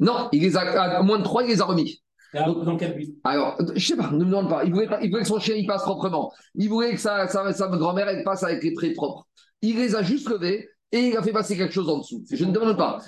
Non, 0.00 0.28
il 0.32 0.42
les 0.42 0.56
a, 0.56 0.60
à 0.98 1.02
moins 1.02 1.18
de 1.18 1.24
3, 1.24 1.44
il 1.44 1.48
les 1.48 1.60
a 1.60 1.64
remis. 1.64 2.02
Dans 2.34 2.76
quel 2.76 2.94
but? 2.96 3.16
Alors, 3.24 3.56
je 3.74 3.86
sais 3.86 3.96
pas, 3.96 4.10
ne 4.10 4.18
me 4.18 4.24
demande 4.24 4.50
pas. 4.50 4.64
Il 4.64 4.72
voulait, 4.72 4.88
il 5.02 5.10
voulait 5.10 5.22
que 5.22 5.28
son 5.28 5.38
chien 5.38 5.54
il 5.54 5.66
passe 5.66 5.82
proprement. 5.82 6.32
Il 6.54 6.68
voulait 6.68 6.92
que 6.92 7.00
sa, 7.00 7.28
sa, 7.28 7.52
sa 7.52 7.68
grand-mère 7.68 8.08
elle 8.08 8.24
passe 8.24 8.42
avec 8.42 8.62
les 8.62 8.74
traits 8.74 8.94
propres. 8.94 9.26
Il 9.62 9.76
les 9.76 9.94
a 9.94 10.02
juste 10.02 10.28
levés 10.28 10.68
et 10.92 11.08
il 11.08 11.16
a 11.16 11.22
fait 11.22 11.32
passer 11.32 11.56
quelque 11.56 11.72
chose 11.72 11.88
en 11.88 11.98
dessous. 11.98 12.24
Je 12.30 12.44
ne 12.44 12.52
demande 12.52 12.76
pas. 12.76 12.98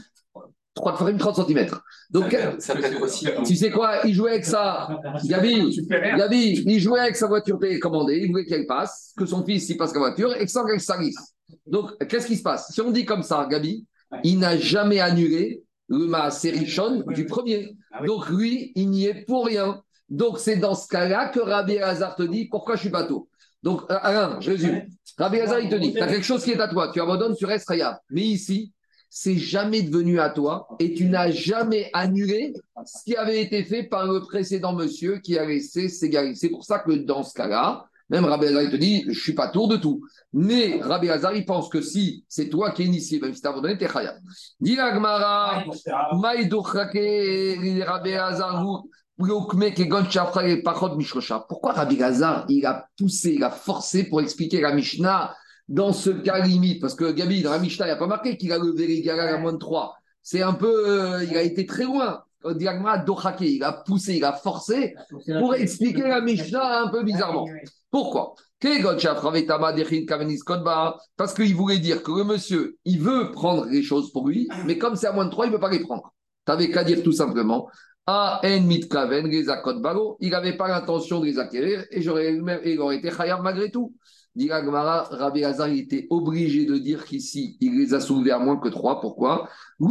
3 0.74 0.92
de 0.92 0.96
farine, 0.96 1.18
30 1.18 1.48
cm. 1.48 1.66
Donc, 2.10 2.36
ça 2.58 2.74
peut 2.74 2.96
aussi. 3.00 3.26
Tu 3.44 3.56
sais 3.56 3.70
quoi 3.70 4.00
Il 4.04 4.14
jouait 4.14 4.32
avec 4.32 4.44
ça. 4.44 4.88
Gabi, 5.24 5.76
Gabi, 5.88 6.62
il 6.66 6.78
jouait 6.80 7.00
avec 7.00 7.16
sa 7.16 7.26
voiture 7.26 7.58
commandée. 7.80 8.18
Il 8.22 8.30
voulait 8.30 8.44
qu'elle 8.44 8.66
passe, 8.66 9.12
que 9.16 9.26
son 9.26 9.44
fils 9.44 9.68
il 9.68 9.76
passe 9.76 9.92
la 9.92 10.00
voiture 10.00 10.34
et 10.34 10.44
que 10.44 10.50
sans 10.50 10.64
qu'elle 10.64 10.80
salisse. 10.80 11.34
Donc, 11.66 11.96
qu'est-ce 12.06 12.26
qui 12.26 12.36
se 12.36 12.42
passe? 12.42 12.70
Si 12.72 12.80
on 12.80 12.90
dit 12.90 13.04
comme 13.04 13.22
ça, 13.22 13.46
Gabi, 13.50 13.86
il 14.22 14.38
n'a 14.38 14.56
jamais 14.56 15.00
annulé 15.00 15.62
le 15.88 16.58
Richon 16.58 17.02
du 17.08 17.26
premier. 17.26 17.74
Ah 17.90 18.04
Donc, 18.04 18.28
lui, 18.28 18.72
il 18.74 18.90
n'y 18.90 19.06
est 19.06 19.24
pour 19.26 19.46
rien. 19.46 19.82
Donc, 20.08 20.38
c'est 20.38 20.56
dans 20.56 20.74
ce 20.74 20.88
cas-là 20.88 21.28
que 21.28 21.40
Rabbi 21.40 21.78
Hazar 21.78 22.14
te 22.16 22.22
dit 22.22 22.48
pourquoi 22.48 22.76
je 22.76 22.80
suis 22.80 22.88
bateau? 22.88 23.27
Donc, 23.62 23.82
euh, 23.90 23.98
Alain, 24.00 24.40
je 24.40 24.50
résume. 24.50 24.82
Rabbi 25.16 25.40
Hazar, 25.40 25.60
il 25.60 25.68
te 25.68 25.74
dit 25.74 25.92
tu 25.92 26.00
as 26.00 26.06
quelque 26.06 26.24
chose 26.24 26.44
qui 26.44 26.52
est 26.52 26.60
à 26.60 26.68
toi, 26.68 26.90
tu 26.92 27.00
abandonnes, 27.00 27.34
tu 27.36 27.44
restes. 27.44 27.72
Mais 28.10 28.22
ici, 28.22 28.72
c'est 29.10 29.36
jamais 29.36 29.82
devenu 29.82 30.20
à 30.20 30.30
toi 30.30 30.68
et 30.78 30.94
tu 30.94 31.06
n'as 31.06 31.30
jamais 31.30 31.90
annulé 31.92 32.52
ce 32.84 33.04
qui 33.04 33.16
avait 33.16 33.42
été 33.42 33.64
fait 33.64 33.84
par 33.84 34.06
le 34.06 34.20
précédent 34.20 34.74
monsieur 34.74 35.18
qui 35.18 35.38
a 35.38 35.44
laissé 35.44 35.88
s'égarer. 35.88 36.34
C'est 36.34 36.50
pour 36.50 36.64
ça 36.64 36.78
que 36.78 36.92
dans 36.92 37.22
ce 37.22 37.34
cas-là, 37.34 37.86
même 38.10 38.24
Rabbi 38.24 38.46
Hazar, 38.46 38.62
il 38.62 38.70
te 38.70 38.76
dit, 38.76 39.02
je 39.02 39.08
ne 39.08 39.14
suis 39.14 39.34
pas 39.34 39.48
tour 39.48 39.68
de 39.68 39.76
tout. 39.76 40.02
Mais 40.32 40.80
Rabbi 40.80 41.10
Hazar, 41.10 41.34
il 41.34 41.44
pense 41.44 41.68
que 41.68 41.80
si 41.80 42.24
c'est 42.28 42.48
toi 42.48 42.70
qui 42.70 42.82
es 42.82 42.86
initié, 42.86 43.20
même 43.20 43.34
si 43.34 43.40
tu 43.40 43.46
as 43.46 43.50
abandonné, 43.50 43.76
tu 43.76 43.84
es 43.84 43.88
khayab. 43.88 44.16
Dis 44.60 44.76
Gmara, 44.76 45.64
Rabbi 47.82 48.12
Hazar, 48.14 48.84
pourquoi 51.48 51.72
Rabbi 51.72 52.00
Hazar, 52.00 52.46
il 52.48 52.64
a 52.66 52.88
poussé, 52.96 53.32
il 53.34 53.42
a 53.42 53.50
forcé 53.50 54.04
pour 54.04 54.20
expliquer 54.20 54.60
la 54.60 54.72
Mishnah 54.72 55.34
dans 55.68 55.92
ce 55.92 56.10
cas 56.10 56.38
limite? 56.38 56.80
Parce 56.80 56.94
que 56.94 57.10
Gabi, 57.10 57.42
dans 57.42 57.50
la 57.50 57.58
Mishnah, 57.58 57.86
il 57.86 57.88
n'y 57.88 57.94
a 57.94 57.96
pas 57.96 58.06
marqué 58.06 58.36
qu'il 58.36 58.52
a 58.52 58.58
levé 58.58 58.86
les 58.86 59.02
galères 59.02 59.34
à 59.34 59.38
moins 59.38 59.52
de 59.52 59.58
3. 59.58 59.96
C'est 60.22 60.42
un 60.42 60.52
peu. 60.52 60.88
Euh, 60.88 61.24
il 61.24 61.36
a 61.36 61.42
été 61.42 61.66
très 61.66 61.84
loin. 61.84 62.22
Il 62.44 63.62
a 63.64 63.72
poussé, 63.84 64.14
il 64.14 64.24
a 64.24 64.32
forcé 64.32 64.94
pour 65.40 65.54
expliquer 65.56 66.02
la 66.02 66.20
Mishnah 66.20 66.82
un 66.82 66.88
peu 66.88 67.02
bizarrement. 67.02 67.46
Pourquoi? 67.90 68.34
Parce 71.16 71.34
qu'il 71.34 71.54
voulait 71.56 71.78
dire 71.78 72.02
que 72.04 72.12
le 72.12 72.24
monsieur, 72.24 72.76
il 72.84 73.00
veut 73.00 73.32
prendre 73.32 73.64
les 73.66 73.82
choses 73.82 74.12
pour 74.12 74.28
lui, 74.28 74.48
mais 74.66 74.78
comme 74.78 74.94
c'est 74.94 75.08
à 75.08 75.12
moins 75.12 75.24
de 75.24 75.30
3, 75.30 75.46
il 75.46 75.48
ne 75.48 75.54
peut 75.56 75.60
pas 75.60 75.70
les 75.70 75.80
prendre. 75.80 76.12
Tu 76.46 76.52
n'avais 76.52 76.70
qu'à 76.70 76.84
dire 76.84 77.02
tout 77.02 77.12
simplement 77.12 77.68
il 80.20 80.30
n'avait 80.30 80.56
pas 80.56 80.68
l'intention 80.68 81.20
de 81.20 81.26
les 81.26 81.38
acquérir 81.38 81.84
et 81.90 82.00
j'aurais 82.00 82.38
aurait 82.78 82.96
été 82.96 83.10
khayab 83.10 83.42
malgré 83.42 83.70
tout. 83.70 83.92
Rabbi 84.40 85.44
Hazar, 85.44 85.68
il 85.68 85.80
était 85.80 86.06
obligé 86.08 86.64
de 86.64 86.78
dire 86.78 87.04
qu'ici, 87.04 87.58
il 87.60 87.76
les 87.76 87.92
a 87.92 88.00
soulevés 88.00 88.30
à 88.30 88.38
moins 88.38 88.56
que 88.56 88.68
trois. 88.68 89.00
Pourquoi? 89.00 89.48
Les 89.80 89.88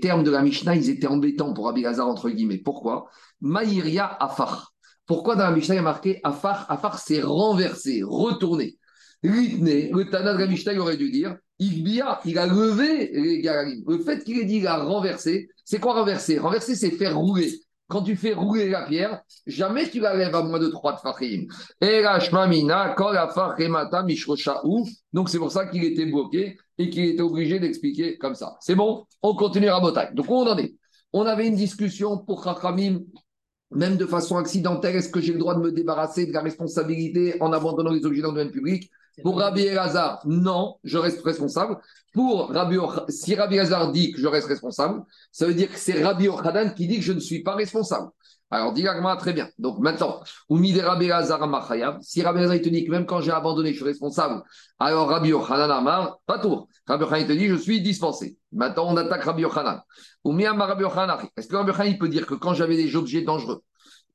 termes 0.00 0.24
de 0.24 0.30
la 0.30 0.42
Mishnah, 0.42 0.74
ils 0.74 0.90
étaient 0.90 1.06
embêtants 1.06 1.52
pour 1.52 1.66
Rabbi 1.66 1.86
Hazar, 1.86 2.08
entre 2.08 2.30
guillemets. 2.30 2.58
Pourquoi? 2.58 3.06
Maïria 3.40 4.16
Afar. 4.18 4.72
Pourquoi 5.06 5.36
dans 5.36 5.44
la 5.44 5.52
Mishnah, 5.52 5.74
il 5.74 5.78
y 5.78 5.80
a 5.80 5.82
marqué 5.82 6.20
Afar? 6.24 6.66
Afar, 6.70 6.98
c'est 6.98 7.20
renversé, 7.20 8.00
retourné. 8.02 8.78
Ritne, 9.24 9.90
le 9.92 10.04
Tana 10.10 10.34
de 10.34 10.46
Mishnah, 10.46 10.74
il 10.74 10.80
aurait 10.80 10.96
dû 10.96 11.10
dire 11.10 11.36
il 11.58 12.38
a 12.38 12.46
levé 12.46 13.10
les 13.12 13.40
Galarim. 13.40 13.82
Le 13.86 13.98
fait 13.98 14.24
qu'il 14.24 14.38
ait 14.38 14.44
dit 14.44 14.58
qu'il 14.58 14.66
a 14.66 14.82
renversé, 14.82 15.48
c'est 15.64 15.78
quoi 15.78 15.94
renverser? 15.94 16.38
Renverser, 16.38 16.74
c'est 16.74 16.90
faire 16.90 17.16
rouler. 17.16 17.52
Quand 17.86 18.02
tu 18.02 18.16
fais 18.16 18.32
rouler 18.32 18.70
la 18.70 18.86
pierre, 18.86 19.20
jamais 19.46 19.88
tu 19.88 20.00
la 20.00 20.16
lèves 20.16 20.34
à 20.34 20.42
moins 20.42 20.58
de 20.58 20.68
3 20.68 20.94
de 20.94 21.00
kol 22.96 24.82
Donc 25.12 25.28
c'est 25.28 25.38
pour 25.38 25.52
ça 25.52 25.66
qu'il 25.66 25.84
était 25.84 26.06
bloqué 26.06 26.56
et 26.78 26.88
qu'il 26.90 27.04
était 27.04 27.22
obligé 27.22 27.60
d'expliquer 27.60 28.16
comme 28.16 28.34
ça. 28.34 28.56
C'est 28.60 28.74
bon? 28.74 29.04
On 29.22 29.34
continue 29.36 29.68
à 29.68 29.80
Botaï. 29.80 30.14
Donc 30.14 30.28
où 30.28 30.34
on 30.34 30.46
en 30.46 30.56
est? 30.58 30.74
On 31.12 31.26
avait 31.26 31.46
une 31.46 31.56
discussion 31.56 32.18
pour 32.18 32.42
Chachamim, 32.42 33.00
même 33.70 33.96
de 33.96 34.06
façon 34.06 34.38
accidentelle, 34.38 34.96
est-ce 34.96 35.10
que 35.10 35.20
j'ai 35.20 35.32
le 35.32 35.38
droit 35.38 35.54
de 35.54 35.60
me 35.60 35.70
débarrasser 35.70 36.26
de 36.26 36.32
la 36.32 36.40
responsabilité 36.40 37.36
en 37.40 37.52
abandonnant 37.52 37.92
les 37.92 38.04
objets 38.04 38.22
dans 38.22 38.32
le 38.32 38.38
domaine 38.38 38.50
public? 38.52 38.90
Pour 39.22 39.38
Rabbi 39.38 39.62
Elazar, 39.62 40.20
non, 40.24 40.76
je 40.84 40.98
reste 40.98 41.22
responsable. 41.22 41.78
Pour 42.12 42.50
Rabbi 42.50 42.76
si 43.08 43.34
Rabbi 43.34 43.56
Elazar 43.56 43.92
dit 43.92 44.12
que 44.12 44.20
je 44.20 44.26
reste 44.26 44.48
responsable, 44.48 45.02
ça 45.32 45.46
veut 45.46 45.54
dire 45.54 45.70
que 45.70 45.78
c'est 45.78 46.02
Rabbi 46.02 46.28
Ochadan 46.28 46.70
qui 46.70 46.86
dit 46.86 46.96
que 46.96 47.04
je 47.04 47.12
ne 47.12 47.20
suis 47.20 47.42
pas 47.42 47.54
responsable. 47.54 48.10
Alors, 48.50 48.72
dit 48.72 48.86
très 49.18 49.32
bien. 49.32 49.48
Donc 49.58 49.80
maintenant, 49.80 50.20
Oumide 50.48 50.78
Rabbi 50.78 51.06
Elazar 51.06 51.40
si 52.02 52.22
Rabbi 52.22 52.38
Elazar 52.38 52.60
te 52.60 52.68
dit 52.68 52.84
que 52.84 52.90
même 52.90 53.06
quand 53.06 53.20
j'ai 53.20 53.32
abandonné, 53.32 53.70
je 53.70 53.76
suis 53.76 53.84
responsable, 53.84 54.42
alors 54.78 55.08
Rabbi 55.08 55.32
Ochanan 55.32 55.70
Amar, 55.70 56.18
pas 56.26 56.38
tour. 56.38 56.68
Rabbi 56.86 57.04
Ochanan 57.04 57.26
te 57.26 57.32
dit 57.32 57.48
je 57.48 57.56
suis 57.56 57.80
dispensé. 57.80 58.38
Maintenant, 58.52 58.86
on 58.88 58.96
attaque 58.96 59.24
Rabbi 59.24 59.44
Ochanan. 59.44 59.82
Rabbi 60.24 60.84
Est-ce 61.36 61.48
que 61.48 61.56
Rabbi 61.56 61.70
Ochanan 61.70 61.98
peut 61.98 62.08
dire 62.08 62.26
que 62.26 62.34
quand 62.34 62.54
j'avais 62.54 62.76
des 62.76 62.94
objets 62.94 63.22
dangereux, 63.22 63.62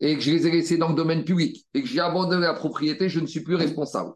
et 0.02 0.16
que 0.16 0.22
je 0.22 0.32
les 0.32 0.48
ai 0.48 0.52
laissés 0.52 0.78
dans 0.78 0.90
le 0.90 0.96
domaine 0.96 1.24
public 1.24 1.66
et 1.74 1.82
que 1.82 1.88
j'ai 1.88 2.00
abandonné 2.00 2.42
la 2.42 2.54
propriété, 2.54 3.10
je 3.10 3.20
ne 3.20 3.28
suis 3.28 3.42
plus 3.42 3.56
responsable. 3.56 4.14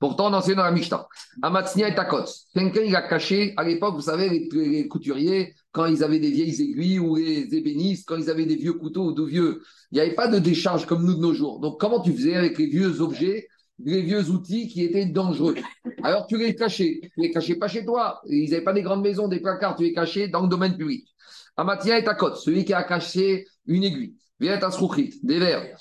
Pourtant, 0.00 0.30
on 0.30 0.34
enseigne 0.34 0.56
dans 0.56 0.64
la 0.64 0.72
Mishnah. 0.72 1.06
Amatsnia 1.42 1.88
et 1.88 1.94
Takot. 1.94 2.24
Quelqu'un, 2.54 2.82
il 2.82 2.96
a 2.96 3.02
caché, 3.02 3.54
à 3.56 3.62
l'époque, 3.62 3.94
vous 3.94 4.02
savez, 4.02 4.48
les, 4.52 4.88
couturiers, 4.88 5.54
quand 5.70 5.86
ils 5.86 6.02
avaient 6.02 6.18
des 6.18 6.30
vieilles 6.30 6.60
aiguilles 6.60 6.98
ou 6.98 7.16
les 7.16 7.54
ébénistes, 7.54 8.08
quand 8.08 8.16
ils 8.16 8.30
avaient 8.30 8.46
des 8.46 8.56
vieux 8.56 8.72
couteaux 8.72 9.06
ou 9.06 9.12
de 9.12 9.22
vieux, 9.22 9.62
il 9.92 9.96
n'y 9.96 10.00
avait 10.00 10.14
pas 10.14 10.26
de 10.26 10.38
décharge 10.38 10.86
comme 10.86 11.04
nous 11.04 11.14
de 11.14 11.20
nos 11.20 11.34
jours. 11.34 11.60
Donc, 11.60 11.78
comment 11.78 12.00
tu 12.00 12.12
faisais 12.12 12.34
avec 12.34 12.58
les 12.58 12.66
vieux 12.66 13.00
objets 13.00 13.46
les 13.82 14.02
vieux 14.02 14.28
outils 14.28 14.68
qui 14.68 14.84
étaient 14.84 15.06
dangereux? 15.06 15.54
Alors 16.02 16.26
tu 16.26 16.36
les 16.36 16.54
cachais. 16.54 17.00
Tu 17.02 17.20
les 17.20 17.30
cachais 17.30 17.54
pas 17.54 17.66
chez 17.66 17.82
toi. 17.82 18.20
Ils 18.26 18.50
n'avaient 18.50 18.62
pas 18.62 18.74
des 18.74 18.82
grandes 18.82 19.02
maisons, 19.02 19.26
des 19.26 19.40
placards, 19.40 19.76
tu 19.76 19.84
les 19.84 19.94
cachais 19.94 20.28
dans 20.28 20.42
le 20.42 20.48
domaine 20.48 20.76
public. 20.76 21.08
Amatia 21.56 21.98
et 21.98 22.04
Takot, 22.04 22.34
celui 22.34 22.66
qui 22.66 22.74
a 22.74 22.82
caché 22.82 23.46
une 23.66 23.84
aiguille 23.84 24.16
des 24.40 25.38
verres. 25.38 25.76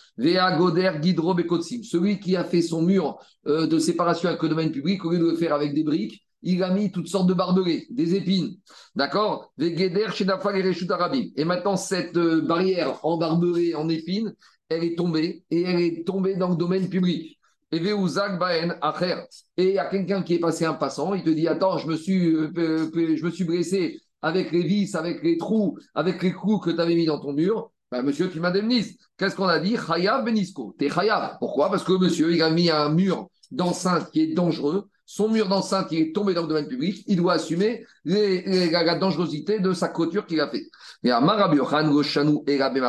Goder, 0.58 0.92
Guidro, 1.00 1.36
Celui 1.84 2.20
qui 2.20 2.36
a 2.36 2.44
fait 2.44 2.62
son 2.62 2.82
mur 2.82 3.18
euh, 3.48 3.68
de 3.68 3.80
séparation 3.80 4.30
avec 4.30 4.44
le 4.44 4.50
domaine 4.50 4.72
public, 4.72 5.04
au 5.06 5.12
lieu 5.12 5.20
de 5.20 5.30
le 5.32 5.36
faire 5.36 5.54
avec 5.54 5.74
des 5.74 5.84
briques, 5.84 6.26
il 6.42 6.64
a 6.64 6.70
mis 6.70 6.92
toutes 6.92 7.08
sortes 7.08 7.28
de 7.28 7.34
barbelés, 7.34 7.88
des 7.90 8.16
épines. 8.16 8.56
D'accord? 8.96 9.52
Et 9.60 11.46
maintenant, 11.46 11.76
cette 11.76 12.18
euh, 12.18 12.42
barrière 12.42 13.00
en 13.04 13.18
barbelé, 13.18 13.76
en 13.76 13.90
épines, 13.90 14.34
elle 14.70 14.84
est 14.84 14.98
tombée 14.98 15.44
et 15.50 15.64
elle 15.64 15.80
est 15.82 16.06
tombée 16.06 16.36
dans 16.36 16.50
le 16.50 16.56
domaine 16.56 16.90
public. 16.90 17.40
Et 17.72 17.78
il 17.78 19.74
y 19.74 19.78
a 19.78 19.86
quelqu'un 19.86 20.24
qui 20.24 20.34
est 20.34 20.40
passé 20.40 20.66
un 20.66 20.74
passant, 20.74 21.14
il 21.14 21.24
te 21.24 21.30
dit 21.30 21.48
Attends, 21.48 21.78
je 21.78 21.88
me 21.88 21.96
suis, 21.96 22.34
euh, 22.34 22.50
je 22.56 23.24
me 23.24 23.30
suis 23.30 23.44
blessé 23.44 24.00
avec 24.22 24.52
les 24.52 24.64
vis, 24.64 24.96
avec 24.96 25.24
les 25.24 25.38
trous, 25.38 25.78
avec 25.94 26.24
les 26.24 26.34
clous 26.34 26.60
que 26.60 26.72
tu 26.72 26.80
avais 26.82 26.96
mis 26.96 27.06
dans 27.06 27.20
ton 27.20 27.34
mur 27.34 27.72
bah, 27.92 28.02
Monsieur, 28.02 28.30
tu 28.30 28.40
m'indemnises. 28.40 28.98
Qu'est-ce 29.18 29.36
qu'on 29.36 29.48
a 29.48 29.60
dit? 29.60 29.76
Chayav 29.76 30.24
Benisko. 30.24 30.76
T'es 30.78 30.90
Chayav. 30.90 31.38
Pourquoi? 31.40 31.70
Parce 31.70 31.84
que 31.84 31.94
monsieur, 31.94 32.34
il 32.34 32.42
a 32.42 32.50
mis 32.50 32.70
un 32.70 32.90
mur 32.90 33.30
d'enceinte 33.52 34.12
qui 34.12 34.22
est 34.22 34.34
dangereux. 34.34 34.88
Son 35.06 35.28
mur 35.28 35.50
d'enceinte 35.50 35.90
qui 35.90 35.98
est 35.98 36.14
tombé 36.14 36.36
dans 36.36 36.44
le 36.44 36.48
domaine 36.48 36.68
public, 36.68 37.04
il 37.08 37.18
doit 37.18 37.34
assumer 37.34 37.84
la, 38.06 38.96
dangerosité 38.96 39.60
de 39.60 39.74
sa 39.74 39.88
clôture 39.88 40.28
qu'il 40.28 40.40
a 40.40 40.48
fait. 40.50 40.68
Et 41.04 41.10
à 41.10 41.20
Rabbi 41.20 41.58
Goshanou 41.58 42.44
et. 42.46 42.62
Rabbi 42.62 42.80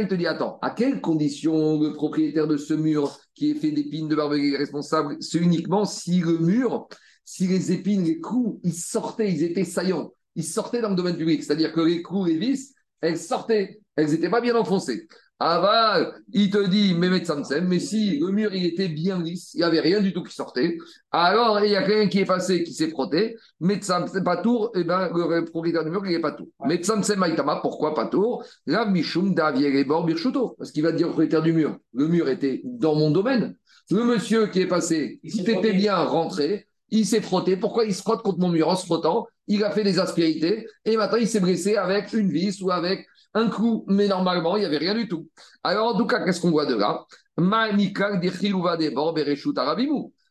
il 0.00 0.08
te 0.08 0.14
dit 0.14 0.26
Attends, 0.26 0.58
à 0.62 0.70
quelles 0.70 1.02
conditions 1.02 1.78
le 1.78 1.92
propriétaire 1.92 2.46
de 2.46 2.56
ce 2.56 2.72
mur 2.72 3.18
qui 3.34 3.50
est 3.50 3.54
fait 3.54 3.70
d'épines 3.70 4.08
de 4.08 4.16
barbe 4.16 4.34
est 4.34 4.56
responsable 4.56 5.16
C'est 5.20 5.38
uniquement 5.38 5.84
si 5.84 6.20
le 6.20 6.38
mur, 6.38 6.88
si 7.24 7.46
les 7.46 7.72
épines, 7.72 8.04
les 8.04 8.20
clous, 8.20 8.60
ils 8.62 8.74
sortaient, 8.74 9.30
ils 9.30 9.42
étaient 9.42 9.64
saillants, 9.64 10.12
ils 10.36 10.44
sortaient 10.44 10.80
dans 10.80 10.90
le 10.90 10.96
domaine 10.96 11.16
public. 11.16 11.42
C'est-à-dire 11.42 11.72
que 11.72 11.80
les 11.80 12.02
clous, 12.02 12.24
les 12.24 12.38
vis, 12.38 12.73
elles 13.04 13.18
sortaient, 13.18 13.80
elles 13.96 14.10
n'étaient 14.10 14.30
pas 14.30 14.40
bien 14.40 14.56
enfoncées. 14.56 15.06
Aval, 15.40 16.14
il 16.32 16.48
te 16.48 16.64
dit, 16.68 16.94
mais 16.94 17.10
mais 17.10 17.78
si 17.80 18.18
le 18.20 18.28
mur 18.28 18.54
il 18.54 18.66
était 18.66 18.88
bien 18.88 19.20
lisse, 19.20 19.52
il 19.54 19.58
n'y 19.58 19.64
avait 19.64 19.80
rien 19.80 20.00
du 20.00 20.12
tout 20.12 20.22
qui 20.22 20.32
sortait, 20.32 20.78
alors 21.10 21.62
il 21.64 21.72
y 21.72 21.76
a 21.76 21.82
quelqu'un 21.82 22.08
qui 22.08 22.20
est 22.20 22.24
passé, 22.24 22.62
qui 22.62 22.72
s'est 22.72 22.88
frotté, 22.88 23.36
c'est 23.60 24.24
pas 24.24 24.36
tour, 24.36 24.70
et 24.74 24.80
eh 24.80 24.84
ben 24.84 25.10
le 25.12 25.44
propriétaire 25.44 25.84
du 25.84 25.90
mur, 25.90 26.06
il 26.06 26.12
n'est 26.12 26.20
pas 26.20 26.32
tour. 26.32 26.46
Mais 26.66 26.80
Maïtama, 27.16 27.56
pourquoi 27.56 27.94
pas 27.94 28.06
tour 28.06 28.44
La 28.66 28.86
Mishum 28.86 29.34
Bor 29.34 30.04
Birchuto, 30.04 30.54
parce 30.56 30.70
qu'il 30.70 30.84
va 30.84 30.92
dire 30.92 31.08
au 31.08 31.10
propriétaire 31.10 31.42
du 31.42 31.52
mur, 31.52 31.78
le 31.92 32.06
mur 32.06 32.28
était 32.28 32.62
dans 32.64 32.94
mon 32.94 33.10
domaine. 33.10 33.56
Le 33.90 34.04
monsieur 34.04 34.46
qui 34.46 34.60
est 34.60 34.66
passé, 34.68 35.20
il 35.24 35.50
était 35.50 35.72
bien 35.72 35.96
rentré, 35.96 36.68
il 36.90 37.04
s'est 37.04 37.20
frotté. 37.20 37.56
Pourquoi 37.56 37.84
il 37.84 37.94
se 37.94 38.02
frotte 38.02 38.22
contre 38.22 38.38
mon 38.38 38.48
mur 38.48 38.68
en 38.68 38.76
se 38.76 38.86
frottant? 38.86 39.26
Il 39.46 39.62
a 39.64 39.70
fait 39.70 39.84
des 39.84 39.98
aspérités 39.98 40.66
et 40.84 40.96
maintenant 40.96 41.18
il 41.18 41.28
s'est 41.28 41.40
blessé 41.40 41.76
avec 41.76 42.12
une 42.12 42.30
vis 42.30 42.60
ou 42.62 42.70
avec 42.70 43.06
un 43.34 43.48
coup, 43.50 43.84
mais 43.88 44.06
normalement, 44.06 44.56
il 44.56 44.60
n'y 44.60 44.66
avait 44.66 44.78
rien 44.78 44.94
du 44.94 45.08
tout. 45.08 45.28
Alors, 45.64 45.94
en 45.94 45.98
tout 45.98 46.06
cas, 46.06 46.24
qu'est-ce 46.24 46.40
qu'on 46.40 46.52
voit 46.52 46.66
de 46.66 46.76
là? 46.76 47.04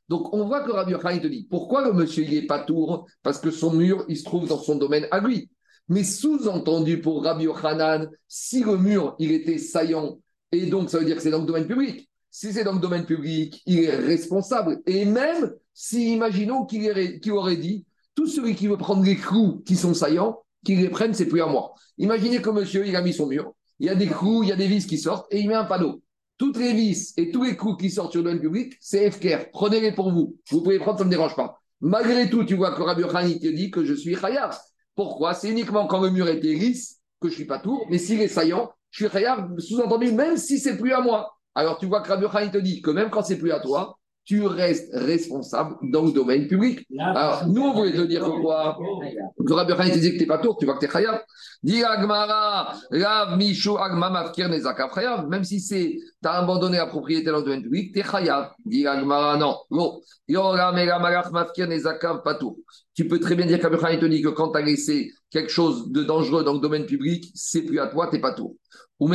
Donc, 0.10 0.34
on 0.34 0.46
voit 0.46 0.62
que 0.62 0.72
Rabbi 0.72 0.94
Yochanan 0.94 1.20
te 1.20 1.28
dit 1.28 1.46
pourquoi 1.50 1.86
le 1.86 1.92
monsieur 1.92 2.24
il 2.24 2.34
n'est 2.34 2.48
pas 2.48 2.60
tour? 2.60 3.06
Parce 3.22 3.40
que 3.40 3.52
son 3.52 3.74
mur, 3.74 4.06
il 4.08 4.18
se 4.18 4.24
trouve 4.24 4.48
dans 4.48 4.58
son 4.58 4.76
domaine 4.76 5.08
à 5.12 5.20
lui. 5.20 5.50
Mais 5.90 6.06
sous-entendu 6.06 7.02
pour 7.02 7.26
Rabbi 7.26 7.44
Yochanan, 7.44 8.10
si 8.30 8.64
le 8.64 8.78
mur, 8.78 9.16
il 9.20 9.34
était 9.34 9.58
saillant, 9.58 10.20
et 10.54 10.68
donc 10.68 10.90
ça 10.90 11.00
veut 11.00 11.06
dire 11.06 11.18
que 11.18 11.22
c'est 11.22 11.30
dans 11.30 11.42
le 11.42 11.46
domaine 11.46 11.68
public. 11.68 12.10
Si 12.32 12.54
c'est 12.54 12.64
dans 12.64 12.74
le 12.74 12.80
domaine 12.80 13.06
public, 13.06 13.62
il 13.66 13.84
est 13.84 13.96
responsable. 13.96 14.80
Et 14.86 15.04
même 15.04 15.54
si, 15.74 16.14
imaginons 16.14 16.66
qu'il 16.66 17.32
aurait 17.34 17.58
dit 17.58 17.86
tout 18.16 18.28
celui 18.28 18.56
qui 18.56 18.68
veut 18.68 18.78
prendre 18.78 19.04
les 19.04 19.16
clous 19.16 19.62
qui 19.66 19.76
sont 19.76 19.94
saillants, 19.94 20.40
qu'il 20.66 20.80
les 20.80 20.90
prenne, 20.90 21.14
c'est 21.14 21.28
plus 21.28 21.42
à 21.42 21.48
moi. 21.48 21.74
Imaginez 21.98 22.42
que 22.42 22.50
monsieur, 22.50 22.88
il 22.88 22.96
a 22.96 23.02
mis 23.02 23.14
son 23.14 23.28
mur, 23.28 23.54
il 23.80 23.88
y 23.88 23.90
a 23.90 23.96
des 23.96 24.08
clous, 24.08 24.44
il 24.44 24.50
y 24.50 24.52
a 24.52 24.56
des 24.56 24.68
vis 24.68 24.86
qui 24.86 24.98
sortent, 24.98 25.28
et 25.32 25.40
il 25.40 25.48
met 25.48 25.56
un 25.56 25.66
panneau. 25.66 26.02
Toutes 26.38 26.58
les 26.58 26.74
vis 26.74 27.14
et 27.18 27.32
tous 27.32 27.44
les 27.44 27.56
clous 27.56 27.76
qui 27.76 27.90
sortent 27.90 28.12
sur 28.12 28.22
le 28.22 28.26
domaine 28.26 28.42
public, 28.42 28.74
c'est 28.80 29.10
FKR. 29.12 29.52
Prenez-les 29.52 29.92
pour 29.92 30.12
vous. 30.12 30.38
Vous 30.50 30.62
pouvez 30.62 30.80
prendre, 30.80 30.98
ça 30.98 31.04
ne 31.04 31.10
me 31.10 31.12
dérange 31.12 31.36
pas. 31.36 31.60
Malgré 31.82 32.30
tout, 32.30 32.44
tu 32.44 32.56
vois 32.56 32.72
que 32.72 32.82
Rabbi 32.82 33.04
Khani 33.04 33.40
te 33.40 33.48
dit 33.48 33.70
que 33.70 33.84
je 33.84 33.94
suis 33.94 34.16
Khayar. 34.16 34.58
Pourquoi? 34.96 35.34
C'est 35.34 35.50
uniquement 35.50 35.86
quand 35.86 36.02
le 36.02 36.10
mur 36.10 36.28
est 36.28 36.40
lisse 36.40 37.02
que 37.20 37.30
je 37.30 37.34
suis 37.34 37.46
pas 37.46 37.60
tour, 37.60 37.86
mais 37.90 37.98
s'il 37.98 38.22
est 38.22 38.28
saillant, 38.28 38.72
je 38.90 39.06
suis 39.06 39.12
Khayar, 39.12 39.48
sous-entendu, 39.58 40.12
même 40.12 40.38
si 40.38 40.60
c'est 40.60 40.78
plus 40.78 40.94
à 40.94 41.02
moi. 41.02 41.38
Alors 41.56 41.78
tu 41.78 41.86
vois 41.86 42.02
que 42.02 42.10
Rabbi 42.10 42.26
Khani 42.32 42.52
te 42.52 42.58
dit 42.58 42.82
que 42.82 42.90
même 42.90 43.10
quand 43.10 43.24
c'est 43.24 43.38
plus 43.38 43.52
à 43.52 43.60
toi, 43.60 44.00
tu 44.26 44.46
restes 44.46 44.90
responsable 44.94 45.76
dans 45.84 46.04
le 46.04 46.12
domaine 46.12 46.48
public. 46.48 46.88
Alors, 46.98 47.46
nous, 47.48 47.62
on 47.62 47.74
voulait 47.74 47.92
te 47.92 48.02
dire 48.02 48.24
quoi 48.42 48.78
Que 49.46 49.54
Rabbi 49.54 49.74
Khan 49.74 49.90
te 49.90 50.00
dit 50.00 50.12
que 50.12 50.16
tu 50.16 50.20
n'es 50.22 50.26
pas 50.26 50.38
tour, 50.38 50.58
tu 50.58 50.66
vois 50.66 50.76
que 50.76 50.80
tu 50.80 50.86
es 50.86 50.90
chayav. 50.90 51.22
Dis 51.62 51.84
Agmara, 51.84 52.74
Rav 52.92 53.38
Mishu 53.38 53.72
Agma 53.78 54.10
Mafkir 54.10 54.48
Nezakav 54.48 54.94
chayav. 54.94 55.28
Même 55.28 55.44
si 55.44 55.60
c'est, 55.60 55.98
tu 56.22 56.30
as 56.30 56.34
abandonné 56.34 56.78
la 56.78 56.88
propriété 56.88 57.26
dans 57.32 57.38
le 57.38 57.44
domaine 57.44 57.64
public, 57.64 57.94
tu 57.94 58.00
es 58.00 58.04
chayav. 58.04 58.52
Dis 58.66 58.88
Agmara, 58.88 59.36
non. 59.38 59.58
Bon. 59.70 60.02
Mafkir 60.30 61.68
Nezakav 61.68 62.22
tour. 62.40 62.58
Tu 62.96 63.08
peux 63.08 63.20
très 63.20 63.36
bien 63.36 63.46
dire 63.46 63.60
qu'Abraham 63.60 63.96
Khan 63.96 64.02
te 64.02 64.06
dit 64.06 64.22
que 64.22 64.30
quand 64.30 64.52
tu 64.52 64.58
as 64.58 64.62
laissé 64.62 65.12
quelque 65.34 65.52
chose 65.52 65.92
de 65.92 66.04
dangereux 66.04 66.44
dans 66.44 66.54
le 66.54 66.60
domaine 66.60 66.86
public, 66.86 67.32
c'est 67.34 67.64
plus 67.64 67.80
à 67.80 67.88
toi, 67.88 68.08
tu 68.08 68.16
n'es 68.16 68.22
pas 68.22 68.34
tour. 68.34 68.56
Ou 69.00 69.12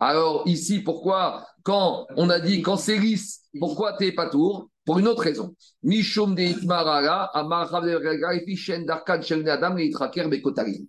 Alors, 0.00 0.42
ici, 0.46 0.80
pourquoi 0.80 1.46
quand 1.62 2.06
on 2.16 2.28
a 2.28 2.38
dit, 2.38 2.60
quand 2.62 2.76
c'est 2.76 2.98
lisse, 2.98 3.40
pourquoi 3.58 3.96
tu 3.96 4.04
n'es 4.04 4.12
pas 4.12 4.28
tour? 4.28 4.68
Pour 4.84 5.00
une 5.00 5.08
autre 5.08 5.22
raison. 5.22 5.56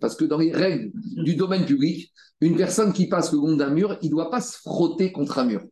Parce 0.00 0.14
que 0.14 0.24
dans 0.24 0.38
les 0.38 0.52
règles 0.52 0.90
du 0.94 1.34
domaine 1.34 1.64
public, 1.64 2.12
une 2.40 2.56
personne 2.56 2.92
qui 2.92 3.08
passe 3.08 3.32
le 3.32 3.38
long 3.38 3.56
d'un 3.56 3.70
mur, 3.70 3.98
il 4.02 4.06
ne 4.06 4.10
doit 4.12 4.30
pas 4.30 4.40
se 4.40 4.56
frotter 4.58 5.10
contre 5.10 5.40
un 5.40 5.44
mur. 5.44 5.62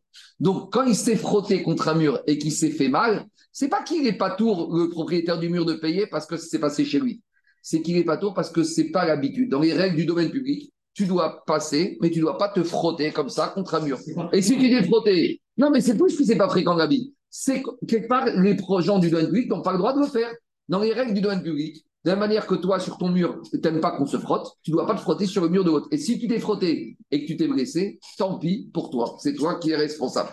Donc, 0.40 0.72
quand 0.72 0.82
il 0.82 0.96
s'est 0.96 1.14
frotté 1.14 1.62
contre 1.62 1.86
un 1.86 1.94
mur 1.94 2.20
et 2.26 2.36
qu'il 2.38 2.50
s'est 2.50 2.70
fait 2.70 2.88
mal, 2.88 3.26
c'est 3.52 3.68
pas 3.68 3.84
qu'il 3.84 4.02
n'est 4.02 4.18
pas 4.18 4.30
tour, 4.32 4.74
le 4.76 4.88
propriétaire 4.88 5.38
du 5.38 5.48
mur, 5.48 5.64
de 5.64 5.74
payer 5.74 6.08
parce 6.08 6.26
que 6.26 6.36
c'est 6.36 6.58
passé 6.58 6.84
chez 6.84 6.98
lui. 6.98 7.22
C'est 7.68 7.82
qu'il 7.82 7.96
n'est 7.96 8.04
pas 8.04 8.16
tour 8.16 8.32
parce 8.32 8.50
que 8.50 8.62
ce 8.62 8.80
n'est 8.80 8.90
pas 8.92 9.04
l'habitude. 9.04 9.50
Dans 9.50 9.58
les 9.58 9.72
règles 9.72 9.96
du 9.96 10.06
domaine 10.06 10.30
public, 10.30 10.72
tu 10.94 11.04
dois 11.04 11.42
passer, 11.48 11.98
mais 12.00 12.10
tu 12.10 12.20
ne 12.20 12.22
dois 12.26 12.38
pas 12.38 12.48
te 12.48 12.62
frotter 12.62 13.10
comme 13.10 13.28
ça 13.28 13.48
contre 13.48 13.74
un 13.74 13.80
mur. 13.80 13.98
Et 14.32 14.40
si 14.40 14.56
tu 14.56 14.70
t'es 14.70 14.84
frotté, 14.84 15.40
non, 15.56 15.70
mais 15.70 15.80
c'est 15.80 15.98
plus 15.98 16.16
que 16.16 16.22
c'est 16.22 16.36
pas 16.36 16.48
fréquent, 16.48 16.76
Gabi. 16.76 17.12
C'est 17.28 17.64
quelque 17.88 18.06
part, 18.06 18.26
les 18.26 18.56
gens 18.82 19.00
du 19.00 19.10
domaine 19.10 19.26
public 19.26 19.50
n'ont 19.50 19.62
pas 19.62 19.72
le 19.72 19.78
droit 19.78 19.94
de 19.94 19.98
le 19.98 20.06
faire. 20.06 20.32
Dans 20.68 20.78
les 20.78 20.92
règles 20.92 21.12
du 21.12 21.20
domaine 21.20 21.42
public, 21.42 21.84
de 22.04 22.10
la 22.12 22.16
manière 22.16 22.46
que 22.46 22.54
toi, 22.54 22.78
sur 22.78 22.98
ton 22.98 23.08
mur, 23.08 23.42
tu 23.50 23.58
n'aimes 23.58 23.80
pas 23.80 23.96
qu'on 23.96 24.06
se 24.06 24.16
frotte, 24.16 24.46
tu 24.62 24.70
ne 24.70 24.76
dois 24.76 24.86
pas 24.86 24.94
te 24.94 25.00
frotter 25.00 25.26
sur 25.26 25.42
le 25.42 25.48
mur 25.48 25.64
de 25.64 25.70
l'autre. 25.70 25.88
Et 25.90 25.98
si 25.98 26.20
tu 26.20 26.28
t'es 26.28 26.38
frotté 26.38 26.96
et 27.10 27.22
que 27.22 27.26
tu 27.26 27.36
t'es 27.36 27.48
blessé, 27.48 27.98
tant 28.16 28.38
pis 28.38 28.70
pour 28.72 28.90
toi. 28.90 29.16
C'est 29.18 29.34
toi 29.34 29.58
qui 29.58 29.72
es 29.72 29.76
responsable. 29.76 30.30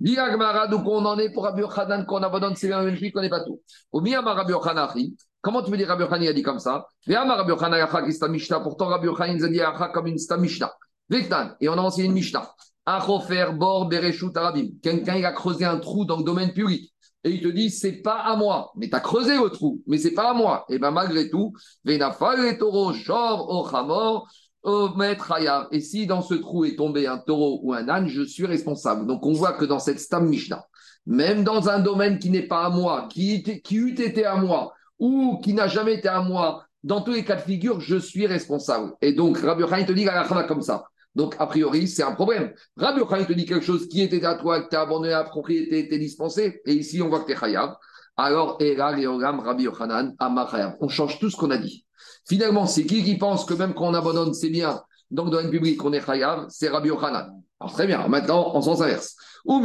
donc 0.00 0.86
on 0.86 1.04
en 1.04 1.18
est 1.18 1.30
pour 1.30 1.44
Rabbi 1.44 1.60
Khanan 1.74 2.06
qu'on 2.06 2.22
abandonne, 2.22 2.56
c'est 2.56 2.70
qu'on 2.70 3.20
n'est 3.20 3.28
pas 3.28 3.44
tout. 3.44 3.60
Au 3.92 4.00
Rabbi 4.00 4.54
Comment 5.42 5.62
tu 5.62 5.70
veux 5.70 5.76
dire 5.76 5.88
Rabbi 5.88 6.02
Yochanan 6.02 6.28
a 6.28 6.32
dit 6.32 6.42
comme 6.42 6.58
ça? 6.58 6.86
Pourtant, 8.62 8.86
Rabbi 8.86 9.06
Yochanan 9.06 9.36
nous 9.38 9.44
a 9.44 9.48
dit 9.48 9.60
comme 9.92 10.06
une 10.06 10.18
Mishnah. 10.38 10.72
Et 11.60 11.68
on 11.68 11.72
a 11.72 11.80
enseigné 11.80 12.06
une 12.08 12.14
Mishnah. 12.14 12.54
Bor, 13.54 13.88
Bereshut, 13.88 14.36
Arabim. 14.36 14.68
Quelqu'un 14.82 15.16
il 15.16 15.24
a 15.24 15.32
creusé 15.32 15.64
un 15.64 15.78
trou 15.78 16.04
dans 16.04 16.18
le 16.18 16.24
domaine 16.24 16.52
public. 16.52 16.92
Et 17.22 17.30
il 17.30 17.42
te 17.42 17.48
dit, 17.48 17.70
c'est 17.70 18.00
pas 18.00 18.20
à 18.20 18.36
moi. 18.36 18.72
Mais 18.76 18.88
tu 18.88 18.96
as 18.96 19.00
creusé 19.00 19.36
le 19.36 19.50
trou, 19.50 19.82
mais 19.86 19.98
c'est 19.98 20.14
pas 20.14 20.30
à 20.30 20.34
moi. 20.34 20.64
Et 20.70 20.78
bien 20.78 20.90
malgré 20.90 21.28
tout, 21.28 21.52
Venafal, 21.84 22.56
Taureau, 22.58 22.92
Shor, 22.92 23.48
Ochamor, 23.50 24.26
et 25.72 25.80
si 25.80 26.06
dans 26.06 26.20
ce 26.20 26.34
trou 26.34 26.66
est 26.66 26.76
tombé 26.76 27.06
un 27.06 27.16
taureau 27.16 27.60
ou 27.62 27.72
un 27.72 27.88
âne, 27.88 28.08
je 28.08 28.20
suis 28.20 28.44
responsable. 28.44 29.06
Donc 29.06 29.24
on 29.24 29.32
voit 29.32 29.54
que 29.54 29.64
dans 29.64 29.78
cette 29.78 30.00
Stam 30.00 30.28
Mishnah, 30.28 30.66
même 31.06 31.44
dans 31.44 31.70
un 31.70 31.78
domaine 31.78 32.18
qui 32.18 32.28
n'est 32.28 32.46
pas 32.46 32.66
à 32.66 32.68
moi, 32.68 33.08
qui, 33.10 33.42
qui 33.42 33.76
eût 33.76 33.98
été 33.98 34.26
à 34.26 34.36
moi, 34.36 34.74
ou 35.00 35.40
qui 35.42 35.54
n'a 35.54 35.66
jamais 35.66 35.94
été 35.94 36.08
à 36.08 36.20
moi, 36.20 36.64
dans 36.84 37.00
tous 37.00 37.12
les 37.12 37.24
cas 37.24 37.36
de 37.36 37.40
figure, 37.40 37.80
je 37.80 37.96
suis 37.96 38.26
responsable. 38.26 38.92
Et 39.00 39.12
donc, 39.12 39.38
Rabbi 39.38 39.62
Yochanan 39.62 39.86
te 39.86 39.92
dit 39.92 40.06
comme 40.46 40.62
ça. 40.62 40.84
Donc, 41.14 41.34
a 41.38 41.46
priori, 41.46 41.88
c'est 41.88 42.02
un 42.02 42.12
problème. 42.12 42.52
Rabbi 42.76 43.00
Yochanan 43.00 43.26
te 43.26 43.32
dit 43.32 43.44
quelque 43.44 43.64
chose 43.64 43.88
qui 43.88 44.02
était 44.02 44.24
à 44.24 44.36
toi, 44.36 44.62
que 44.62 44.68
tu 44.68 44.76
as 44.76 44.82
abandonné 44.82 45.10
la 45.10 45.24
propriété, 45.24 45.88
tu 45.88 45.94
es 45.94 45.98
dispensé, 45.98 46.60
et 46.64 46.74
ici, 46.74 47.02
on 47.02 47.08
voit 47.08 47.20
que 47.20 47.26
tu 47.26 47.32
es 47.32 47.36
chayav. 47.36 47.74
Alors, 48.16 48.58
Rabbi 48.58 49.02
Yochanan, 49.64 50.14
On 50.80 50.88
change 50.88 51.18
tout 51.18 51.30
ce 51.30 51.36
qu'on 51.36 51.50
a 51.50 51.58
dit. 51.58 51.84
Finalement, 52.28 52.66
c'est 52.66 52.84
qui 52.84 53.02
qui 53.02 53.16
pense 53.16 53.44
que 53.44 53.54
même 53.54 53.74
quand 53.74 53.88
on 53.88 53.94
abandonne 53.94 54.34
c'est 54.34 54.50
bien, 54.50 54.82
donc 55.10 55.30
dans 55.30 55.40
le 55.40 55.50
public, 55.50 55.82
on 55.84 55.92
est 55.92 56.04
chayav 56.04 56.46
C'est 56.48 56.68
Rabbi 56.68 56.88
Yochanan. 56.88 57.42
Alors, 57.58 57.72
très 57.72 57.86
bien. 57.86 58.06
Maintenant, 58.08 58.52
on 58.54 58.62
s'en 58.62 58.80
inverse. 58.80 59.16
Donc, 59.46 59.64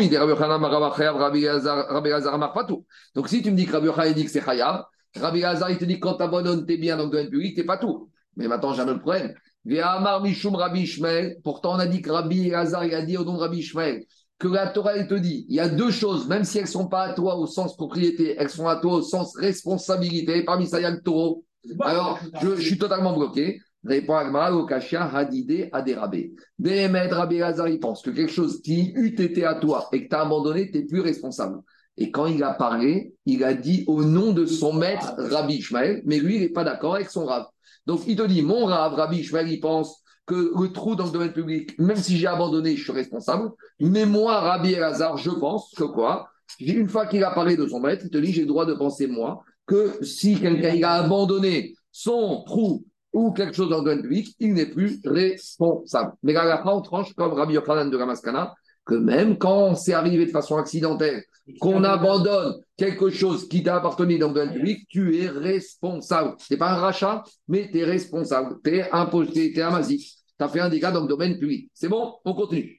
si 3.29 3.41
tu 3.41 3.51
me 3.51 3.55
dis 3.55 3.65
que 3.65 3.71
Rabbi 3.71 3.87
Yochanan 3.87 4.13
dit 4.13 4.25
que 4.25 4.31
c'est 4.31 4.43
chayav, 4.43 4.85
Rabbi 5.19 5.43
Hazar, 5.43 5.71
il 5.71 5.77
te 5.77 5.85
dit 5.85 5.99
quand 5.99 6.15
tu 6.15 6.23
abandonnes 6.23 6.65
tes 6.65 6.77
biens 6.77 6.97
dans 6.97 7.05
le 7.05 7.09
domaine 7.09 7.29
public, 7.29 7.55
tu 7.55 7.61
n'es 7.61 7.65
pas 7.65 7.77
tout. 7.77 8.09
Mais 8.35 8.47
maintenant, 8.47 8.73
j'ai 8.73 8.81
un 8.81 8.87
autre 8.87 9.01
problème. 9.01 9.33
Rabbi 9.67 10.81
Ishmael. 10.81 11.37
Pourtant, 11.43 11.75
on 11.75 11.79
a 11.79 11.87
dit 11.87 12.01
que 12.01 12.11
Rabbi 12.11 12.53
Hazar, 12.53 12.85
il 12.85 12.93
a 12.93 13.01
dit 13.01 13.17
au 13.17 13.23
nom 13.23 13.35
de 13.35 13.39
Rabbi 13.39 13.59
Ishmael 13.59 14.05
que 14.37 14.47
la 14.47 14.67
Torah, 14.67 14.97
elle 14.97 15.07
te 15.07 15.15
dit 15.15 15.45
il 15.49 15.55
y 15.55 15.59
a 15.59 15.69
deux 15.69 15.91
choses, 15.91 16.27
même 16.27 16.43
si 16.43 16.57
elles 16.57 16.65
ne 16.65 16.69
sont 16.69 16.87
pas 16.87 17.03
à 17.03 17.13
toi 17.13 17.37
au 17.37 17.47
sens 17.47 17.75
propriété, 17.75 18.35
elles 18.37 18.49
sont 18.49 18.67
à 18.67 18.75
toi 18.75 18.95
au 18.95 19.01
sens 19.01 19.35
responsabilité. 19.37 20.43
Parmi 20.43 20.67
ça, 20.67 20.79
il 20.79 20.83
y 20.83 20.85
a 20.85 20.91
le 20.91 21.01
taureau. 21.01 21.45
Alors, 21.81 22.19
je, 22.41 22.55
suis 22.55 22.77
totalement 22.77 23.15
bloqué. 23.15 23.59
Répond 23.83 24.15
Agmara 24.15 24.53
au 24.55 24.67
Hadidé 24.67 25.69
Adérabé. 25.71 26.33
Rabbi 26.59 27.41
Hazar, 27.41 27.69
il 27.69 27.79
pense 27.79 28.01
que 28.01 28.09
quelque 28.09 28.31
chose 28.31 28.61
qui 28.61 28.91
eût 28.95 29.15
été 29.21 29.45
à 29.45 29.55
toi 29.55 29.87
et 29.91 30.03
que 30.03 30.09
tu 30.09 30.15
as 30.15 30.21
abandonné, 30.21 30.71
tu 30.71 30.79
n'es 30.79 30.85
plus 30.85 31.01
responsable. 31.01 31.59
Et 31.97 32.11
quand 32.11 32.25
il 32.25 32.43
a 32.43 32.53
parlé, 32.53 33.13
il 33.25 33.43
a 33.43 33.53
dit 33.53 33.85
au 33.87 34.03
nom 34.03 34.33
de 34.33 34.45
son 34.45 34.73
maître 34.73 35.15
Rabbi 35.17 35.55
Ishmael, 35.55 36.01
mais 36.05 36.19
lui, 36.19 36.35
il 36.35 36.41
n'est 36.41 36.49
pas 36.49 36.63
d'accord 36.63 36.95
avec 36.95 37.09
son 37.09 37.25
Rav. 37.25 37.45
Donc 37.85 38.01
il 38.07 38.15
te 38.15 38.23
dit, 38.23 38.41
mon 38.41 38.65
Rav, 38.65 38.93
Rabbi 38.93 39.17
Ishmael, 39.19 39.49
il 39.49 39.59
pense 39.59 40.03
que 40.25 40.51
le 40.59 40.71
trou 40.71 40.95
dans 40.95 41.05
le 41.05 41.11
domaine 41.11 41.33
public, 41.33 41.77
même 41.79 41.97
si 41.97 42.17
j'ai 42.17 42.27
abandonné, 42.27 42.75
je 42.75 42.83
suis 42.83 42.91
responsable. 42.91 43.51
Mais 43.79 44.05
moi, 44.05 44.39
Rabbi 44.39 44.73
Elazar, 44.73 45.17
je 45.17 45.29
pense 45.29 45.73
que 45.75 45.83
quoi? 45.83 46.27
Une 46.59 46.89
fois 46.89 47.05
qu'il 47.05 47.23
a 47.23 47.31
parlé 47.31 47.55
de 47.55 47.67
son 47.67 47.79
maître, 47.79 48.03
il 48.05 48.09
te 48.09 48.17
dit, 48.17 48.33
j'ai 48.33 48.41
le 48.41 48.47
droit 48.47 48.65
de 48.65 48.73
penser, 48.73 49.07
moi, 49.07 49.43
que 49.65 50.03
si 50.03 50.39
quelqu'un 50.39 50.81
a 50.87 51.03
abandonné 51.03 51.75
son 51.91 52.43
trou 52.45 52.85
ou 53.13 53.31
quelque 53.31 53.55
chose 53.55 53.69
dans 53.69 53.77
le 53.77 53.83
domaine 53.83 54.01
public, 54.01 54.35
il 54.39 54.53
n'est 54.53 54.65
plus 54.65 54.99
responsable. 55.05 56.13
Mais 56.23 56.33
là, 56.33 56.61
on 56.65 56.81
tranche 56.81 57.13
comme 57.13 57.33
Rabbi 57.33 57.53
Yochanan 57.53 57.89
de 57.89 57.97
Ramaskana, 57.97 58.53
que 58.85 58.95
même 58.95 59.37
quand 59.37 59.75
c'est 59.75 59.93
arrivé 59.93 60.25
de 60.25 60.31
façon 60.31 60.57
accidentelle, 60.57 61.23
qu'on 61.59 61.83
abandonne 61.83 62.55
quelque 62.77 63.09
chose 63.09 63.47
qui 63.47 63.63
t'a 63.63 63.77
appartenu 63.77 64.17
dans 64.17 64.29
le 64.29 64.33
domaine 64.33 64.53
public, 64.53 64.87
tu 64.89 65.17
es 65.17 65.27
responsable. 65.27 66.35
Ce 66.39 66.53
n'est 66.53 66.57
pas 66.57 66.71
un 66.71 66.77
rachat, 66.77 67.23
mais 67.47 67.69
tu 67.71 67.79
es 67.79 67.83
responsable. 67.83 68.57
Tu 68.63 68.77
es 68.77 68.91
imposé, 68.91 69.53
tu 69.53 69.59
es. 69.59 69.97
Tu 70.37 70.43
as 70.43 70.49
fait 70.49 70.59
un 70.59 70.69
dégât 70.69 70.91
dans 70.91 71.01
le 71.01 71.07
domaine 71.07 71.39
public. 71.39 71.69
C'est 71.73 71.87
bon 71.87 72.15
On 72.25 72.33
continue. 72.33 72.77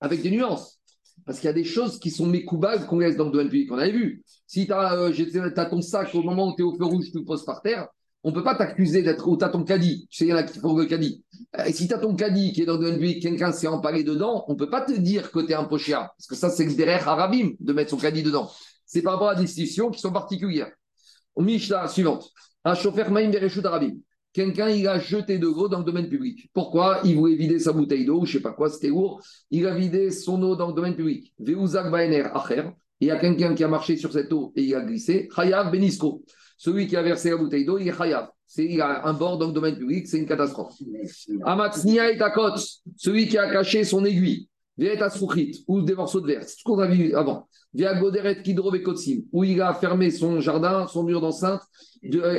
Avec 0.00 0.22
des 0.22 0.30
nuances. 0.30 0.78
Parce 1.24 1.38
qu'il 1.38 1.46
y 1.46 1.50
a 1.50 1.54
des 1.54 1.64
choses 1.64 1.98
qui 1.98 2.10
sont 2.10 2.26
mécoubables 2.26 2.86
qu'on 2.86 2.98
laisse 2.98 3.16
dans 3.16 3.26
le 3.26 3.30
domaine 3.30 3.48
public. 3.48 3.70
On 3.70 3.78
avait 3.78 3.92
vu. 3.92 4.22
Si 4.46 4.66
tu 4.66 4.72
as, 4.72 4.94
euh, 4.94 5.52
as, 5.56 5.66
ton 5.66 5.82
sac 5.82 6.14
au 6.14 6.22
moment 6.22 6.48
où 6.48 6.56
tu 6.56 6.62
es 6.62 6.64
au 6.64 6.76
feu 6.76 6.84
rouge, 6.84 7.10
tu 7.12 7.18
le 7.18 7.24
poses 7.24 7.44
par 7.44 7.60
terre, 7.60 7.88
on 8.24 8.30
ne 8.30 8.34
peut 8.34 8.42
pas 8.42 8.54
t'accuser 8.54 9.02
d'être. 9.02 9.26
Ou 9.28 9.36
tu 9.36 9.44
as 9.44 9.48
ton 9.48 9.64
caddie. 9.64 10.06
Tu 10.10 10.18
sais, 10.18 10.24
il 10.26 10.28
y 10.28 10.32
en 10.32 10.36
a 10.36 10.42
qui 10.42 10.58
font 10.58 10.76
le 10.76 10.86
caddie. 10.86 11.24
Et 11.66 11.72
si 11.72 11.88
tu 11.88 11.94
as 11.94 11.98
ton 11.98 12.14
caddie 12.14 12.52
qui 12.52 12.62
est 12.62 12.66
dans 12.66 12.74
le 12.74 12.80
domaine 12.80 12.98
public, 12.98 13.22
quelqu'un 13.22 13.52
s'est 13.52 13.68
empalé 13.68 14.04
dedans, 14.04 14.44
on 14.48 14.52
ne 14.52 14.58
peut 14.58 14.70
pas 14.70 14.80
te 14.80 14.92
dire 14.92 15.30
que 15.30 15.40
tu 15.40 15.52
es 15.52 15.54
un 15.54 15.64
pochéa. 15.64 16.12
Parce 16.16 16.26
que 16.26 16.34
ça, 16.34 16.50
c'est 16.50 16.66
derrière 16.66 17.08
Arabim 17.08 17.50
de 17.60 17.72
mettre 17.72 17.90
son 17.90 17.96
caddie 17.96 18.22
dedans. 18.22 18.50
C'est 18.84 19.02
par 19.02 19.14
rapport 19.14 19.28
à 19.30 19.34
des 19.34 19.46
situations 19.46 19.90
qui 19.90 20.00
sont 20.00 20.12
particulières. 20.12 20.70
Mishnah 21.36 21.88
suivante. 21.88 22.30
Un 22.64 22.74
chauffeur 22.74 23.10
Maïm 23.10 23.30
Bereshut 23.30 23.64
Arabim. 23.64 23.94
Quelqu'un, 24.32 24.68
il 24.68 24.86
a 24.86 24.98
jeté 24.98 25.38
de 25.38 25.46
l'eau 25.46 25.68
dans 25.68 25.78
le 25.78 25.84
domaine 25.84 26.08
public. 26.08 26.50
Pourquoi? 26.52 27.00
Il 27.04 27.16
voulait 27.16 27.34
vider 27.34 27.58
sa 27.58 27.72
bouteille 27.72 28.04
d'eau, 28.04 28.24
je 28.24 28.30
ne 28.30 28.32
sais 28.34 28.42
pas 28.42 28.52
quoi, 28.52 28.68
c'était 28.68 28.88
lourd. 28.88 29.20
Il 29.50 29.66
a 29.66 29.74
vidé 29.74 30.10
son 30.10 30.42
eau 30.42 30.54
dans 30.54 30.68
le 30.68 30.74
domaine 30.74 30.94
public. 30.94 31.32
Veuzak 31.38 31.90
Baener 31.90 32.24
Acher. 32.34 32.70
Il 33.00 33.08
y 33.08 33.10
a 33.10 33.16
quelqu'un 33.16 33.54
qui 33.54 33.64
a 33.64 33.68
marché 33.68 33.96
sur 33.96 34.12
cette 34.12 34.32
eau 34.32 34.52
et 34.56 34.62
il 34.62 34.74
a 34.74 34.80
glissé. 34.80 35.28
Chayav 35.34 35.70
Benisko. 35.70 36.22
Celui 36.58 36.88
qui 36.88 36.96
a 36.96 37.02
versé 37.02 37.30
la 37.30 37.36
bouteille 37.36 37.64
d'eau, 37.64 37.78
il 37.78 37.86
est 37.88 37.96
Chayav. 37.96 38.28
Il 38.56 38.80
a 38.80 39.06
un 39.06 39.12
bord 39.12 39.38
dans 39.38 39.46
le 39.46 39.52
domaine 39.52 39.76
public, 39.78 40.08
c'est 40.08 40.18
une 40.18 40.26
catastrophe. 40.26 40.74
Amatsnia 41.44 42.10
et 42.10 42.18
Takot. 42.18 42.56
Celui 42.96 43.28
qui 43.28 43.38
a 43.38 43.48
caché 43.48 43.84
son 43.84 44.04
aiguille. 44.04 44.48
ou 45.68 45.82
des 45.82 45.94
morceaux 45.94 46.20
de 46.20 46.26
verre. 46.26 46.42
C'est 46.42 46.58
ce 46.58 46.64
qu'on 46.64 46.80
a 46.80 46.88
vu 46.88 47.14
avant. 47.14 47.48
Via 47.72 47.94
Goderet 47.94 48.42
Kidrovekotsim, 48.42 49.24
où 49.30 49.44
il 49.44 49.62
a 49.62 49.72
fermé 49.72 50.10
son 50.10 50.40
jardin, 50.40 50.88
son 50.88 51.04
mur 51.04 51.20
d'enceinte, 51.20 51.62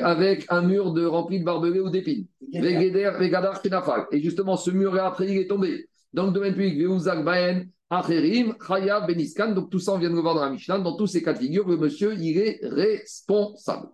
avec 0.03 0.45
un 0.49 0.63
mur 0.63 0.91
de, 0.91 1.05
rempli 1.05 1.39
de 1.39 1.45
barbelés 1.45 1.79
ou 1.79 1.89
d'épines. 1.89 2.25
Et 2.51 4.21
justement, 4.21 4.57
ce 4.57 4.71
mur-là, 4.71 5.05
après, 5.05 5.31
il 5.31 5.37
est 5.37 5.47
tombé. 5.47 5.87
Dans 6.11 6.25
le 6.25 6.31
domaine 6.31 6.53
public, 6.53 6.77
Veuzak 6.77 7.23
Baen, 7.23 7.67
Acherim, 7.89 8.55
Chaya, 8.65 9.01
Beniskan. 9.01 9.53
Donc 9.53 9.71
tout 9.71 9.79
ça, 9.79 9.93
on 9.93 9.97
vient 9.97 10.09
de 10.09 10.15
le 10.15 10.21
voir 10.21 10.35
dans 10.35 10.43
la 10.43 10.51
Mishnah. 10.51 10.79
Dans 10.79 10.95
tous 10.95 11.07
ces 11.07 11.23
cas 11.23 11.33
de 11.33 11.39
figure, 11.39 11.67
le 11.67 11.77
monsieur, 11.77 12.13
il 12.13 12.37
est 12.37 12.59
responsable. 12.63 13.87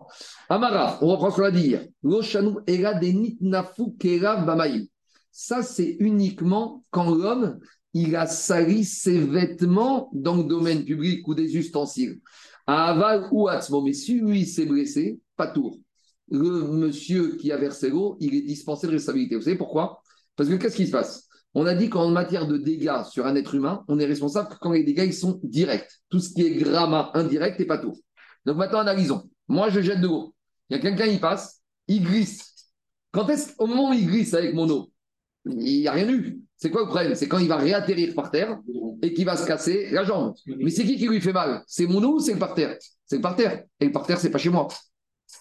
Amara, 0.48 0.98
on 1.02 1.08
reprend 1.08 1.30
ce 1.30 1.36
qu'on 1.36 1.44
a 1.44 1.50
dit 1.50 1.68
hier. 1.68 1.86
Ça, 5.30 5.62
c'est 5.62 5.96
uniquement 6.00 6.84
quand 6.90 7.14
l'homme, 7.14 7.58
il 7.94 8.14
a 8.16 8.26
sali 8.26 8.84
ses 8.84 9.18
vêtements 9.18 10.10
dans 10.12 10.36
le 10.36 10.44
domaine 10.44 10.84
public 10.84 11.26
ou 11.26 11.34
des 11.34 11.56
ustensiles. 11.56 12.20
À 12.66 12.90
aval 12.90 13.28
ou 13.32 13.48
à 13.48 13.60
Mais 13.82 13.92
si 13.94 14.20
lui 14.20 14.44
s'est 14.44 14.66
blessé, 14.66 15.20
pas 15.36 15.46
tour. 15.46 15.78
Le 16.30 16.62
monsieur 16.72 17.36
qui 17.36 17.52
a 17.52 17.56
versé 17.56 17.88
l'eau, 17.88 18.16
il 18.20 18.34
est 18.34 18.42
dispensé 18.42 18.86
de 18.86 18.92
responsabilité. 18.92 19.36
Vous 19.36 19.42
savez 19.42 19.56
pourquoi? 19.56 20.02
Parce 20.34 20.48
que 20.48 20.56
qu'est-ce 20.56 20.76
qui 20.76 20.86
se 20.86 20.92
passe? 20.92 21.25
On 21.58 21.64
a 21.64 21.74
dit 21.74 21.88
qu'en 21.88 22.10
matière 22.10 22.46
de 22.46 22.58
dégâts 22.58 23.02
sur 23.10 23.24
un 23.24 23.34
être 23.34 23.54
humain, 23.54 23.82
on 23.88 23.98
est 23.98 24.04
responsable 24.04 24.50
quand 24.60 24.72
les 24.72 24.84
dégâts 24.84 25.06
ils 25.06 25.14
sont 25.14 25.40
directs. 25.42 25.88
Tout 26.10 26.20
ce 26.20 26.34
qui 26.34 26.42
est 26.42 26.50
gramma 26.50 27.10
indirect 27.14 27.58
n'est 27.58 27.64
pas 27.64 27.78
tout. 27.78 27.94
Donc 28.44 28.58
maintenant, 28.58 28.80
analysons. 28.80 29.30
Moi, 29.48 29.70
je 29.70 29.80
jette 29.80 30.02
de 30.02 30.06
l'eau. 30.06 30.34
Il 30.68 30.76
y 30.76 30.78
a 30.78 30.82
quelqu'un, 30.82 31.06
il 31.06 31.18
passe, 31.18 31.62
il 31.88 32.04
glisse. 32.04 32.68
Quand 33.10 33.26
est-ce 33.30 33.54
au 33.58 33.66
moment 33.66 33.88
où 33.88 33.94
il 33.94 34.06
glisse 34.06 34.34
avec 34.34 34.52
mon 34.52 34.68
eau, 34.68 34.92
il 35.46 35.80
n'y 35.80 35.88
a 35.88 35.92
rien 35.92 36.06
eu. 36.10 36.38
C'est 36.58 36.70
quoi 36.70 36.82
le 36.82 36.88
problème? 36.88 37.14
C'est 37.14 37.26
quand 37.26 37.38
il 37.38 37.48
va 37.48 37.56
réatterrir 37.56 38.14
par 38.14 38.30
terre 38.30 38.58
et 39.00 39.14
qu'il 39.14 39.24
va 39.24 39.38
se 39.38 39.46
casser 39.46 39.88
la 39.92 40.04
jambe. 40.04 40.34
Mais 40.46 40.68
c'est 40.68 40.84
qui 40.84 40.98
qui 40.98 41.08
lui 41.08 41.22
fait 41.22 41.32
mal? 41.32 41.62
C'est 41.66 41.86
mon 41.86 42.04
eau 42.04 42.16
ou 42.16 42.20
c'est 42.20 42.34
le 42.34 42.38
parterre? 42.38 42.76
C'est 43.06 43.16
le 43.16 43.22
parterre. 43.22 43.64
Et 43.80 43.86
le 43.86 43.92
parterre, 43.92 44.20
c'est 44.20 44.30
pas 44.30 44.36
chez 44.36 44.50
moi. 44.50 44.68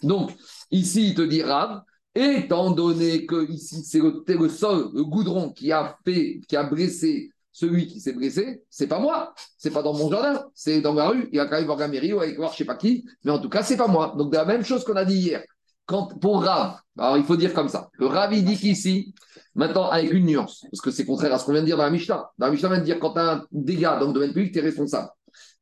Donc, 0.02 0.32
ici, 0.72 1.10
il 1.10 1.14
te 1.14 1.24
dit 1.24 1.44
Rav, 1.44 1.82
Étant 2.16 2.72
donné 2.72 3.26
que 3.26 3.52
ici, 3.52 3.84
c'est 3.84 4.00
le, 4.00 4.50
sol, 4.50 4.90
le 4.94 5.04
goudron 5.04 5.52
qui 5.52 5.74
a 5.74 5.98
fait, 6.06 6.40
qui 6.48 6.56
a 6.56 6.64
blessé 6.64 7.30
celui 7.52 7.88
qui 7.88 8.02
s'est 8.02 8.12
blessé, 8.12 8.64
c'est 8.70 8.88
pas 8.88 9.00
moi, 9.00 9.34
c'est 9.58 9.72
pas 9.72 9.82
dans 9.82 9.94
mon 9.94 10.10
jardin, 10.10 10.46
c'est 10.54 10.82
dans 10.82 10.94
ma 10.94 11.08
rue. 11.08 11.30
Il 11.32 11.40
a 11.40 11.46
quand 11.46 11.56
même 11.56 11.66
voir 11.66 11.78
la 11.78 11.88
mairie 11.88 12.12
voir 12.12 12.52
je 12.52 12.58
sais 12.58 12.66
pas 12.66 12.76
qui, 12.76 13.06
mais 13.24 13.32
en 13.32 13.40
tout 13.40 13.48
cas, 13.48 13.64
c'est 13.64 13.78
pas 13.78 13.88
moi. 13.88 14.14
Donc, 14.18 14.34
la 14.34 14.44
même 14.44 14.66
chose 14.66 14.84
qu'on 14.84 14.98
a 14.98 15.06
dit 15.06 15.16
hier. 15.16 15.44
Quand, 15.86 16.20
pour 16.20 16.44
Rav, 16.44 16.80
alors 16.98 17.18
il 17.18 17.24
faut 17.24 17.38
dire 17.38 17.54
comme 17.54 17.70
ça, 17.70 17.90
que 17.98 18.04
Rav, 18.04 18.34
il 18.34 18.44
dit 18.44 18.58
qu'ici, 18.58 19.14
maintenant, 19.54 19.90
avec 19.90 20.12
une 20.12 20.26
nuance, 20.26 20.66
parce 20.70 20.82
que 20.82 20.92
c'est 20.92 21.06
contraire 21.06 21.34
à 21.34 21.40
ce 21.40 21.46
qu'on 21.46 21.54
vient 21.54 21.62
de 21.62 21.68
dire 21.68 21.78
dans 21.78 21.84
la 21.84 21.92
Mishnah. 21.92 22.30
Dans 22.38 22.48
la 22.48 22.52
Mishnah, 22.52 22.68
on 22.68 22.72
vient 22.72 22.82
de 22.82 22.86
dire 22.86 23.00
quand 23.00 23.14
tu 23.14 23.20
as 23.20 23.34
un 23.36 23.46
dégât 23.52 24.00
dans 24.00 24.08
le 24.08 24.14
domaine 24.14 24.34
public, 24.34 24.52
tu 24.52 24.60
es 24.60 24.62
responsable. 24.62 25.10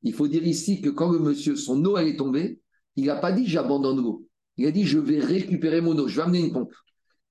Il 0.02 0.14
faut 0.14 0.28
dire 0.28 0.46
ici 0.48 0.82
que 0.82 0.90
quand 0.90 1.12
le 1.12 1.20
monsieur, 1.20 1.56
son 1.56 1.84
eau, 1.86 1.98
elle 1.98 2.08
est 2.08 2.18
tombée, 2.18 2.60
il 2.96 3.06
n'a 3.06 3.18
pas 3.18 3.32
dit 3.32 3.46
j'abandonne 3.46 4.02
l'eau. 4.02 4.26
Il 4.58 4.68
a 4.68 4.72
dit 4.72 4.86
Je 4.86 5.00
vais 5.00 5.20
récupérer 5.20 5.82
mon 5.82 5.98
eau, 5.98 6.08
je 6.08 6.16
vais 6.18 6.24
amener 6.24 6.40
une 6.40 6.54
pompe. 6.54 6.74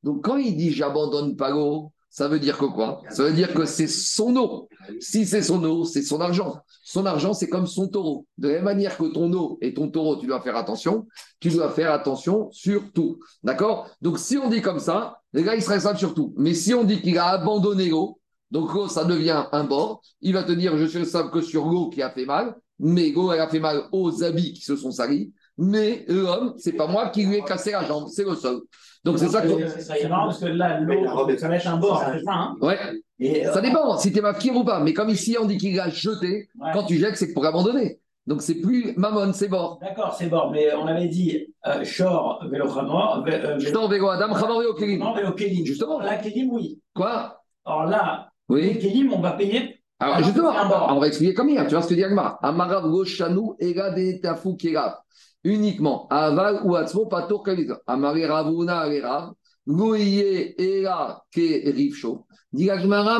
Donc, 0.02 0.24
quand 0.24 0.36
il 0.36 0.56
dit 0.56 0.72
J'abandonne 0.72 1.36
pas 1.36 1.50
l'eau, 1.50 1.92
ça 2.12 2.28
veut 2.28 2.38
dire 2.38 2.58
que 2.58 2.66
quoi? 2.66 3.00
Ça 3.08 3.24
veut 3.24 3.32
dire 3.32 3.54
que 3.54 3.64
c'est 3.64 3.86
son 3.86 4.36
eau. 4.36 4.68
Si 5.00 5.24
c'est 5.24 5.40
son 5.40 5.64
eau, 5.64 5.86
c'est 5.86 6.02
son 6.02 6.20
argent. 6.20 6.58
Son 6.84 7.06
argent, 7.06 7.32
c'est 7.32 7.48
comme 7.48 7.66
son 7.66 7.88
taureau. 7.88 8.26
De 8.36 8.48
la 8.48 8.54
même 8.56 8.64
manière 8.64 8.98
que 8.98 9.04
ton 9.04 9.32
eau 9.32 9.56
et 9.62 9.72
ton 9.72 9.88
taureau, 9.88 10.16
tu 10.16 10.26
dois 10.26 10.42
faire 10.42 10.56
attention, 10.56 11.06
tu 11.40 11.48
dois 11.48 11.70
faire 11.70 11.90
attention 11.90 12.50
sur 12.52 12.92
tout. 12.92 13.18
D'accord? 13.42 13.88
Donc, 14.02 14.18
si 14.18 14.36
on 14.36 14.50
dit 14.50 14.60
comme 14.60 14.78
ça, 14.78 15.20
les 15.32 15.42
gars, 15.42 15.54
ils 15.54 15.62
seraient 15.62 15.76
responsable 15.76 15.98
sur 15.98 16.12
tout. 16.12 16.34
Mais 16.36 16.52
si 16.52 16.74
on 16.74 16.84
dit 16.84 17.00
qu'il 17.00 17.16
a 17.16 17.28
abandonné 17.28 17.88
l'eau, 17.88 18.20
donc 18.50 18.74
l'eau, 18.74 18.88
ça 18.88 19.06
devient 19.06 19.46
un 19.50 19.64
bord, 19.64 20.02
il 20.20 20.34
va 20.34 20.42
te 20.42 20.52
dire 20.52 20.76
Je 20.76 20.84
suis 20.84 20.98
responsable 20.98 21.30
que 21.30 21.40
sur 21.40 21.64
l'eau 21.64 21.88
qui 21.88 22.02
a 22.02 22.10
fait 22.10 22.26
mal, 22.26 22.54
mais 22.78 23.10
l'eau, 23.10 23.32
elle 23.32 23.40
a 23.40 23.48
fait 23.48 23.60
mal 23.60 23.84
aux 23.90 24.22
habits 24.22 24.52
qui 24.52 24.62
se 24.62 24.76
sont 24.76 24.90
salis 24.90 25.32
mais 25.58 26.04
l'homme, 26.08 26.54
c'est 26.58 26.72
pas 26.72 26.86
moi 26.86 27.10
qui 27.10 27.24
lui 27.24 27.36
ai 27.36 27.42
cassé 27.42 27.72
la 27.72 27.84
jambe, 27.84 28.08
c'est 28.08 28.24
le 28.24 28.34
sol. 28.34 28.62
Donc 29.04 29.18
c'est 29.18 29.28
ça 29.28 29.42
que. 29.42 29.48
C'est 29.68 30.08
marrant 30.08 30.26
parce 30.26 30.40
que 30.40 30.46
là, 30.46 30.80
l'eau, 30.80 31.36
ça 31.36 31.48
va 31.48 31.56
être 31.56 31.66
un 31.66 31.76
bord, 31.76 32.02
c'est 32.12 32.22
ça. 32.22 32.32
Hein 32.32 32.56
ouais. 32.60 32.78
ça 33.44 33.58
euh, 33.58 33.60
dépend 33.60 33.98
si 33.98 34.12
tu 34.12 34.18
es 34.18 34.22
mafkir 34.22 34.54
ou 34.56 34.64
pas. 34.64 34.80
Mais 34.80 34.92
comme 34.92 35.08
ici, 35.08 35.36
on 35.40 35.44
dit 35.44 35.58
qu'il 35.58 35.78
a 35.80 35.88
jeté, 35.88 36.48
quand 36.72 36.84
tu 36.84 36.96
jettes, 36.98 37.16
c'est 37.16 37.32
pour 37.32 37.44
abandonner. 37.44 37.98
Donc 38.26 38.40
c'est 38.40 38.60
plus 38.60 38.94
Mammon, 38.96 39.32
c'est 39.32 39.48
bord. 39.48 39.80
D'accord, 39.80 40.14
c'est 40.16 40.28
bord. 40.28 40.52
Mais 40.52 40.72
on 40.74 40.86
avait 40.86 41.08
dit 41.08 41.52
euh, 41.66 41.84
Shor, 41.84 42.46
vélo 42.48 42.72
Khamor. 42.72 43.26
Shor, 43.58 43.88
vélo 43.88 44.08
Adam, 44.08 44.32
Khamor, 44.32 44.60
vélo 44.60 44.74
Kelim. 44.74 45.00
Non, 45.00 45.14
vélo 45.14 45.32
Kelim. 45.32 45.66
Justement. 45.66 45.98
Là, 45.98 46.16
Kelim, 46.18 46.50
oui. 46.52 46.80
Quoi? 46.94 47.42
Alors 47.64 47.86
là, 47.86 48.28
oui. 48.48 48.78
Kelim, 48.78 49.12
on 49.12 49.20
va 49.20 49.32
payer. 49.32 49.80
Alors, 49.98 50.22
justement, 50.22 50.52
on 50.90 51.00
va 51.00 51.06
expliquer 51.08 51.34
comme 51.34 51.48
hier. 51.48 51.64
Tu 51.66 51.74
vois 51.74 51.82
ce 51.82 51.88
que 51.88 51.94
dit 51.94 52.04
Agmar 52.04 52.38
Amarav 52.42 52.84
Roshanu, 52.84 53.52
Ega 53.58 53.90
de 53.90 54.20
Tafu 54.20 54.56
Kerav 54.56 54.94
uniquement 55.44 56.06
aval 56.08 56.62
ou 56.64 56.76
atzmo 56.76 57.06
pato 57.06 57.40
kalita. 57.40 57.80
Amari 57.86 58.24
ravuna 58.26 58.86
rav, 59.02 59.32
loye 59.66 60.54
era 60.58 61.22
ke 61.30 61.72
rifsho. 61.74 62.26
Dit 62.52 62.68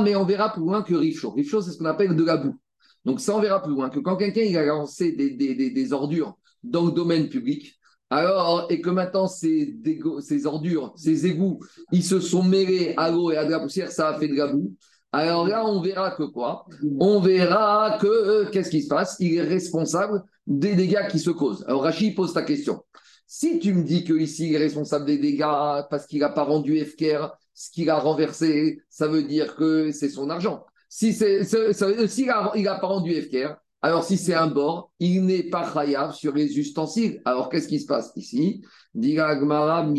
mais 0.05 0.15
on 0.15 0.25
verra 0.25 0.53
plus 0.53 0.63
loin 0.63 0.83
que 0.83 0.95
rifsho. 0.95 1.31
Rifsho, 1.31 1.63
c'est 1.63 1.73
ce 1.73 1.79
qu'on 1.79 1.87
appelle 1.87 2.15
de 2.15 2.25
la 2.25 2.37
boue. 2.37 2.57
Donc 3.05 3.21
ça, 3.21 3.35
on 3.35 3.41
verra 3.41 3.63
plus 3.63 3.73
loin 3.73 3.89
que 3.91 3.99
quand 3.99 4.17
quelqu'un 4.17 4.43
il 4.43 4.57
a 4.57 4.65
lancé 4.65 5.13
des, 5.13 5.31
des, 5.31 5.55
des, 5.55 5.71
des, 5.71 5.93
ordures 5.93 6.37
dans 6.63 6.85
le 6.85 6.93
domaine 6.93 7.29
public, 7.29 7.75
alors, 8.11 8.67
et 8.71 8.81
que 8.81 8.91
maintenant 8.91 9.27
ces, 9.27 9.75
ces 10.21 10.47
ordures, 10.47 10.93
ces 10.97 11.27
égouts, 11.27 11.61
ils 11.93 12.05
se 12.05 12.21
sont 12.21 12.43
mêlés 12.43 12.95
à 12.97 13.11
l'eau 13.11 13.31
et 13.33 13.37
à 13.37 13.45
de 13.45 13.51
la 13.51 13.59
poussière, 13.59 13.91
ça 13.91 14.11
a 14.11 14.19
fait 14.19 14.29
de 14.29 14.35
la 14.37 14.49
boue. 14.49 14.75
Alors 15.13 15.47
là, 15.47 15.67
on 15.67 15.81
verra 15.81 16.11
que 16.13 16.23
quoi? 16.23 16.67
On 17.01 17.21
verra 17.21 17.99
que 18.01 18.07
euh, 18.07 18.51
qu'est-ce 18.51 18.71
qui 18.71 18.83
se 18.83 18.89
passe? 18.89 19.17
Il 19.19 19.35
est 19.35 19.43
responsable 19.43 20.23
des 20.47 20.75
dégâts 20.75 21.09
qui 21.09 21.19
se 21.19 21.31
causent. 21.31 21.65
Alors 21.67 21.83
Rachid 21.83 22.15
pose 22.15 22.33
ta 22.33 22.43
question. 22.43 22.83
Si 23.27 23.59
tu 23.59 23.73
me 23.73 23.83
dis 23.83 24.05
qu'ici, 24.05 24.49
il 24.49 24.55
est 24.55 24.59
responsable 24.59 25.07
des 25.07 25.19
dégâts 25.19 25.87
parce 25.91 26.07
qu'il 26.07 26.21
n'a 26.21 26.29
pas 26.29 26.45
rendu 26.45 26.85
FKR 26.85 27.31
ce 27.55 27.71
qu'il 27.71 27.89
a 27.91 27.99
renversé, 27.99 28.83
ça 28.89 29.07
veut 29.09 29.23
dire 29.23 29.55
que 29.57 29.91
c'est 29.93 30.09
son 30.09 30.31
argent. 30.31 30.65
Si 30.89 31.13
c'est, 31.13 31.45
s'il 31.45 32.27
n'a 32.27 32.79
pas 32.79 32.87
rendu 32.87 33.15
FKR, 33.15 33.57
alors 33.81 34.05
si 34.05 34.17
c'est 34.17 34.35
un 34.35 34.47
bord, 34.47 34.93
il 35.01 35.25
n'est 35.25 35.45
pas 35.45 35.73
chayav 35.73 36.15
sur 36.15 36.35
les 36.35 36.59
ustensiles. 36.59 37.21
Alors 37.25 37.49
qu'est-ce 37.49 37.69
qui 37.69 37.81
se 37.81 37.87
passe 37.87 38.13
ici? 38.17 38.63
Misvarat. 38.95 39.95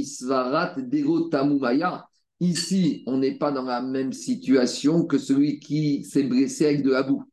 Ici, 2.40 3.04
on 3.08 3.18
n'est 3.18 3.38
pas 3.38 3.52
dans 3.52 3.64
la 3.64 3.82
même 3.82 4.14
situation 4.14 5.06
que 5.06 5.18
celui 5.18 5.60
qui 5.60 6.04
s'est 6.04 6.24
blessé 6.24 6.66
avec 6.66 6.84
de 6.84 6.92
la 6.92 7.04
boue. 7.04 7.24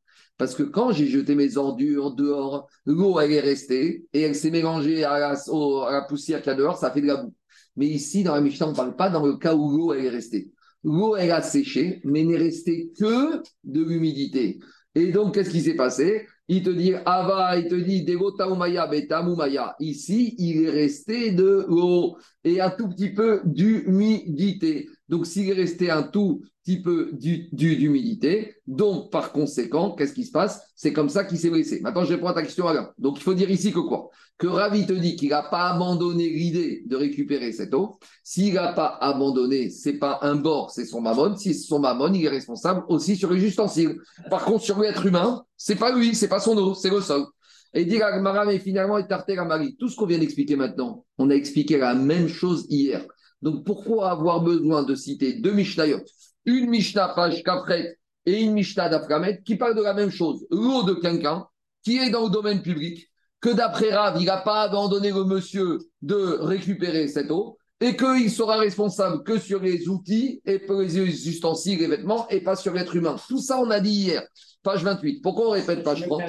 Parce 0.41 0.55
que 0.55 0.63
quand 0.63 0.91
j'ai 0.91 1.07
jeté 1.07 1.35
mes 1.35 1.59
ordures 1.59 2.13
dehors, 2.15 2.67
l'eau, 2.87 3.21
elle 3.21 3.31
est 3.31 3.41
restée 3.41 4.07
et 4.15 4.23
elle 4.23 4.35
s'est 4.35 4.51
mélangée 4.51 5.05
à 5.05 5.19
la, 5.19 6.07
poussière 6.09 6.41
qu'il 6.41 6.51
y 6.51 6.55
a 6.55 6.57
dehors, 6.57 6.79
ça 6.79 6.91
fait 6.91 7.03
de 7.03 7.09
la 7.09 7.17
boue. 7.17 7.35
Mais 7.77 7.89
ici, 7.89 8.25
dans 8.25 8.35
la 8.35 8.41
Mishnah, 8.41 8.69
on 8.69 8.71
ne 8.71 8.75
parle 8.75 8.97
pas 8.97 9.11
dans 9.11 9.27
le 9.27 9.37
cas 9.37 9.55
où 9.55 9.77
l'eau, 9.77 9.93
elle 9.93 10.07
est 10.07 10.09
restée. 10.09 10.51
L'eau, 10.83 11.15
elle 11.15 11.31
a 11.33 11.43
séché, 11.43 12.01
mais 12.05 12.25
n'est 12.25 12.39
restée 12.39 12.91
que 12.99 13.43
de 13.65 13.83
l'humidité. 13.85 14.61
Et 14.95 15.13
donc, 15.13 15.35
qu'est-ce 15.35 15.51
qui 15.51 15.61
s'est 15.61 15.77
passé? 15.77 16.27
Il 16.49 16.63
te 16.63 16.71
dit 16.71 16.95
Ava, 17.05 17.59
il 17.59 17.69
te 17.69 17.75
dit 17.75 18.05
Devo 18.05 18.31
Taumaya, 18.31 18.87
Betamumaya. 18.87 19.77
Ici, 19.79 20.35
il 20.39 20.65
est 20.65 20.71
resté 20.71 21.33
de 21.33 21.67
l'eau 21.69 22.17
et 22.45 22.63
un 22.63 22.71
tout 22.71 22.89
petit 22.89 23.11
peu 23.11 23.43
d'humidité. 23.45 24.89
Donc, 25.11 25.27
s'il 25.27 25.51
est 25.51 25.55
resté 25.55 25.91
un 25.91 26.05
tout 26.05 26.43
petit 26.65 26.81
peu 26.81 27.11
d'humidité, 27.13 28.55
donc 28.69 29.11
par 29.11 29.33
conséquent, 29.33 29.91
qu'est-ce 29.91 30.13
qui 30.13 30.25
se 30.25 30.31
passe? 30.31 30.63
C'est 30.77 30.93
comme 30.93 31.09
ça 31.09 31.25
qu'il 31.25 31.37
s'est 31.37 31.51
blessé. 31.51 31.81
Maintenant, 31.81 32.05
je 32.05 32.15
réponds 32.15 32.29
à 32.29 32.33
ta 32.33 32.43
question, 32.43 32.69
Alain. 32.69 32.93
Donc, 32.97 33.19
il 33.19 33.23
faut 33.25 33.35
dire 33.35 33.51
ici 33.51 33.73
que 33.73 33.81
quoi? 33.81 34.11
Que 34.39 34.47
Ravi 34.47 34.87
te 34.87 34.93
dit 34.93 35.17
qu'il 35.17 35.31
n'a 35.31 35.43
pas 35.43 35.71
abandonné 35.71 36.29
l'idée 36.31 36.85
de 36.87 36.95
récupérer 36.95 37.53
cette 37.53 37.75
eau. 37.75 37.99
S'il 38.23 38.55
n'a 38.55 38.73
pas 38.73 38.99
abandonné, 39.01 39.69
c'est 39.69 39.99
pas 39.99 40.21
un 40.23 40.37
bord, 40.37 40.71
c'est 40.71 40.87
son 40.87 41.01
mammon. 41.01 41.37
Si 41.37 41.55
c'est 41.55 41.67
son 41.67 41.81
mammon, 41.81 42.13
il 42.15 42.25
est 42.25 42.29
responsable 42.29 42.85
aussi 42.89 43.17
sur 43.17 43.33
les 43.33 43.45
ustensiles. 43.45 43.97
Par 44.31 44.45
contre, 44.45 44.63
sur 44.63 44.79
l'être 44.79 45.05
humain, 45.05 45.43
c'est 45.57 45.75
pas 45.75 45.93
lui, 45.93 46.15
c'est 46.15 46.29
pas 46.29 46.41
son 46.41 46.57
eau, 46.57 46.75
c'est 46.75 46.89
le 46.89 47.01
sol. 47.01 47.27
Et 47.75 47.85
dit 47.85 48.01
Agmara, 48.01 48.45
mais 48.45 48.61
finalement, 48.61 48.97
il 48.97 49.07
tarté 49.09 49.35
la 49.35 49.45
Marie. 49.45 49.77
Tout 49.77 49.89
ce 49.89 49.97
qu'on 49.97 50.07
vient 50.07 50.19
d'expliquer 50.19 50.55
maintenant, 50.55 51.05
on 51.19 51.31
a 51.31 51.35
expliqué 51.35 51.79
la 51.79 51.95
même 51.95 52.29
chose 52.29 52.67
hier. 52.69 53.05
Donc 53.43 53.65
pourquoi 53.65 54.11
avoir 54.11 54.43
besoin 54.43 54.83
de 54.83 54.95
citer 54.95 55.35
deux 55.35 55.53
Mishnayot 55.53 56.01
Une 56.45 56.69
Mishnah 56.69 57.09
page 57.15 57.43
Kafret 57.43 57.99
et 58.27 58.41
une 58.41 58.53
Mishnah 58.53 58.89
d'Aframet 58.89 59.43
qui 59.45 59.57
parlent 59.57 59.77
de 59.77 59.83
la 59.83 59.95
même 59.95 60.11
chose. 60.11 60.47
L'eau 60.51 60.83
de 60.83 60.95
quelqu'un 60.95 61.47
qui 61.83 61.99
est 61.99 62.11
dans 62.11 62.25
le 62.25 62.31
domaine 62.31 62.63
public, 62.63 63.09
que 63.41 63.51
d'après 63.51 63.95
Rav, 63.95 64.21
il 64.21 64.27
n'a 64.27 64.37
pas 64.37 64.63
abandonné 64.63 65.11
le 65.11 65.25
monsieur 65.25 65.79
de 66.03 66.39
récupérer 66.41 67.09
cette 67.09 67.31
eau 67.31 67.57
et 67.81 67.97
qu'il 67.97 68.31
sera 68.31 68.59
responsable 68.59 69.23
que 69.23 69.39
sur 69.39 69.61
les 69.61 69.89
outils 69.89 70.43
et 70.45 70.59
pour 70.59 70.81
les 70.81 70.99
ustensiles, 70.99 71.79
les 71.79 71.87
vêtements 71.87 72.29
et 72.29 72.43
pas 72.43 72.55
sur 72.55 72.75
l'être 72.75 72.95
humain. 72.95 73.17
Tout 73.27 73.39
ça, 73.39 73.59
on 73.59 73.71
a 73.71 73.81
dit 73.81 73.93
hier. 73.93 74.23
Page 74.63 74.85
28. 74.85 75.23
Pourquoi 75.23 75.49
on 75.49 75.51
répète 75.53 75.83
page 75.83 76.07
30 76.07 76.21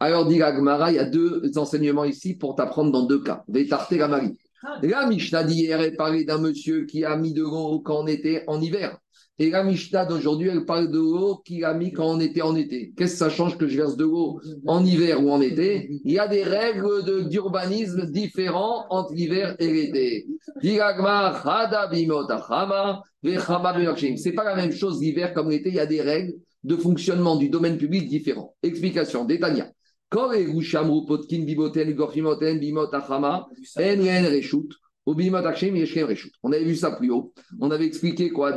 Alors, 0.00 0.26
dit 0.26 0.42
Agmara, 0.42 0.90
il 0.90 0.96
y 0.96 0.98
a 0.98 1.04
deux 1.04 1.56
enseignements 1.56 2.04
ici 2.04 2.34
pour 2.34 2.56
t'apprendre 2.56 2.90
dans 2.90 3.04
deux 3.04 3.22
cas. 3.22 3.44
Vétarté 3.46 3.96
la 3.96 4.08
Marie. 4.08 4.36
La 4.82 5.06
Mishnah 5.06 5.44
d'hier, 5.44 5.80
elle 5.80 5.96
parlait 5.96 6.24
d'un 6.24 6.38
monsieur 6.38 6.84
qui 6.86 7.04
a 7.04 7.16
mis 7.16 7.32
de 7.32 7.42
l'eau 7.42 7.80
quand 7.80 8.02
on 8.02 8.06
était 8.06 8.44
en 8.46 8.60
hiver. 8.60 8.98
Et 9.38 9.50
la 9.50 9.62
Mishnah 9.62 10.06
d'aujourd'hui, 10.06 10.48
elle 10.48 10.64
parle 10.64 10.90
de 10.90 10.98
l'eau 10.98 11.42
qu'il 11.44 11.62
a 11.66 11.74
mis 11.74 11.92
quand 11.92 12.06
on 12.06 12.20
était 12.20 12.40
en 12.40 12.56
été. 12.56 12.94
Qu'est-ce 12.96 13.12
que 13.12 13.18
ça 13.18 13.28
change 13.28 13.58
que 13.58 13.66
je 13.66 13.76
verse 13.76 13.96
de 13.96 14.04
l'eau 14.04 14.40
en 14.66 14.82
hiver 14.82 15.22
ou 15.22 15.30
en 15.30 15.42
été? 15.42 15.90
Il 16.04 16.12
y 16.12 16.18
a 16.18 16.26
des 16.26 16.42
règles 16.42 17.28
d'urbanisme 17.28 18.06
différentes 18.06 18.86
entre 18.88 19.12
l'hiver 19.12 19.54
et 19.58 19.70
l'été. 19.70 20.26
C'est 24.16 24.32
pas 24.32 24.44
la 24.44 24.56
même 24.56 24.72
chose 24.72 25.02
l'hiver 25.02 25.34
comme 25.34 25.50
l'été, 25.50 25.68
il 25.68 25.74
y 25.74 25.80
a 25.80 25.86
des 25.86 26.00
règles 26.00 26.32
de 26.64 26.76
fonctionnement 26.76 27.36
du 27.36 27.50
domaine 27.50 27.76
public 27.76 28.08
différents. 28.08 28.54
Explication, 28.62 29.26
Détania. 29.26 29.70
On 36.42 36.52
avait 36.52 36.64
vu 36.64 36.76
ça 36.76 36.90
plus 36.92 37.10
haut. 37.10 37.32
On 37.60 37.70
avait 37.70 37.86
expliqué 37.86 38.30
quoi, 38.30 38.56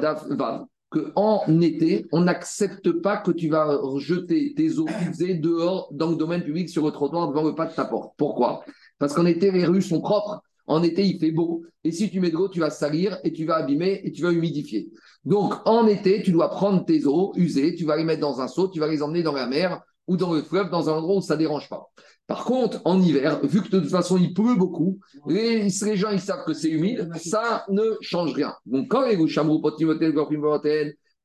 qu'en 0.89 1.61
été, 1.61 2.05
on 2.11 2.21
n'accepte 2.21 2.91
pas 3.01 3.17
que 3.17 3.31
tu 3.31 3.49
vas 3.49 3.79
jeter 3.97 4.53
tes 4.55 4.79
eaux 4.79 4.87
usées 5.09 5.35
dehors 5.35 5.89
dans 5.91 6.09
le 6.09 6.15
domaine 6.15 6.43
public 6.43 6.69
sur 6.69 6.85
le 6.85 6.91
trottoir 6.91 7.29
devant 7.29 7.43
le 7.43 7.55
pas 7.55 7.65
de 7.65 7.73
ta 7.73 7.85
porte. 7.85 8.13
Pourquoi? 8.17 8.63
Parce 8.97 9.13
qu'en 9.13 9.25
été, 9.25 9.51
les 9.51 9.65
rues 9.65 9.81
sont 9.81 10.01
propres. 10.01 10.41
En 10.67 10.83
été, 10.83 11.03
il 11.03 11.19
fait 11.19 11.31
beau. 11.31 11.63
Et 11.83 11.91
si 11.91 12.11
tu 12.11 12.19
mets 12.19 12.29
de 12.29 12.35
l'eau, 12.35 12.47
tu 12.47 12.59
vas 12.59 12.69
salir 12.69 13.17
et 13.23 13.33
tu 13.33 13.45
vas 13.45 13.55
abîmer 13.55 14.01
et 14.03 14.11
tu 14.11 14.21
vas 14.21 14.31
humidifier. 14.31 14.89
Donc, 15.25 15.55
en 15.65 15.87
été, 15.87 16.21
tu 16.21 16.31
dois 16.31 16.49
prendre 16.49 16.85
tes 16.85 17.07
eaux 17.07 17.33
usées, 17.35 17.73
tu 17.75 17.85
vas 17.85 17.97
les 17.97 18.03
mettre 18.03 18.21
dans 18.21 18.39
un 18.39 18.47
seau, 18.47 18.67
tu 18.67 18.79
vas 18.79 18.87
les 18.87 19.01
emmener 19.01 19.23
dans 19.23 19.33
la 19.33 19.47
mer 19.47 19.81
ou 20.09 20.17
dans 20.17 20.33
le 20.33 20.41
fleuve, 20.41 20.71
dans 20.71 20.89
un 20.89 20.93
endroit 20.93 21.17
où 21.17 21.21
ça 21.21 21.35
ne 21.35 21.39
dérange 21.39 21.69
pas. 21.69 21.87
Par 22.25 22.43
contre, 22.43 22.81
en 22.83 22.99
hiver, 22.99 23.39
vu 23.43 23.61
que 23.61 23.69
de 23.69 23.79
toute 23.79 23.91
façon 23.91 24.17
il 24.17 24.33
pleut 24.33 24.55
beaucoup, 24.55 24.99
les, 25.27 25.69
les 25.69 25.97
gens 25.97 26.09
ils 26.09 26.19
savent 26.19 26.43
que 26.45 26.53
c'est 26.53 26.69
humide, 26.69 27.09
ça 27.15 27.63
ne 27.69 27.83
change 28.01 28.33
rien. 28.33 28.55
Donc 28.65 28.87
quand 28.89 29.03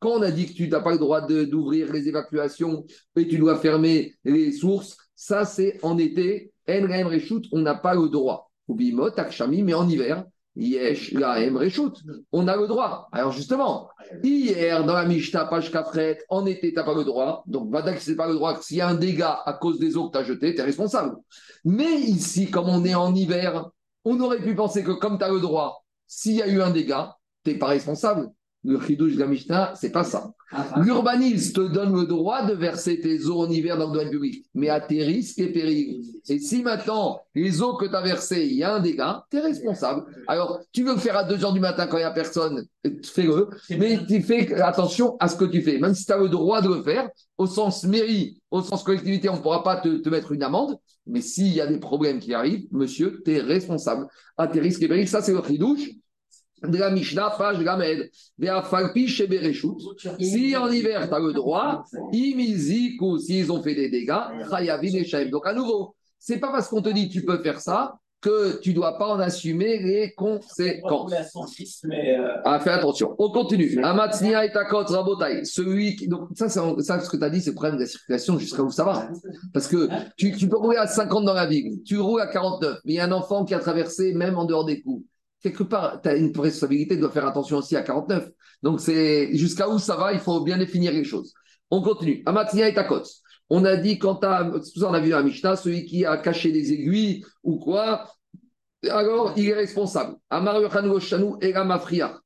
quand 0.00 0.10
on 0.10 0.22
a 0.22 0.30
dit 0.30 0.46
que 0.46 0.52
tu 0.52 0.68
n'as 0.68 0.80
pas 0.80 0.92
le 0.92 0.98
droit 0.98 1.26
d'ouvrir 1.26 1.90
les 1.92 2.08
évacuations 2.08 2.84
et 3.16 3.26
tu 3.26 3.38
dois 3.38 3.56
fermer 3.56 4.14
les 4.22 4.52
sources, 4.52 4.98
ça 5.16 5.46
c'est 5.46 5.78
en 5.82 5.96
été, 5.96 6.52
on 6.68 7.58
n'a 7.58 7.74
pas 7.74 7.94
le 7.94 8.08
droit. 8.10 8.50
Mais 8.68 9.74
en 9.74 9.88
hiver, 9.88 10.24
Yesh, 10.56 11.12
la 11.12 11.38
On 12.32 12.46
a 12.46 12.56
le 12.56 12.68
droit. 12.68 13.08
Alors 13.10 13.32
justement, 13.32 13.88
hier, 14.22 14.84
dans 14.84 14.94
la 14.94 15.04
Mishnah, 15.04 15.46
page 15.46 15.72
Kafret, 15.72 16.18
en 16.28 16.46
été, 16.46 16.70
tu 16.70 16.76
n'as 16.76 16.84
pas 16.84 16.94
le 16.94 17.04
droit. 17.04 17.42
Donc, 17.46 17.72
Vadak, 17.72 18.00
c'est 18.00 18.14
pas 18.14 18.28
le 18.28 18.34
droit. 18.34 18.60
S'il 18.62 18.76
y 18.76 18.80
a 18.80 18.88
un 18.88 18.94
dégât 18.94 19.42
à 19.44 19.54
cause 19.54 19.80
des 19.80 19.96
eaux 19.96 20.08
que 20.08 20.12
tu 20.12 20.18
as 20.18 20.24
jetées, 20.24 20.54
tu 20.54 20.60
es 20.60 20.64
responsable. 20.64 21.16
Mais 21.64 21.92
ici, 21.96 22.50
comme 22.50 22.68
on 22.68 22.84
est 22.84 22.94
en 22.94 23.12
hiver, 23.14 23.70
on 24.04 24.20
aurait 24.20 24.42
pu 24.42 24.54
penser 24.54 24.84
que 24.84 24.92
comme 24.92 25.18
tu 25.18 25.24
as 25.24 25.30
le 25.30 25.40
droit, 25.40 25.84
s'il 26.06 26.36
y 26.36 26.42
a 26.42 26.46
eu 26.46 26.62
un 26.62 26.70
dégât, 26.70 27.16
tu 27.44 27.50
n'es 27.50 27.58
pas 27.58 27.66
responsable. 27.66 28.30
Le 28.64 28.80
chidouche 28.80 29.14
de 29.14 29.20
la 29.20 29.26
Mishnah, 29.26 29.74
c'est 29.76 29.92
pas 29.92 30.04
ça. 30.04 30.32
Ah, 30.50 30.66
ah. 30.72 30.80
L'urbanisme 30.80 31.52
te 31.52 31.60
donne 31.72 31.94
le 31.94 32.06
droit 32.06 32.46
de 32.46 32.54
verser 32.54 33.00
tes 33.00 33.26
eaux 33.26 33.40
en 33.40 33.50
hiver 33.50 33.76
dans 33.76 33.88
le 33.88 33.92
domaine 33.92 34.10
public, 34.10 34.46
mais 34.54 34.68
à 34.70 34.80
tes 34.80 35.02
risques 35.02 35.38
et 35.38 35.52
périls. 35.52 36.02
Et 36.28 36.38
si 36.38 36.62
maintenant, 36.62 37.20
les 37.34 37.60
eaux 37.60 37.76
que 37.76 37.86
tu 37.86 37.94
as 37.94 38.00
versées, 38.00 38.46
il 38.46 38.56
y 38.56 38.62
a 38.62 38.74
un 38.74 38.80
dégât, 38.80 39.24
tu 39.30 39.36
es 39.36 39.40
responsable. 39.40 40.04
Alors, 40.28 40.60
tu 40.72 40.82
veux 40.82 40.94
le 40.94 41.00
faire 41.00 41.16
à 41.16 41.24
2 41.24 41.36
h 41.36 41.52
du 41.52 41.60
matin 41.60 41.86
quand 41.86 41.98
il 41.98 42.00
n'y 42.00 42.06
a 42.06 42.10
personne, 42.10 42.64
fais-le, 43.02 43.48
mais 43.70 43.98
tu 44.06 44.22
fais 44.22 44.54
attention 44.54 45.16
à 45.18 45.28
ce 45.28 45.36
que 45.36 45.44
tu 45.44 45.60
fais. 45.60 45.78
Même 45.78 45.94
si 45.94 46.06
tu 46.06 46.12
as 46.12 46.18
le 46.18 46.28
droit 46.28 46.62
de 46.62 46.68
le 46.68 46.82
faire, 46.82 47.10
au 47.36 47.46
sens 47.46 47.84
mairie, 47.84 48.40
au 48.50 48.62
sens 48.62 48.82
collectivité, 48.82 49.28
on 49.28 49.36
ne 49.36 49.42
pourra 49.42 49.62
pas 49.62 49.76
te, 49.76 50.08
mettre 50.08 50.32
une 50.32 50.42
amende, 50.42 50.78
mais 51.06 51.20
s'il 51.20 51.52
y 51.52 51.60
a 51.60 51.66
des 51.66 51.78
problèmes 51.78 52.20
qui 52.20 52.32
arrivent, 52.32 52.66
monsieur, 52.70 53.20
tu 53.24 53.32
es 53.32 53.40
responsable. 53.40 54.06
À 54.38 54.46
tes 54.46 54.60
risques 54.60 54.82
et 54.82 54.88
périls, 54.88 55.08
ça 55.08 55.20
c'est 55.20 55.32
le 55.32 55.42
chidouche 55.42 55.90
de 56.68 56.78
la 56.78 56.90
Mishnah, 56.90 57.34
page 57.36 57.62
Gamed. 57.62 58.10
Si 60.20 60.56
en 60.56 60.70
hiver, 60.70 61.08
tu 61.08 61.14
as 61.14 61.18
le 61.18 61.32
droit, 61.32 61.84
ou 63.00 63.18
s'ils 63.18 63.52
ont 63.52 63.62
fait 63.62 63.74
des 63.74 63.90
dégâts, 63.90 65.30
Donc 65.30 65.46
à 65.46 65.52
nouveau, 65.52 65.94
c'est 66.18 66.38
pas 66.38 66.50
parce 66.50 66.68
qu'on 66.68 66.82
te 66.82 66.88
dit 66.88 67.08
tu 67.08 67.24
peux 67.24 67.38
faire 67.38 67.60
ça 67.60 67.98
que 68.24 68.58
tu 68.60 68.70
ne 68.70 68.76
dois 68.76 68.96
pas 68.96 69.08
en 69.08 69.20
assumer 69.20 69.78
les 69.82 70.12
conséquences. 70.14 71.12
Euh, 71.84 72.28
ah, 72.46 72.58
fais 72.58 72.70
attention. 72.70 73.14
On 73.18 73.30
continue. 73.30 73.78
Amatsnia 73.84 74.46
et 74.46 74.50
Takot 74.50 74.84
Rabotai. 74.84 75.44
Celui 75.44 75.94
qui. 75.94 76.08
Donc, 76.08 76.28
ça, 76.34 76.48
ça, 76.48 77.00
ce 77.00 77.10
que 77.10 77.18
tu 77.18 77.24
as 77.24 77.28
dit, 77.28 77.42
c'est 77.42 77.50
le 77.50 77.54
problème 77.54 77.76
de 77.76 77.80
la 77.80 77.86
circulation 77.86 78.38
jusqu'à 78.38 78.62
où 78.62 78.70
ça 78.70 78.84
va. 78.84 79.10
Parce 79.52 79.68
que 79.68 79.90
tu, 80.16 80.34
tu 80.34 80.48
peux 80.48 80.56
rouler 80.56 80.78
à 80.78 80.86
50 80.86 81.26
dans 81.26 81.34
la 81.34 81.44
ville, 81.44 81.82
tu 81.84 81.98
roules 81.98 82.22
à 82.22 82.26
49, 82.26 82.78
mais 82.86 82.94
il 82.94 82.96
y 82.96 83.00
a 83.00 83.04
un 83.04 83.12
enfant 83.12 83.44
qui 83.44 83.52
a 83.52 83.58
traversé 83.58 84.14
même 84.14 84.38
en 84.38 84.46
dehors 84.46 84.64
des 84.64 84.80
coups 84.80 85.04
quelque 85.44 85.62
part, 85.62 86.00
tu 86.00 86.08
as 86.08 86.16
une 86.16 86.32
responsabilité 86.36 86.96
de 86.96 87.06
faire 87.08 87.26
attention 87.26 87.58
aussi 87.58 87.76
à 87.76 87.82
49. 87.82 88.30
Donc, 88.62 88.80
c'est 88.80 89.36
jusqu'à 89.36 89.68
où 89.68 89.78
ça 89.78 89.94
va, 89.94 90.14
il 90.14 90.18
faut 90.18 90.40
bien 90.40 90.56
définir 90.56 90.90
les 90.92 91.04
choses. 91.04 91.34
On 91.70 91.82
continue. 91.82 92.22
Amatia 92.24 92.68
et 92.68 92.74
Takot. 92.74 93.02
On 93.50 93.62
a 93.66 93.76
dit, 93.76 93.98
quand 93.98 94.16
tu 94.16 94.26
as, 94.26 94.50
on 94.82 94.94
a 94.94 95.00
vu 95.00 95.12
à 95.12 95.22
Mishnah, 95.22 95.56
celui 95.56 95.84
qui 95.84 96.06
a 96.06 96.16
caché 96.16 96.50
des 96.50 96.72
aiguilles 96.72 97.22
ou 97.42 97.58
quoi, 97.58 98.10
alors 98.88 99.34
il 99.36 99.50
est 99.50 99.54
responsable. 99.54 100.16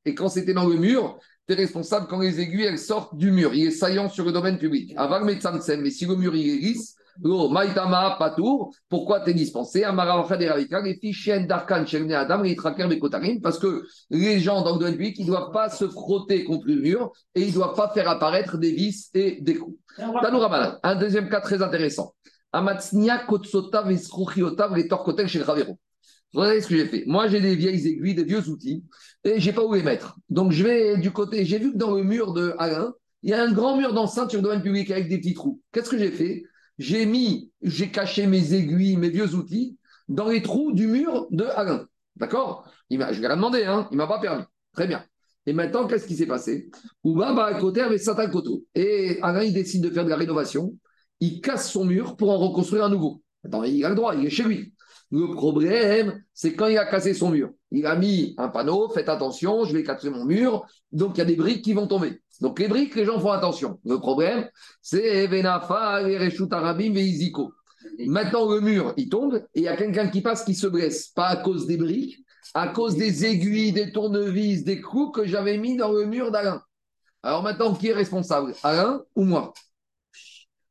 Et 0.04 0.14
quand 0.14 0.28
c'était 0.28 0.54
dans 0.54 0.66
le 0.66 0.76
mur, 0.76 1.18
tu 1.48 1.54
es 1.54 1.56
responsable 1.56 2.06
quand 2.08 2.20
les 2.20 2.38
aiguilles 2.40 2.66
elles 2.66 2.78
sortent 2.78 3.16
du 3.16 3.32
mur. 3.32 3.52
Il 3.52 3.66
est 3.66 3.72
saillant 3.72 4.08
sur 4.08 4.24
le 4.24 4.30
domaine 4.30 4.58
public. 4.58 4.94
Mais 4.96 5.90
si 5.90 6.06
le 6.06 6.14
mur 6.14 6.36
il 6.36 6.48
est 6.48 6.76
Lo, 7.22 7.48
Maïtama, 7.48 8.16
Patour, 8.18 8.74
pourquoi 8.88 9.20
t'es 9.20 9.34
dispensé? 9.34 9.82
Parce 13.42 13.58
que 13.58 13.86
les 14.10 14.40
gens 14.40 14.62
dans 14.62 14.74
le 14.74 14.78
domaine 14.78 14.94
public, 14.94 15.16
ils 15.18 15.26
ne 15.26 15.30
doivent 15.30 15.50
pas 15.52 15.68
se 15.68 15.88
frotter 15.88 16.44
contre 16.44 16.66
le 16.66 16.76
mur 16.76 17.12
et 17.34 17.42
ils 17.42 17.48
ne 17.48 17.54
doivent 17.54 17.74
pas 17.74 17.88
faire 17.88 18.08
apparaître 18.08 18.56
des 18.58 18.72
vis 18.72 19.10
et 19.14 19.40
des 19.40 19.56
coups. 19.56 19.76
Un 19.98 20.94
deuxième 20.94 21.28
cas 21.28 21.40
très 21.40 21.62
intéressant. 21.62 22.14
Amatsnia, 22.52 23.18
Kotsota, 23.18 23.82
Vesruchiotav, 23.82 24.74
les 24.76 24.88
Torkotel 24.88 25.28
chez 25.28 25.42
Ravero. 25.42 25.78
Regardez 26.32 26.60
ce 26.60 26.68
que 26.68 26.76
j'ai 26.76 26.86
fait. 26.86 27.04
Moi, 27.06 27.28
j'ai 27.28 27.40
des 27.40 27.56
vieilles 27.56 27.86
aiguilles, 27.86 28.14
des 28.14 28.24
vieux 28.24 28.48
outils, 28.48 28.84
et 29.24 29.40
j'ai 29.40 29.52
pas 29.52 29.64
où 29.64 29.74
les 29.74 29.82
mettre. 29.82 30.16
Donc, 30.28 30.52
je 30.52 30.62
vais 30.62 30.96
du 30.98 31.10
côté. 31.10 31.44
J'ai 31.44 31.58
vu 31.58 31.72
que 31.72 31.78
dans 31.78 31.90
le 31.90 32.04
mur 32.04 32.32
de 32.32 32.54
Alain, 32.58 32.92
il 33.22 33.30
y 33.30 33.32
a 33.34 33.42
un 33.42 33.50
grand 33.52 33.76
mur 33.76 33.92
d'enceinte 33.92 34.30
sur 34.30 34.38
le 34.38 34.44
domaine 34.44 34.62
public 34.62 34.90
avec 34.90 35.08
des 35.08 35.18
petits 35.18 35.34
trous. 35.34 35.60
Qu'est-ce 35.72 35.90
que 35.90 35.98
j'ai 35.98 36.10
fait? 36.10 36.44
J'ai 36.78 37.06
mis, 37.06 37.50
j'ai 37.62 37.90
caché 37.90 38.26
mes 38.26 38.54
aiguilles, 38.54 38.96
mes 38.96 39.10
vieux 39.10 39.34
outils 39.34 39.76
dans 40.08 40.28
les 40.28 40.42
trous 40.42 40.72
du 40.72 40.86
mur 40.86 41.26
de 41.30 41.44
Alain. 41.44 41.86
D'accord? 42.16 42.70
Je 42.90 42.96
lui 42.96 43.02
ai 43.02 43.28
demandé, 43.28 43.64
hein, 43.64 43.88
il 43.90 43.94
ne 43.94 43.98
m'a 43.98 44.06
pas 44.06 44.20
permis. 44.20 44.44
Très 44.72 44.86
bien. 44.86 45.04
Et 45.46 45.52
maintenant, 45.52 45.86
qu'est-ce 45.86 46.06
qui 46.06 46.16
s'est 46.16 46.26
passé? 46.26 46.70
Et 48.74 49.18
Alain, 49.22 49.42
il 49.42 49.52
décide 49.52 49.82
de 49.82 49.90
faire 49.90 50.04
de 50.04 50.10
la 50.10 50.16
rénovation. 50.16 50.74
Il 51.20 51.40
casse 51.40 51.70
son 51.70 51.84
mur 51.84 52.16
pour 52.16 52.30
en 52.30 52.38
reconstruire 52.38 52.84
un 52.84 52.90
nouveau. 52.90 53.22
Attends, 53.44 53.64
il 53.64 53.84
a 53.84 53.88
le 53.88 53.94
droit, 53.94 54.14
il 54.14 54.26
est 54.26 54.30
chez 54.30 54.44
lui. 54.44 54.74
Le 55.10 55.32
problème, 55.32 56.22
c'est 56.34 56.54
quand 56.54 56.66
il 56.66 56.76
a 56.76 56.84
cassé 56.84 57.14
son 57.14 57.30
mur. 57.30 57.50
Il 57.70 57.86
a 57.86 57.96
mis 57.96 58.34
un 58.36 58.48
panneau, 58.48 58.90
faites 58.90 59.08
attention, 59.08 59.64
je 59.64 59.72
vais 59.72 59.82
casser 59.82 60.10
mon 60.10 60.26
mur. 60.26 60.66
Donc, 60.92 61.16
il 61.16 61.18
y 61.18 61.22
a 61.22 61.24
des 61.24 61.36
briques 61.36 61.64
qui 61.64 61.72
vont 61.72 61.86
tomber. 61.86 62.20
Donc 62.40 62.60
les 62.60 62.68
briques, 62.68 62.94
les 62.94 63.04
gens 63.04 63.18
font 63.18 63.32
attention. 63.32 63.80
Le 63.84 63.98
problème, 63.98 64.48
c'est 64.80 65.26
Venafa, 65.26 66.00
Arabim, 66.50 66.92
Veiziko. 66.92 67.52
Maintenant, 68.06 68.48
le 68.50 68.60
mur, 68.60 68.94
il 68.96 69.08
tombe 69.08 69.36
et 69.54 69.60
il 69.60 69.62
y 69.62 69.68
a 69.68 69.76
quelqu'un 69.76 70.08
qui 70.08 70.20
passe 70.20 70.44
qui 70.44 70.54
se 70.54 70.66
blesse. 70.66 71.08
Pas 71.08 71.26
à 71.26 71.36
cause 71.36 71.66
des 71.66 71.76
briques, 71.76 72.24
à 72.54 72.68
cause 72.68 72.96
des 72.96 73.24
aiguilles, 73.24 73.72
des 73.72 73.90
tournevis, 73.90 74.62
des 74.62 74.80
clous 74.80 75.10
que 75.10 75.26
j'avais 75.26 75.58
mis 75.58 75.76
dans 75.76 75.92
le 75.92 76.04
mur 76.04 76.30
d'Alain. 76.30 76.62
Alors 77.22 77.42
maintenant, 77.42 77.74
qui 77.74 77.88
est 77.88 77.92
responsable? 77.94 78.54
Alain 78.62 79.02
ou 79.16 79.24
moi? 79.24 79.52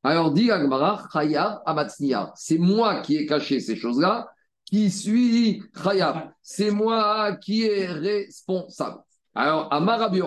Alors 0.04 0.32
dit 0.32 0.50
Agmara, 0.52 1.06
Chaya 1.12 1.62
Amatsnia. 1.66 2.32
C'est 2.36 2.58
moi 2.58 3.02
qui 3.02 3.18
ai 3.18 3.26
caché 3.26 3.60
ces 3.60 3.76
choses-là, 3.76 4.30
qui 4.64 4.90
suis 4.90 5.64
Chaya? 5.84 6.32
C'est 6.42 6.72
moi 6.72 7.36
qui 7.36 7.64
est 7.64 7.88
responsable. 7.88 9.00
Alors, 9.40 9.72
Amar 9.72 10.00
Rabbi 10.00 10.20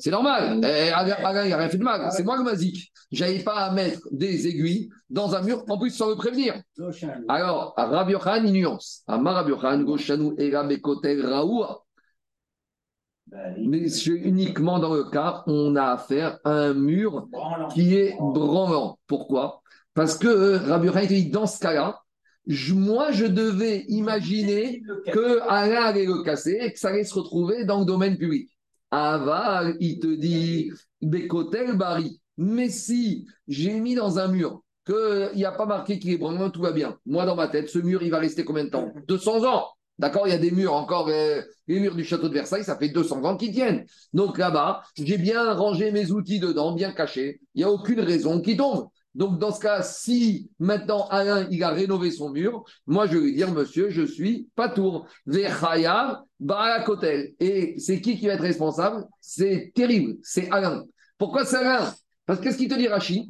c'est 0.00 0.10
normal. 0.10 0.60
Eh, 0.64 0.90
Alain, 0.90 1.44
il 1.44 1.50
n'a 1.50 1.56
rien 1.56 1.68
fait 1.68 1.78
de 1.78 1.84
mal. 1.84 2.08
C'est 2.10 2.24
moi 2.24 2.36
le 2.36 2.42
mazik. 2.42 2.92
J'avais 3.12 3.38
pas 3.38 3.66
à 3.66 3.72
mettre 3.72 4.00
des 4.10 4.48
aiguilles 4.48 4.88
dans 5.08 5.36
un 5.36 5.42
mur, 5.42 5.62
en 5.68 5.78
plus 5.78 5.90
sans 5.90 6.08
le 6.08 6.16
prévenir. 6.16 6.60
Alors, 7.28 7.74
Rabbi 7.76 8.12
Yochanan, 8.12 8.48
il 8.48 8.52
nuance. 8.52 9.04
Amar 9.06 9.36
Rabbi 9.36 9.50
Yochanan, 9.50 9.84
Goshanu, 9.84 10.34
Era, 10.36 10.66
Raoua. 11.22 11.84
Mais 13.56 13.86
uniquement 14.08 14.80
dans 14.80 14.94
le 14.94 15.04
cas, 15.04 15.44
on 15.46 15.76
a 15.76 15.92
affaire 15.92 16.40
à 16.42 16.50
un 16.50 16.74
mur 16.74 17.28
qui 17.72 17.94
est 17.94 18.16
branlant. 18.18 18.98
Pourquoi? 19.06 19.62
Parce 19.94 20.18
que 20.18 20.26
euh, 20.26 20.58
Rabbi 20.58 20.88
Yochanan 20.88 21.06
dit 21.06 21.30
dans 21.30 21.46
ce 21.46 21.60
cas-là, 21.60 22.00
moi, 22.46 23.10
je 23.12 23.24
devais 23.24 23.84
imaginer 23.88 24.82
que 25.12 25.40
Alain 25.48 25.82
allait 25.82 26.04
le 26.04 26.22
casser 26.22 26.58
et 26.60 26.72
que 26.72 26.78
ça 26.78 26.88
allait 26.88 27.04
se 27.04 27.14
retrouver 27.14 27.64
dans 27.64 27.80
le 27.80 27.86
domaine 27.86 28.18
public. 28.18 28.50
Aval, 28.90 29.76
il 29.80 29.98
te 29.98 30.14
dit, 30.14 30.70
Bekotel 31.02 31.76
Bari. 31.76 32.20
Mais 32.36 32.68
si 32.68 33.26
j'ai 33.48 33.80
mis 33.80 33.94
dans 33.94 34.18
un 34.18 34.28
mur 34.28 34.62
qu'il 34.86 35.30
n'y 35.34 35.44
a 35.44 35.52
pas 35.52 35.66
marqué 35.66 35.98
qu'il 35.98 36.10
est 36.12 36.18
branlant, 36.18 36.50
tout 36.50 36.60
va 36.60 36.72
bien. 36.72 36.98
Moi, 37.06 37.24
dans 37.24 37.36
ma 37.36 37.48
tête, 37.48 37.68
ce 37.68 37.78
mur, 37.78 38.02
il 38.02 38.10
va 38.10 38.18
rester 38.18 38.44
combien 38.44 38.64
de 38.64 38.70
temps? 38.70 38.92
200 39.08 39.44
ans. 39.44 39.66
D'accord? 39.98 40.26
Il 40.26 40.30
y 40.30 40.34
a 40.34 40.38
des 40.38 40.50
murs 40.50 40.74
encore, 40.74 41.08
euh, 41.08 41.40
les 41.68 41.80
murs 41.80 41.94
du 41.94 42.04
château 42.04 42.28
de 42.28 42.34
Versailles, 42.34 42.64
ça 42.64 42.76
fait 42.76 42.88
200 42.88 43.24
ans 43.24 43.36
qu'ils 43.36 43.52
tiennent. 43.52 43.84
Donc 44.12 44.38
là-bas, 44.38 44.82
j'ai 44.96 45.18
bien 45.18 45.54
rangé 45.54 45.92
mes 45.92 46.10
outils 46.10 46.40
dedans, 46.40 46.72
bien 46.72 46.92
cachés. 46.92 47.40
Il 47.54 47.58
n'y 47.58 47.64
a 47.64 47.70
aucune 47.70 48.00
raison 48.00 48.40
qu'ils 48.40 48.56
tombent. 48.56 48.88
Donc, 49.14 49.38
dans 49.38 49.52
ce 49.52 49.60
cas, 49.60 49.82
si 49.82 50.50
maintenant 50.58 51.06
Alain, 51.08 51.46
il 51.50 51.62
a 51.62 51.70
rénové 51.70 52.10
son 52.10 52.30
mur, 52.30 52.64
moi, 52.86 53.06
je 53.06 53.16
vais 53.16 53.24
lui 53.24 53.34
dire, 53.34 53.52
monsieur, 53.52 53.88
je 53.88 54.02
suis 54.02 54.48
pas 54.56 54.68
tour. 54.68 55.06
Barakotel. 56.40 57.32
Et 57.38 57.78
c'est 57.78 58.00
qui 58.00 58.18
qui 58.18 58.26
va 58.26 58.34
être 58.34 58.42
responsable? 58.42 59.04
C'est 59.20 59.72
terrible, 59.74 60.16
c'est 60.22 60.50
Alain. 60.50 60.84
Pourquoi 61.16 61.44
c'est 61.44 61.56
Alain? 61.56 61.94
Parce 62.26 62.40
qu'est-ce 62.40 62.58
qu'il 62.58 62.68
te 62.68 62.74
dit, 62.74 62.88
Rachid? 62.88 63.24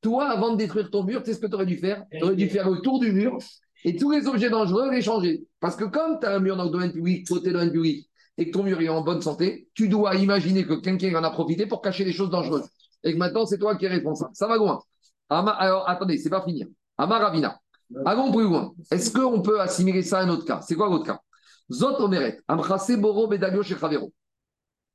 Toi, 0.00 0.28
avant 0.28 0.52
de 0.52 0.58
détruire 0.58 0.90
ton 0.90 1.02
mur, 1.02 1.22
tu 1.22 1.30
sais 1.30 1.36
ce 1.36 1.40
que 1.40 1.46
tu 1.46 1.54
aurais 1.54 1.66
dû 1.66 1.76
faire? 1.78 2.04
Tu 2.12 2.22
aurais 2.22 2.36
dû 2.36 2.48
faire 2.48 2.70
le 2.70 2.80
tour 2.82 3.00
du 3.00 3.10
mur 3.12 3.38
et 3.84 3.96
tous 3.96 4.10
les 4.10 4.26
objets 4.26 4.50
dangereux, 4.50 4.90
les 4.90 5.02
changer. 5.02 5.44
Parce 5.60 5.76
que 5.76 5.84
comme 5.84 6.18
tu 6.20 6.26
as 6.26 6.36
un 6.36 6.40
mur 6.40 6.56
dans 6.56 6.64
le 6.64 6.70
domaine 6.70 6.92
public, 6.92 7.26
côté 7.26 7.52
domaine 7.52 7.72
public, 7.72 8.08
et 8.36 8.46
que 8.46 8.56
ton 8.56 8.62
mur 8.62 8.80
est 8.80 8.88
en 8.88 9.02
bonne 9.02 9.22
santé, 9.22 9.68
tu 9.74 9.88
dois 9.88 10.14
imaginer 10.16 10.64
que 10.64 10.74
quelqu'un 10.74 11.14
en 11.18 11.24
a 11.24 11.30
profité 11.30 11.66
pour 11.66 11.80
cacher 11.80 12.04
des 12.04 12.12
choses 12.12 12.30
dangereuses 12.30 12.68
et 13.02 13.12
que 13.12 13.18
maintenant 13.18 13.46
c'est 13.46 13.58
toi 13.58 13.76
qui 13.76 13.86
es 13.86 13.88
responsable. 13.88 14.30
Ça 14.34 14.46
va 14.46 14.56
loin. 14.56 14.80
alors 15.28 15.88
attendez, 15.88 16.18
c'est 16.18 16.30
pas 16.30 16.42
fini. 16.42 16.64
Amaravina. 16.96 17.58
Allons 18.04 18.32
plus 18.32 18.44
loin. 18.44 18.72
Est-ce 18.90 19.10
qu'on 19.10 19.40
peut 19.40 19.60
assimiler 19.60 20.02
ça 20.02 20.18
à 20.18 20.22
un 20.24 20.28
autre 20.28 20.44
cas? 20.44 20.60
C'est 20.60 20.74
quoi 20.74 20.88
l'autre 20.88 21.06
cas? 21.06 21.20
Zot 21.72 22.00
Omeret, 22.00 22.40
Amchase 22.48 22.96
Boro 22.96 23.28
Bedalio 23.28 23.62
chez 23.62 23.76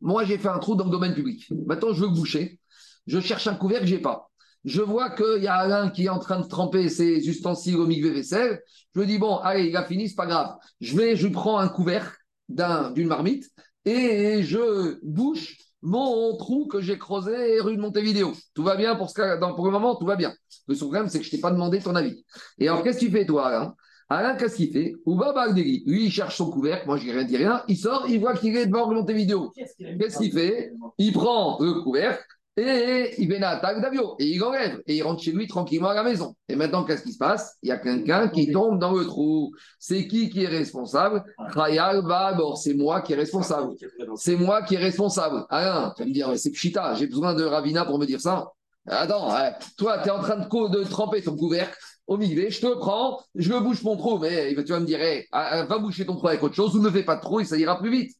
Moi, 0.02 0.24
j'ai 0.26 0.38
fait 0.38 0.48
un 0.48 0.60
trou 0.60 0.76
dans 0.76 0.86
le 0.86 0.92
domaine 0.92 1.14
public. 1.14 1.52
Maintenant, 1.66 1.94
je 1.94 2.02
veux 2.02 2.10
boucher. 2.10 2.60
Je 3.08 3.20
cherche 3.20 3.48
un 3.48 3.56
couvercle, 3.56 3.86
j'ai 3.86 4.00
pas. 4.00 4.30
Je 4.64 4.82
vois 4.82 5.10
qu'il 5.10 5.44
y 5.44 5.48
a 5.48 5.56
Alain 5.56 5.90
qui 5.90 6.06
est 6.06 6.10
en 6.10 6.20
train 6.20 6.40
de 6.40 6.48
tremper 6.48 6.88
ses 6.88 7.28
ustensiles 7.28 7.76
au 7.78 7.86
milieu 7.86 8.12
vaisselle. 8.12 8.62
Je 8.96 9.02
me 9.02 9.06
dis, 9.06 9.18
bon, 9.18 9.38
allez, 9.38 9.68
il 9.68 9.78
a 9.78 9.84
fini, 9.84 10.08
c'est 10.08 10.16
pas 10.16 10.26
grave. 10.26 10.56
Je 10.80 10.96
vais, 10.96 11.16
je 11.16 11.28
prends 11.28 11.58
un 11.58 11.68
couvercle 11.68 12.16
d'une 12.50 13.08
marmite 13.08 13.50
et 13.86 14.44
je 14.44 15.00
bouche 15.04 15.58
mon 15.84 16.36
trou 16.38 16.66
que 16.68 16.82
j'ai 16.82 16.98
creusé 16.98 17.60
rue 17.60 17.76
de 17.76 17.82
Montevideo. 17.82 18.32
Tout 18.54 18.64
va 18.64 18.76
bien 18.76 18.96
pour, 18.96 19.10
ce 19.10 19.54
pour 19.56 19.66
le 19.66 19.72
moment, 19.72 19.96
tout 19.96 20.06
va 20.06 20.16
bien. 20.16 20.34
Le 20.68 20.76
problème, 20.76 21.10
c'est 21.10 21.20
que 21.20 21.26
je 21.26 21.32
t'ai 21.32 21.40
pas 21.40 21.52
demandé 21.52 21.80
ton 21.80 21.94
avis. 21.96 22.24
Et 22.58 22.68
alors, 22.68 22.84
qu'est-ce 22.84 23.00
que 23.00 23.06
tu 23.06 23.12
fais, 23.12 23.26
toi, 23.26 23.48
Alain 23.48 23.76
Alain, 24.10 24.36
qu'est-ce 24.36 24.56
qu'il 24.56 24.72
fait? 24.72 24.94
Lui, 25.06 26.06
il 26.06 26.12
cherche 26.12 26.38
son 26.38 26.50
couvercle. 26.50 26.86
Moi, 26.88 26.98
je 26.98 27.06
n'ai 27.06 27.12
rien 27.12 27.24
dit 27.24 27.38
rien. 27.38 27.64
Il 27.68 27.78
sort, 27.78 28.06
il 28.08 28.20
voit 28.20 28.34
qu'il 28.36 28.56
est 28.56 28.68
devant 28.68 28.92
Montevideo. 28.92 29.52
Qu'est-ce 29.56 30.18
qu'il 30.18 30.32
fait? 30.32 30.72
Il 30.98 31.14
prend 31.14 31.58
le 31.60 31.82
couvercle 31.82 32.24
et 32.56 33.16
il 33.18 33.28
vient 33.28 33.42
à 33.42 33.56
l'attaque 33.56 33.82
d'Avio, 33.82 34.16
et 34.20 34.26
il 34.26 34.44
enlève, 34.44 34.82
et 34.86 34.98
il 34.98 35.02
rentre 35.02 35.24
chez 35.24 35.32
lui 35.32 35.48
tranquillement 35.48 35.90
à 35.90 35.96
la 35.96 36.04
maison. 36.04 36.36
Et 36.48 36.56
maintenant, 36.56 36.84
qu'est-ce 36.84 37.04
qui 37.04 37.14
se 37.14 37.18
passe? 37.18 37.58
Il 37.64 37.70
y 37.70 37.72
a 37.72 37.78
quelqu'un 37.78 38.28
qui 38.28 38.52
tombe 38.52 38.78
dans 38.78 38.94
le 38.94 39.06
trou. 39.06 39.52
C'est 39.80 40.08
qui 40.08 40.30
qui 40.30 40.44
est 40.44 40.48
responsable? 40.48 41.24
Khayal 41.54 42.04
Babor, 42.04 42.58
c'est 42.58 42.76
moi 42.76 43.02
qui 43.02 43.14
est 43.14 43.16
responsable. 43.16 43.74
C'est 44.18 44.36
moi 44.36 44.62
qui 44.62 44.76
est 44.76 44.80
responsable. 44.80 45.46
Ah 45.50 45.94
tu 45.96 46.04
vas 46.04 46.08
me 46.08 46.14
dire, 46.14 46.32
c'est 46.38 46.52
Pchita, 46.52 46.94
j'ai 46.94 47.08
besoin 47.08 47.34
de 47.34 47.44
Ravina 47.44 47.86
pour 47.86 47.98
me 47.98 48.06
dire 48.06 48.22
ça. 48.22 48.52
Attends, 48.86 49.30
toi, 49.78 50.00
tu 50.00 50.10
es 50.10 50.12
en 50.12 50.20
train 50.20 50.36
de, 50.36 50.78
de, 50.78 50.84
tremper 50.84 51.22
ton 51.24 51.36
couvercle 51.36 51.78
au 52.06 52.18
milieu, 52.18 52.50
je 52.50 52.60
te 52.60 52.76
prends, 52.76 53.22
je 53.34 53.54
bouche 53.54 53.82
mon 53.84 53.96
trou, 53.96 54.20
mais 54.20 54.54
tu 54.56 54.74
vas 54.74 54.82
me 54.82 54.86
dire, 54.86 55.00
ah, 55.32 55.64
va 55.64 55.78
boucher 55.78 56.06
ton 56.06 56.18
trou 56.18 56.28
avec 56.28 56.44
autre 56.44 56.56
chose 56.56 56.76
ou 56.76 56.82
ne 56.82 56.90
fais 56.90 57.04
pas 57.04 57.16
de 57.16 57.22
trou 57.22 57.40
et 57.40 57.46
ça 57.46 57.58
ira 57.58 57.80
plus 57.80 57.92
vite. 57.92 58.18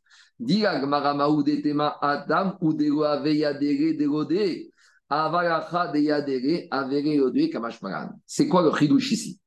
Adam 7.90 8.12
C'est 8.26 8.48
quoi 8.48 8.64
le 8.64 8.76
chidouche 8.76 9.12
ici? 9.12 9.40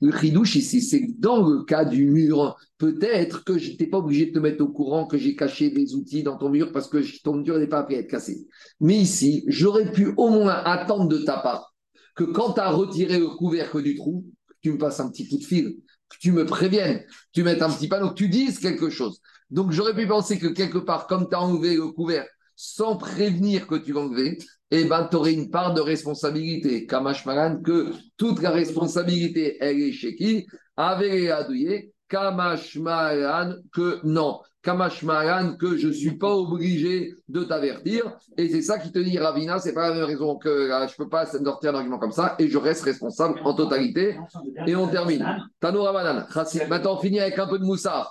Le 0.00 0.12
chidouche 0.12 0.56
ici, 0.56 0.82
c'est 0.82 1.00
que 1.00 1.12
dans 1.18 1.48
le 1.48 1.64
cas 1.64 1.84
du 1.84 2.06
mur, 2.06 2.56
peut-être 2.76 3.44
que 3.44 3.56
je 3.56 3.70
n'étais 3.70 3.86
pas 3.86 3.98
obligé 3.98 4.26
de 4.26 4.32
te 4.32 4.38
mettre 4.38 4.62
au 4.62 4.68
courant 4.68 5.06
que 5.06 5.16
j'ai 5.16 5.34
caché 5.34 5.70
des 5.70 5.94
outils 5.94 6.22
dans 6.22 6.36
ton 6.36 6.50
mur 6.50 6.70
parce 6.70 6.88
que 6.88 6.98
ton 7.22 7.36
mur 7.36 7.58
n'est 7.58 7.66
pas 7.66 7.78
appris 7.78 7.96
à 7.96 8.00
être 8.00 8.10
cassé. 8.10 8.46
Mais 8.80 8.96
ici, 8.96 9.44
j'aurais 9.46 9.90
pu 9.90 10.12
au 10.16 10.28
moins 10.28 10.52
attendre 10.64 11.08
de 11.08 11.18
ta 11.18 11.38
part 11.38 11.74
que 12.14 12.24
quand 12.24 12.52
tu 12.52 12.60
as 12.60 12.70
retiré 12.70 13.18
le 13.18 13.28
couvercle 13.28 13.82
du 13.82 13.94
trou, 13.94 14.26
tu 14.60 14.72
me 14.72 14.78
passes 14.78 15.00
un 15.00 15.08
petit 15.10 15.28
coup 15.28 15.38
de 15.38 15.44
fil, 15.44 15.76
que 16.08 16.16
tu 16.18 16.32
me 16.32 16.44
préviennes, 16.44 17.04
tu 17.32 17.42
mettes 17.42 17.62
un 17.62 17.70
petit 17.70 17.88
panneau, 17.88 18.10
que 18.10 18.14
tu 18.14 18.28
dises 18.28 18.58
quelque 18.58 18.90
chose. 18.90 19.20
Donc 19.50 19.72
j'aurais 19.72 19.94
pu 19.94 20.06
penser 20.06 20.38
que 20.38 20.48
quelque 20.48 20.78
part, 20.78 21.06
comme 21.06 21.28
tu 21.28 21.34
as 21.34 21.40
enlevé 21.40 21.76
le 21.76 21.88
couvert 21.88 22.26
sans 22.56 22.96
prévenir 22.96 23.66
que 23.66 23.74
tu 23.74 23.96
enlevé, 23.96 24.38
eh 24.70 24.84
ben, 24.84 25.06
tu 25.08 25.16
aurais 25.16 25.34
une 25.34 25.50
part 25.50 25.74
de 25.74 25.80
responsabilité. 25.80 26.86
Kamash 26.86 27.26
Maran, 27.26 27.60
que 27.62 27.92
toute 28.16 28.42
la 28.42 28.50
responsabilité, 28.50 29.56
elle 29.60 29.80
est 29.80 29.92
chez 29.92 30.16
qui? 30.16 30.46
Avec 30.76 31.28
Adouye, 31.28 31.92
Kamash 32.08 32.76
Maran, 32.76 33.54
que 33.72 34.00
non. 34.04 34.40
Kamash 34.66 35.04
Maran, 35.04 35.54
que 35.56 35.76
je 35.76 35.86
ne 35.86 35.92
suis 35.92 36.18
pas 36.18 36.34
obligé 36.34 37.14
de 37.28 37.44
t'avertir. 37.44 38.18
Et 38.36 38.48
c'est 38.48 38.62
ça 38.62 38.80
qui 38.80 38.90
te 38.90 38.98
dit, 38.98 39.16
Ravina, 39.16 39.60
c'est 39.60 39.72
pas 39.72 39.90
la 39.90 39.94
même 39.94 40.04
raison 40.04 40.34
que 40.34 40.48
euh, 40.48 40.88
je 40.88 40.92
ne 40.92 41.04
peux 41.04 41.08
pas 41.08 41.24
sortir 41.24 41.70
un 41.70 41.76
argument 41.76 42.00
comme 42.00 42.10
ça 42.10 42.34
et 42.40 42.48
je 42.48 42.58
reste 42.58 42.82
responsable 42.82 43.38
en 43.44 43.54
totalité. 43.54 44.18
Et 44.66 44.74
on 44.74 44.88
termine. 44.88 45.24
Tanoura 45.60 45.92
Ravanan, 45.92 46.26
maintenant 46.68 46.94
on 46.94 46.98
finit 46.98 47.20
avec 47.20 47.38
un 47.38 47.46
peu 47.46 47.60
de 47.60 47.64
moussa. 47.64 48.10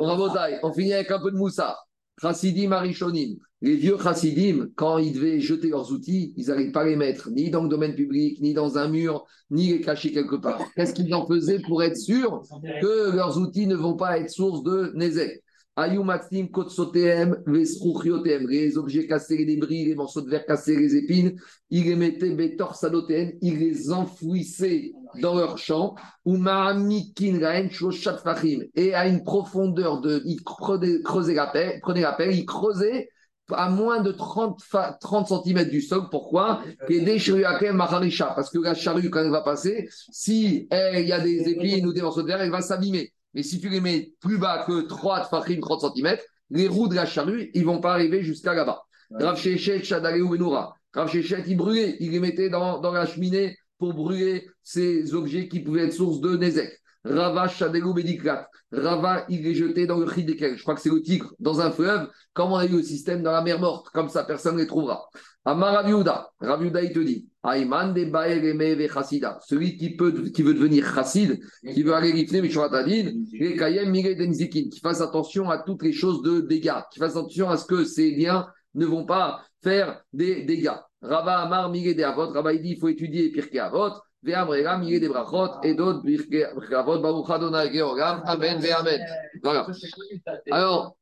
On 0.00 0.08
on 0.64 0.72
finit 0.72 0.92
avec 0.92 1.12
un 1.12 1.20
peu 1.20 1.30
de 1.30 1.36
moussa. 1.36 1.78
Chassidim 2.20 2.72
Arishonim. 2.72 3.36
Les 3.60 3.76
vieux 3.76 3.96
chassidim, 3.96 4.70
quand 4.74 4.98
ils 4.98 5.12
devaient 5.12 5.38
jeter 5.38 5.68
leurs 5.68 5.92
outils, 5.92 6.34
ils 6.36 6.48
n'arrivent 6.48 6.72
pas 6.72 6.80
à 6.80 6.86
les 6.86 6.96
mettre 6.96 7.30
ni 7.30 7.48
dans 7.48 7.62
le 7.62 7.68
domaine 7.68 7.94
public, 7.94 8.40
ni 8.40 8.54
dans 8.54 8.76
un 8.76 8.88
mur, 8.88 9.24
ni 9.52 9.68
les 9.68 9.80
cacher 9.80 10.10
quelque 10.10 10.34
part. 10.34 10.60
Qu'est-ce 10.74 10.94
qu'ils 10.94 11.14
en 11.14 11.24
faisaient 11.26 11.60
pour 11.60 11.80
être 11.84 11.96
sûrs 11.96 12.42
que 12.80 13.14
leurs 13.14 13.38
outils 13.38 13.68
ne 13.68 13.76
vont 13.76 13.94
pas 13.94 14.18
être 14.18 14.30
source 14.30 14.64
de 14.64 14.90
Nézek? 14.96 15.41
Les 18.48 18.76
objets 18.76 19.06
cassés, 19.06 19.38
les 19.38 19.46
débris, 19.46 19.86
les 19.86 19.94
morceaux 19.94 20.20
de 20.20 20.28
verre 20.28 20.44
cassés, 20.44 20.76
les 20.76 20.96
épines, 20.96 21.40
ils 21.70 21.84
les 21.84 21.96
mettaient 21.96 22.30
Betor 22.30 22.76
Sadotem, 22.76 23.32
ils 23.40 23.58
les 23.58 23.90
enfouissaient 23.90 24.92
dans 25.20 25.34
leur 25.34 25.56
champ, 25.56 25.94
ou 26.26 26.36
et 28.74 28.94
à 28.94 29.08
une 29.08 29.24
profondeur 29.24 30.00
de. 30.02 30.20
Ils 30.26 30.42
creusaient 30.42 31.34
la 31.34 31.46
pelle, 31.46 31.80
prenaient 31.80 32.02
la 32.02 32.12
pelle, 32.12 32.34
ils 32.34 32.44
creusaient 32.44 33.08
à 33.50 33.70
moins 33.70 34.00
de 34.00 34.12
30, 34.12 34.60
30 35.00 35.28
cm 35.44 35.68
du 35.68 35.80
sol. 35.80 36.08
Pourquoi? 36.10 36.62
Parce 38.34 38.50
que 38.50 38.58
la 38.58 38.74
charrue, 38.74 39.10
quand 39.10 39.20
elle 39.20 39.30
va 39.30 39.42
passer, 39.42 39.88
si 40.10 40.68
il 40.70 41.06
y 41.06 41.12
a 41.12 41.20
des 41.20 41.48
épines 41.48 41.86
ou 41.86 41.92
des 41.92 42.02
morceaux 42.02 42.22
de 42.22 42.26
verre, 42.26 42.42
elle 42.42 42.50
va 42.50 42.60
s'abîmer. 42.60 43.12
Mais 43.34 43.42
si 43.42 43.60
tu 43.60 43.68
les 43.68 43.80
mets 43.80 44.12
plus 44.20 44.38
bas 44.38 44.64
que 44.66 44.82
3 44.82 45.26
tfachim, 45.26 45.60
30 45.60 45.94
cm, 45.94 46.16
les 46.50 46.68
roues 46.68 46.88
de 46.88 46.94
la 46.94 47.06
charrue, 47.06 47.50
ils 47.54 47.62
ne 47.62 47.66
vont 47.66 47.80
pas 47.80 47.92
arriver 47.92 48.22
jusqu'à 48.22 48.54
là-bas. 48.54 48.82
Rav 49.10 49.38
Shechet, 49.38 49.82
Shadaleu 49.82 50.26
Benoura. 50.26 50.74
Rav 50.94 51.10
Shechet, 51.10 51.44
il 51.46 51.56
brûlait, 51.56 51.96
il 52.00 52.10
les 52.10 52.20
mettait 52.20 52.50
dans, 52.50 52.78
dans, 52.80 52.92
la 52.92 53.06
cheminée 53.06 53.56
pour 53.78 53.94
brûler 53.94 54.46
ces 54.62 55.14
objets 55.14 55.48
qui 55.48 55.60
pouvaient 55.60 55.84
être 55.86 55.94
source 55.94 56.20
de 56.20 56.36
Nezek. 56.36 56.78
Rava 57.04 57.48
Shadelu 57.48 57.92
Bediklat. 57.94 58.48
Rava, 58.70 59.24
il 59.28 59.46
est 59.46 59.54
jeté 59.54 59.86
dans 59.86 59.98
le 59.98 60.08
Chidekel. 60.08 60.56
Je 60.56 60.62
crois 60.62 60.74
que 60.74 60.80
c'est 60.80 60.90
le 60.90 61.02
tigre, 61.02 61.34
dans 61.40 61.60
un 61.60 61.70
fleuve, 61.70 62.08
comme 62.32 62.52
on 62.52 62.56
a 62.56 62.64
eu 62.64 62.76
le 62.76 62.82
système 62.82 63.22
dans 63.22 63.32
la 63.32 63.42
mer 63.42 63.58
morte. 63.58 63.88
Comme 63.90 64.08
ça, 64.08 64.24
personne 64.24 64.54
ne 64.54 64.60
les 64.60 64.66
trouvera. 64.66 65.08
Amar 65.44 65.74
Raviuda. 65.74 66.30
Raviuda, 66.40 66.82
il 66.82 66.92
te 66.92 67.00
dit. 67.00 67.28
Celui 69.40 69.76
qui, 69.76 69.96
peut, 69.96 70.12
qui 70.34 70.42
veut 70.42 70.54
devenir 70.54 70.94
chassid, 70.94 71.40
qui 71.74 71.82
veut 71.82 71.94
aller 71.94 72.12
rifler 72.12 72.40
Denzikin, 74.14 74.68
qui 74.70 74.80
fasse 74.80 75.00
attention 75.00 75.50
à 75.50 75.58
toutes 75.58 75.82
les 75.82 75.92
choses 75.92 76.22
de 76.22 76.40
dégâts, 76.40 76.82
qui 76.92 77.00
fasse 77.00 77.16
attention 77.16 77.50
à 77.50 77.56
ce 77.56 77.64
que 77.66 77.84
ces 77.84 78.12
liens 78.12 78.46
ne 78.74 78.86
vont 78.86 79.04
pas 79.04 79.42
faire 79.62 80.02
des 80.12 80.44
dégâts. 80.44 80.70
Rava 81.02 81.40
Amar 81.40 81.70
Mire 81.70 81.94
de 81.96 82.02
Avot. 82.02 82.30
Rava, 82.30 82.52
il 82.52 82.62
dit 82.62 82.70
il 82.70 82.78
faut 82.78 82.88
étudier 82.88 83.30
Pirkei 83.30 83.58
Avot. 83.58 83.90
Ve'amrega 84.22 84.78
Mire 84.78 85.00
de 85.00 85.08
Brachot. 85.08 85.60
Et 85.64 85.74
d'autres 85.74 86.02
Pirkei 86.02 86.44
Avot. 86.74 87.00
Baruch 87.00 87.28
Adonai 87.28 87.72
Georgam. 87.72 88.22
Amen. 88.24 88.60
Ve'amen. 88.60 89.00
Voilà. 89.42 89.66
Alors, 90.50 90.96